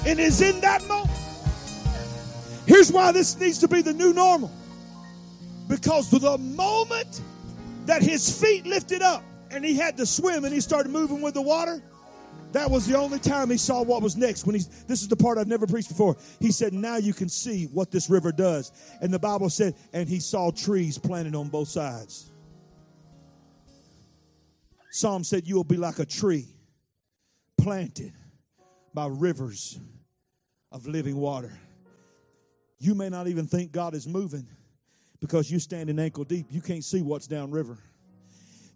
And 0.07 0.19
it's 0.19 0.41
in 0.41 0.61
that 0.63 0.87
moment. 0.89 1.11
Here's 2.67 2.91
why 2.91 3.13
this 3.13 3.39
needs 3.39 3.59
to 3.59 3.69
be 3.69 3.83
the 3.83 3.93
new 3.93 4.15
normal. 4.15 4.51
Because 5.69 6.11
the 6.11 6.39
moment 6.39 7.21
that 7.85 8.03
his 8.03 8.41
feet 8.41 8.67
lifted 8.67 9.03
up 9.03 9.23
and 9.51 9.65
he 9.65 9.77
had 9.77 9.99
to 9.99 10.07
swim 10.07 10.45
and 10.45 10.53
he 10.53 10.61
started 10.61 10.91
moving 10.91 11.21
with 11.21 11.35
the 11.35 11.43
water, 11.43 11.83
that 12.55 12.71
was 12.71 12.87
the 12.87 12.97
only 12.97 13.19
time 13.19 13.51
he 13.51 13.57
saw 13.57 13.83
what 13.83 14.01
was 14.01 14.17
next. 14.17 14.47
When 14.47 14.55
he, 14.55 14.63
this 14.87 15.03
is 15.03 15.09
the 15.09 15.17
part 15.17 15.39
I've 15.39 15.49
never 15.49 15.67
preached 15.67 15.89
before. 15.89 16.17
He 16.41 16.53
said, 16.53 16.73
"Now 16.73 16.97
you 16.97 17.13
can 17.13 17.29
see 17.29 17.67
what 17.67 17.91
this 17.91 18.09
river 18.09 18.31
does." 18.33 18.73
And 19.01 19.13
the 19.13 19.19
Bible 19.19 19.51
said, 19.51 19.75
"And 19.93 20.09
he 20.09 20.21
saw 20.21 20.51
trees 20.53 20.97
planted 20.97 21.35
on 21.35 21.49
both 21.49 21.69
sides." 21.69 22.31
Psalm 24.91 25.25
said, 25.25 25.49
"You 25.49 25.57
will 25.57 25.65
be 25.65 25.77
like 25.77 25.99
a 25.99 26.07
tree 26.07 26.47
planted 27.59 28.13
by 28.95 29.07
rivers 29.07 29.79
of 30.71 30.87
living 30.87 31.17
water." 31.17 31.59
You 32.79 32.95
may 32.95 33.09
not 33.09 33.27
even 33.27 33.47
think 33.47 33.73
God 33.73 33.95
is 33.95 34.07
moving 34.07 34.47
because 35.19 35.51
you 35.51 35.59
stand 35.59 35.91
in 35.91 35.99
ankle 35.99 36.23
deep. 36.23 36.47
You 36.51 36.61
can't 36.61 36.85
see 36.85 37.03
what's 37.03 37.27
downriver 37.27 37.79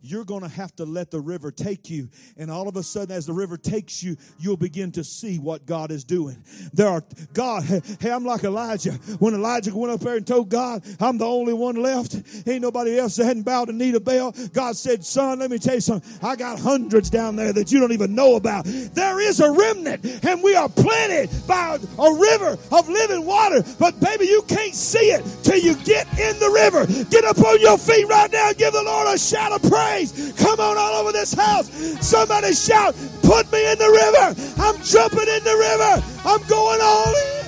you're 0.00 0.24
going 0.24 0.42
to 0.42 0.48
have 0.48 0.74
to 0.76 0.84
let 0.84 1.10
the 1.10 1.20
river 1.20 1.50
take 1.50 1.90
you. 1.90 2.08
And 2.36 2.50
all 2.50 2.68
of 2.68 2.76
a 2.76 2.82
sudden, 2.82 3.14
as 3.16 3.26
the 3.26 3.32
river 3.32 3.56
takes 3.56 4.02
you, 4.02 4.16
you'll 4.38 4.56
begin 4.56 4.92
to 4.92 5.04
see 5.04 5.38
what 5.38 5.66
God 5.66 5.90
is 5.90 6.04
doing. 6.04 6.42
There 6.72 6.88
are, 6.88 7.02
God, 7.32 7.64
hey, 8.00 8.10
I'm 8.10 8.24
like 8.24 8.44
Elijah. 8.44 8.92
When 9.18 9.34
Elijah 9.34 9.74
went 9.74 9.92
up 9.92 10.00
there 10.00 10.16
and 10.16 10.26
told 10.26 10.48
God, 10.48 10.84
I'm 11.00 11.18
the 11.18 11.26
only 11.26 11.52
one 11.52 11.76
left, 11.76 12.14
ain't 12.46 12.62
nobody 12.62 12.98
else 12.98 13.16
that 13.16 13.24
hadn't 13.24 13.42
bowed 13.42 13.68
the 13.68 13.72
knee 13.72 13.92
to 13.92 14.00
Baal. 14.00 14.34
God 14.52 14.76
said, 14.76 15.04
Son, 15.04 15.40
let 15.40 15.50
me 15.50 15.58
tell 15.58 15.74
you 15.74 15.80
something. 15.80 16.18
I 16.22 16.36
got 16.36 16.58
hundreds 16.58 17.10
down 17.10 17.36
there 17.36 17.52
that 17.52 17.72
you 17.72 17.80
don't 17.80 17.92
even 17.92 18.14
know 18.14 18.36
about. 18.36 18.64
There 18.66 19.20
is 19.20 19.40
a 19.40 19.50
remnant, 19.50 20.04
and 20.24 20.42
we 20.42 20.54
are 20.54 20.68
planted 20.68 21.30
by 21.46 21.78
a 21.98 22.14
river 22.14 22.56
of 22.70 22.88
living 22.88 23.24
water. 23.26 23.64
But 23.78 23.98
baby, 24.00 24.26
you 24.26 24.42
can't 24.42 24.74
see 24.74 25.10
it 25.10 25.24
till 25.42 25.58
you 25.58 25.74
get 25.84 26.06
in 26.18 26.38
the 26.38 26.50
river. 26.50 26.86
Get 27.10 27.24
up 27.24 27.38
on 27.38 27.60
your 27.60 27.78
feet 27.78 28.06
right 28.08 28.30
now 28.30 28.48
and 28.48 28.56
give 28.56 28.72
the 28.72 28.82
Lord 28.82 29.08
a 29.08 29.18
shout 29.18 29.52
of 29.52 29.62
praise 29.68 29.87
praise. 29.88 30.32
Come 30.36 30.60
on 30.60 30.76
all 30.76 30.94
over 30.94 31.12
this 31.12 31.32
house. 31.32 31.70
Somebody 32.06 32.52
shout, 32.52 32.94
put 33.22 33.50
me 33.52 33.70
in 33.70 33.78
the 33.78 33.90
river. 33.90 34.62
I'm 34.62 34.82
jumping 34.82 35.28
in 35.28 35.44
the 35.44 35.56
river. 35.56 36.04
I'm 36.24 36.46
going 36.48 36.80
all 36.82 37.14
in. 37.14 37.44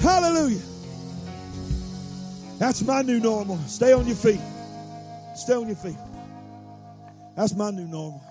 Hallelujah. 0.00 0.62
That's 2.58 2.82
my 2.82 3.02
new 3.02 3.20
normal. 3.20 3.58
Stay 3.66 3.92
on 3.92 4.06
your 4.06 4.16
feet. 4.16 4.40
Stay 5.34 5.54
on 5.54 5.66
your 5.66 5.76
feet. 5.76 5.96
That's 7.36 7.54
my 7.54 7.70
new 7.70 7.86
normal. 7.86 8.22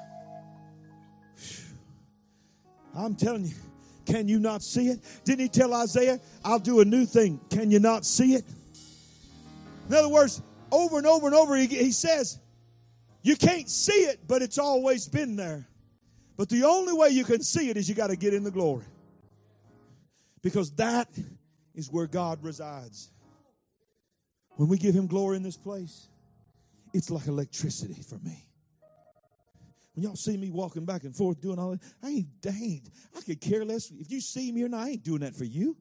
I'm 2.95 3.15
telling 3.15 3.45
you, 3.45 3.55
can 4.05 4.27
you 4.27 4.39
not 4.39 4.61
see 4.61 4.87
it? 4.87 4.99
Didn't 5.23 5.39
he 5.41 5.49
tell 5.49 5.73
Isaiah, 5.73 6.19
I'll 6.43 6.59
do 6.59 6.81
a 6.81 6.85
new 6.85 7.05
thing? 7.05 7.39
Can 7.49 7.71
you 7.71 7.79
not 7.79 8.05
see 8.05 8.35
it? 8.35 8.43
In 9.87 9.95
other 9.95 10.09
words, 10.09 10.41
over 10.71 10.97
and 10.97 11.07
over 11.07 11.27
and 11.27 11.35
over, 11.35 11.55
he, 11.55 11.67
he 11.67 11.91
says, 11.91 12.39
you 13.23 13.35
can't 13.35 13.69
see 13.69 13.91
it, 13.93 14.27
but 14.27 14.41
it's 14.41 14.57
always 14.57 15.07
been 15.07 15.35
there. 15.35 15.67
But 16.37 16.49
the 16.49 16.63
only 16.63 16.93
way 16.93 17.09
you 17.09 17.23
can 17.23 17.43
see 17.43 17.69
it 17.69 17.77
is 17.77 17.87
you 17.87 17.95
got 17.95 18.07
to 18.07 18.15
get 18.15 18.33
in 18.33 18.43
the 18.43 18.51
glory. 18.51 18.85
Because 20.41 20.71
that 20.71 21.07
is 21.75 21.91
where 21.91 22.07
God 22.07 22.43
resides. 22.43 23.11
When 24.55 24.67
we 24.67 24.77
give 24.77 24.95
Him 24.95 25.07
glory 25.07 25.37
in 25.37 25.43
this 25.43 25.57
place, 25.57 26.07
it's 26.93 27.09
like 27.09 27.27
electricity 27.27 28.01
for 28.01 28.17
me. 28.19 28.47
When 29.93 30.03
y'all 30.03 30.15
see 30.15 30.37
me 30.37 30.51
walking 30.51 30.85
back 30.85 31.03
and 31.03 31.15
forth 31.15 31.41
doing 31.41 31.59
all 31.59 31.71
that, 31.71 31.81
I 32.01 32.09
ain't, 32.09 32.27
I 32.45 32.49
ain't, 32.49 32.89
I 33.15 33.21
could 33.21 33.41
care 33.41 33.65
less. 33.65 33.91
If 33.91 34.09
you 34.09 34.21
see 34.21 34.51
me 34.51 34.63
or 34.63 34.69
not, 34.69 34.87
I 34.87 34.89
ain't 34.91 35.03
doing 35.03 35.19
that 35.19 35.35
for 35.35 35.43
you. 35.43 35.77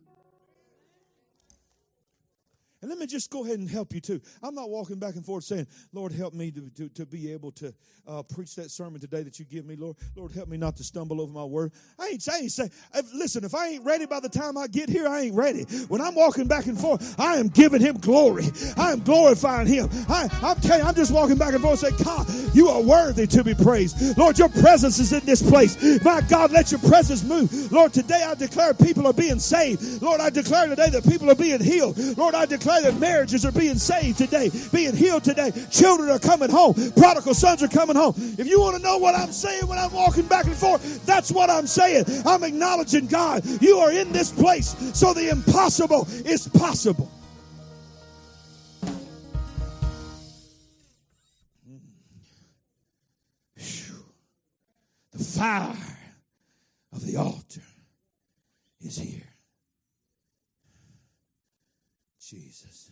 And 2.83 2.89
let 2.89 2.99
me 2.99 3.07
just 3.07 3.31
go 3.31 3.45
ahead 3.45 3.59
and 3.59 3.69
help 3.69 3.93
you 3.93 4.01
too. 4.01 4.23
I'm 4.43 4.55
not 4.55 4.71
walking 4.71 4.99
back 4.99 5.15
and 5.15 5.25
forth 5.25 5.45
saying, 5.45 5.67
Lord, 5.93 6.13
help 6.13 6.33
me 6.33 6.51
to, 6.51 6.71
to, 6.77 6.89
to 6.89 7.05
be 7.05 7.31
able 7.31 7.53
to 7.53 7.75
uh, 8.07 8.23
preach 8.23 8.55
that 8.57 8.71
sermon 8.71 9.01
today 9.01 9.23
that 9.23 9.39
you 9.39 9.45
give 9.45 9.67
me, 9.67 9.77
Lord. 9.77 9.97
Lord, 10.17 10.33
help 10.33 10.49
me 10.49 10.57
not 10.57 10.77
to 10.77 10.85
stumble 10.85 11.21
over 11.21 11.31
my 11.31 11.45
word. 11.45 11.73
I 11.99 12.09
ain't 12.09 12.23
saying, 12.23 12.49
say, 12.49 12.71
listen, 13.13 13.45
if 13.45 13.55
I 13.55 13.69
ain't 13.69 13.85
ready 13.85 14.07
by 14.07 14.21
the 14.21 14.31
time 14.31 14.57
I 14.57 14.67
get 14.67 14.89
here, 14.89 15.07
I 15.07 15.21
ain't 15.21 15.35
ready. 15.35 15.65
When 15.89 16.01
I'm 16.01 16.15
walking 16.15 16.49
back 16.49 16.67
and 16.67 16.79
forth, 16.79 17.21
I 17.21 17.37
am 17.37 17.49
giving 17.49 17.83
him 17.83 17.99
glory. 17.99 18.47
I 18.79 18.93
am 18.93 19.01
glorifying 19.01 19.67
him. 19.67 19.91
I, 20.09 20.29
I'm 20.43 20.57
telling 20.61 20.83
you, 20.83 20.89
I'm 20.89 20.95
just 20.95 21.13
walking 21.13 21.37
back 21.37 21.53
and 21.53 21.63
forth 21.63 21.81
saying, 21.81 21.97
God, 22.03 22.27
you 22.55 22.69
are 22.69 22.81
worthy 22.81 23.27
to 23.27 23.45
be 23.45 23.55
praised. 23.55 24.17
Lord, 24.17 24.39
your 24.39 24.49
presence 24.49 24.99
is 24.99 25.13
in 25.13 25.25
this 25.27 25.43
place. 25.43 26.03
My 26.03 26.23
God, 26.23 26.51
let 26.51 26.71
your 26.71 26.81
presence 26.81 27.23
move. 27.23 27.71
Lord, 27.71 27.93
today 27.93 28.23
I 28.27 28.35
declare 28.35 28.73
people 28.73 29.07
are 29.07 29.13
being 29.13 29.39
saved. 29.39 30.01
Lord, 30.01 30.23
I 30.23 30.31
declare 30.31 30.67
today 30.67 30.89
that 30.89 31.05
people 31.05 31.31
are 31.31 31.35
being 31.35 31.61
healed. 31.63 31.99
Lord, 32.17 32.35
I 32.35 32.47
declare 32.47 32.70
that 32.79 32.99
marriages 32.99 33.45
are 33.45 33.53
being 33.53 33.77
saved 33.77 34.19
today, 34.19 34.51
being 34.73 34.95
healed 34.95 35.25
today. 35.25 35.53
Children 35.71 36.11
are 36.11 36.19
coming 36.19 36.51
home. 36.51 36.75
Prodigal 36.97 37.35
sons 37.35 37.63
are 37.63 37.69
coming 37.69 37.97
home. 37.97 38.15
If 38.39 38.47
you 38.47 38.61
want 38.61 38.77
to 38.77 38.83
know 38.83 38.99
what 38.99 39.15
I'm 39.15 39.33
saying 39.33 39.67
when 39.67 39.79
I'm 39.79 39.93
walking 39.93 40.27
back 40.27 40.47
and 40.47 40.55
forth, 40.55 41.05
that's 41.07 41.33
what 41.33 41.51
I'm 41.51 41.67
saying. 41.67 42.05
I'm 42.25 42.45
acknowledging 42.45 43.07
God. 43.07 43.45
You 43.61 43.79
are 43.79 43.93
in 43.93 44.13
this 44.13 44.31
place, 44.31 44.77
so 44.97 45.13
the 45.13 45.31
impossible 45.31 46.07
is 46.25 46.47
possible. 46.49 47.11
The 55.13 55.25
fire 55.25 55.77
of 56.93 57.05
the 57.05 57.17
altar 57.17 57.63
is 58.81 58.97
here. 58.97 59.30
Jesus. 62.31 62.91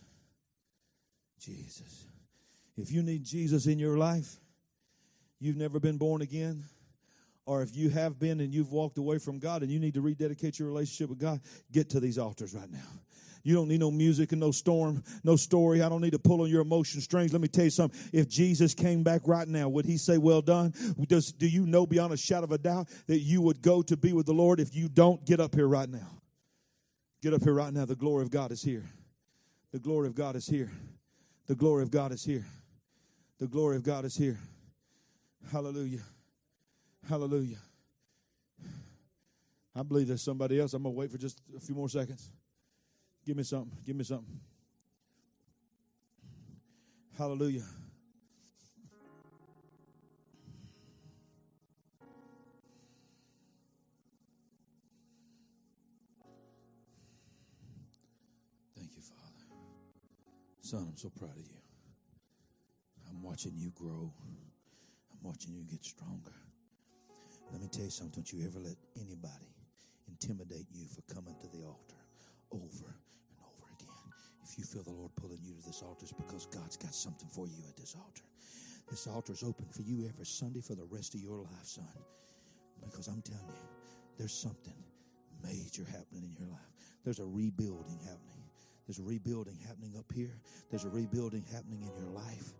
Jesus. 1.39 2.05
If 2.77 2.91
you 2.91 3.01
need 3.01 3.23
Jesus 3.23 3.67
in 3.67 3.79
your 3.79 3.97
life, 3.97 4.35
you've 5.39 5.57
never 5.57 5.79
been 5.79 5.97
born 5.97 6.21
again, 6.21 6.63
or 7.45 7.61
if 7.61 7.75
you 7.75 7.89
have 7.89 8.19
been 8.19 8.41
and 8.41 8.53
you've 8.53 8.71
walked 8.71 8.97
away 8.97 9.17
from 9.17 9.39
God 9.39 9.63
and 9.63 9.71
you 9.71 9.79
need 9.79 9.93
to 9.93 10.01
rededicate 10.01 10.59
your 10.59 10.67
relationship 10.67 11.09
with 11.09 11.19
God, 11.19 11.39
get 11.71 11.89
to 11.91 11.99
these 11.99 12.17
altars 12.17 12.53
right 12.53 12.69
now. 12.69 12.79
You 13.43 13.55
don't 13.55 13.69
need 13.69 13.79
no 13.79 13.89
music 13.89 14.33
and 14.33 14.41
no 14.41 14.51
storm, 14.51 15.01
no 15.23 15.37
story. 15.37 15.81
I 15.81 15.87
don't 15.87 16.01
need 16.01 16.11
to 16.11 16.19
pull 16.19 16.41
on 16.41 16.49
your 16.49 16.61
emotion 16.61 16.99
strings. 16.99 17.31
Let 17.31 17.41
me 17.41 17.47
tell 17.47 17.63
you 17.63 17.69
something. 17.69 17.97
If 18.11 18.27
Jesus 18.27 18.73
came 18.73 19.01
back 19.01 19.21
right 19.25 19.47
now, 19.47 19.69
would 19.69 19.85
he 19.85 19.97
say, 19.97 20.17
Well 20.17 20.41
done? 20.41 20.73
Does, 21.07 21.31
do 21.31 21.47
you 21.47 21.65
know 21.65 21.87
beyond 21.87 22.11
a 22.11 22.17
shadow 22.17 22.43
of 22.43 22.51
a 22.51 22.57
doubt 22.57 22.89
that 23.07 23.19
you 23.19 23.41
would 23.41 23.61
go 23.61 23.81
to 23.83 23.95
be 23.95 24.11
with 24.11 24.25
the 24.25 24.33
Lord? 24.33 24.59
If 24.59 24.75
you 24.75 24.89
don't, 24.89 25.25
get 25.25 25.39
up 25.39 25.55
here 25.55 25.67
right 25.67 25.87
now. 25.87 26.21
Get 27.21 27.33
up 27.33 27.43
here 27.43 27.53
right 27.53 27.73
now. 27.73 27.85
The 27.85 27.95
glory 27.95 28.23
of 28.23 28.29
God 28.29 28.51
is 28.51 28.61
here. 28.61 28.85
The 29.71 29.79
glory 29.79 30.07
of 30.07 30.15
God 30.15 30.35
is 30.35 30.47
here. 30.47 30.71
The 31.47 31.55
glory 31.55 31.83
of 31.83 31.91
God 31.91 32.11
is 32.11 32.23
here. 32.23 32.45
The 33.39 33.47
glory 33.47 33.77
of 33.77 33.83
God 33.83 34.05
is 34.05 34.15
here. 34.15 34.39
Hallelujah. 35.51 36.03
Hallelujah. 37.07 37.57
I 39.75 39.83
believe 39.83 40.07
there's 40.07 40.21
somebody 40.21 40.59
else. 40.59 40.73
I'm 40.73 40.83
going 40.83 40.93
to 40.93 40.99
wait 40.99 41.11
for 41.11 41.17
just 41.17 41.41
a 41.55 41.59
few 41.59 41.75
more 41.75 41.89
seconds. 41.89 42.29
Give 43.25 43.37
me 43.37 43.43
something. 43.43 43.77
Give 43.85 43.95
me 43.95 44.03
something. 44.03 44.39
Hallelujah. 47.17 47.65
Son, 60.69 60.85
I'm 60.87 60.97
so 60.97 61.09
proud 61.09 61.31
of 61.31 61.41
you. 61.41 61.61
I'm 63.09 63.23
watching 63.23 63.53
you 63.57 63.71
grow. 63.73 64.13
I'm 64.21 65.17
watching 65.23 65.55
you 65.55 65.63
get 65.63 65.83
stronger. 65.83 66.37
Let 67.51 67.59
me 67.59 67.67
tell 67.71 67.85
you 67.85 67.89
something. 67.89 68.21
Don't 68.21 68.31
you 68.31 68.45
ever 68.45 68.59
let 68.59 68.77
anybody 68.95 69.49
intimidate 70.07 70.67
you 70.71 70.85
for 70.85 71.01
coming 71.11 71.33
to 71.41 71.47
the 71.57 71.65
altar 71.65 71.97
over 72.51 72.85
and 72.85 73.39
over 73.41 73.65
again. 73.81 74.13
If 74.45 74.59
you 74.59 74.63
feel 74.63 74.83
the 74.83 74.91
Lord 74.91 75.09
pulling 75.15 75.39
you 75.41 75.55
to 75.55 75.65
this 75.65 75.81
altar, 75.81 76.03
it's 76.05 76.13
because 76.13 76.45
God's 76.45 76.77
got 76.77 76.93
something 76.93 77.29
for 77.33 77.47
you 77.47 77.65
at 77.67 77.75
this 77.75 77.95
altar. 77.97 78.29
This 78.91 79.07
altar 79.07 79.33
is 79.33 79.41
open 79.41 79.65
for 79.71 79.81
you 79.81 80.05
every 80.07 80.27
Sunday 80.27 80.61
for 80.61 80.75
the 80.75 80.85
rest 80.85 81.15
of 81.15 81.21
your 81.21 81.39
life, 81.39 81.65
son. 81.65 81.97
Because 82.85 83.07
I'm 83.07 83.23
telling 83.23 83.41
you, 83.41 83.69
there's 84.19 84.37
something 84.37 84.77
major 85.41 85.83
happening 85.89 86.29
in 86.29 86.35
your 86.37 86.53
life. 86.53 86.69
There's 87.03 87.17
a 87.17 87.25
rebuilding 87.25 87.97
happening. 88.05 88.38
There's 88.89 88.97
a 88.97 89.03
rebuilding 89.03 89.59
happening 89.67 89.93
up 89.99 90.11
here. 90.11 90.33
There's 90.71 90.83
a 90.83 90.89
rebuilding 90.89 91.45
happening 91.53 91.83
in 91.83 92.03
your 92.03 92.11
life. 92.11 92.53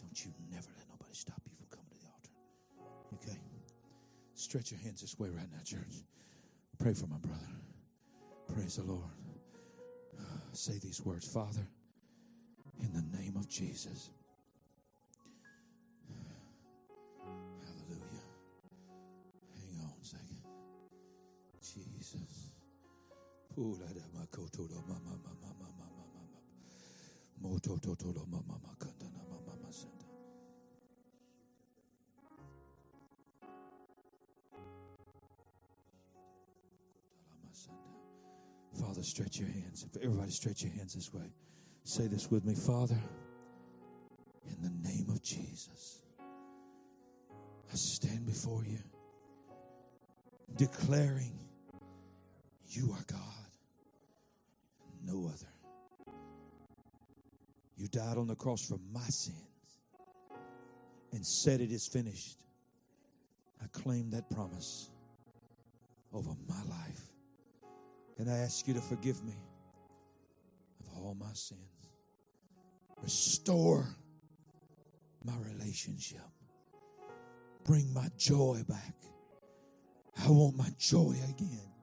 Don't 0.00 0.24
you 0.24 0.32
never 0.50 0.68
let 0.74 0.88
nobody 0.88 1.12
stop 1.12 1.38
you 1.44 1.52
from 1.54 1.66
coming 1.68 1.90
to 1.90 1.98
the 2.00 2.06
altar. 2.06 3.28
Okay? 3.28 3.38
Stretch 4.32 4.70
your 4.70 4.80
hands 4.80 5.02
this 5.02 5.18
way 5.18 5.28
right 5.28 5.44
now, 5.52 5.62
church. 5.62 6.02
Pray 6.78 6.94
for 6.94 7.08
my 7.08 7.18
brother. 7.18 7.44
Praise 8.54 8.76
the 8.76 8.84
Lord. 8.84 9.02
Say 10.52 10.78
these 10.78 11.04
words 11.04 11.30
Father, 11.30 11.68
in 12.80 12.90
the 12.94 13.18
name 13.18 13.36
of 13.36 13.50
Jesus. 13.50 14.08
Father, 38.78 39.02
stretch 39.02 39.38
your 39.38 39.48
hands. 39.48 39.84
Everybody, 40.00 40.30
stretch 40.30 40.62
your 40.62 40.72
hands 40.72 40.94
this 40.94 41.12
way. 41.12 41.32
Say 41.82 42.06
this 42.06 42.30
with 42.30 42.44
me 42.44 42.54
Father, 42.54 43.00
in 44.46 44.62
the 44.62 44.88
name 44.88 45.08
of 45.10 45.22
Jesus, 45.22 46.02
I 47.72 47.74
stand 47.74 48.24
before 48.26 48.64
you 48.64 48.78
declaring 50.56 51.38
you 52.68 52.92
are 52.92 53.04
God, 53.06 53.37
no 55.08 55.28
other. 55.28 56.14
You 57.76 57.88
died 57.88 58.16
on 58.16 58.26
the 58.26 58.34
cross 58.34 58.68
for 58.68 58.78
my 58.92 59.06
sins 59.08 59.38
and 61.12 61.24
said 61.24 61.60
it 61.60 61.72
is 61.72 61.86
finished. 61.86 62.38
I 63.62 63.66
claim 63.72 64.10
that 64.10 64.28
promise 64.30 64.90
over 66.12 66.30
my 66.48 66.62
life. 66.68 67.02
And 68.18 68.30
I 68.30 68.38
ask 68.38 68.66
you 68.66 68.74
to 68.74 68.80
forgive 68.80 69.24
me 69.24 69.36
of 70.80 71.02
all 71.02 71.16
my 71.18 71.32
sins. 71.32 71.60
Restore 73.02 73.86
my 75.24 75.34
relationship. 75.52 76.20
Bring 77.64 77.92
my 77.94 78.08
joy 78.16 78.62
back. 78.68 78.94
I 80.24 80.30
want 80.30 80.56
my 80.56 80.68
joy 80.78 81.14
again. 81.28 81.77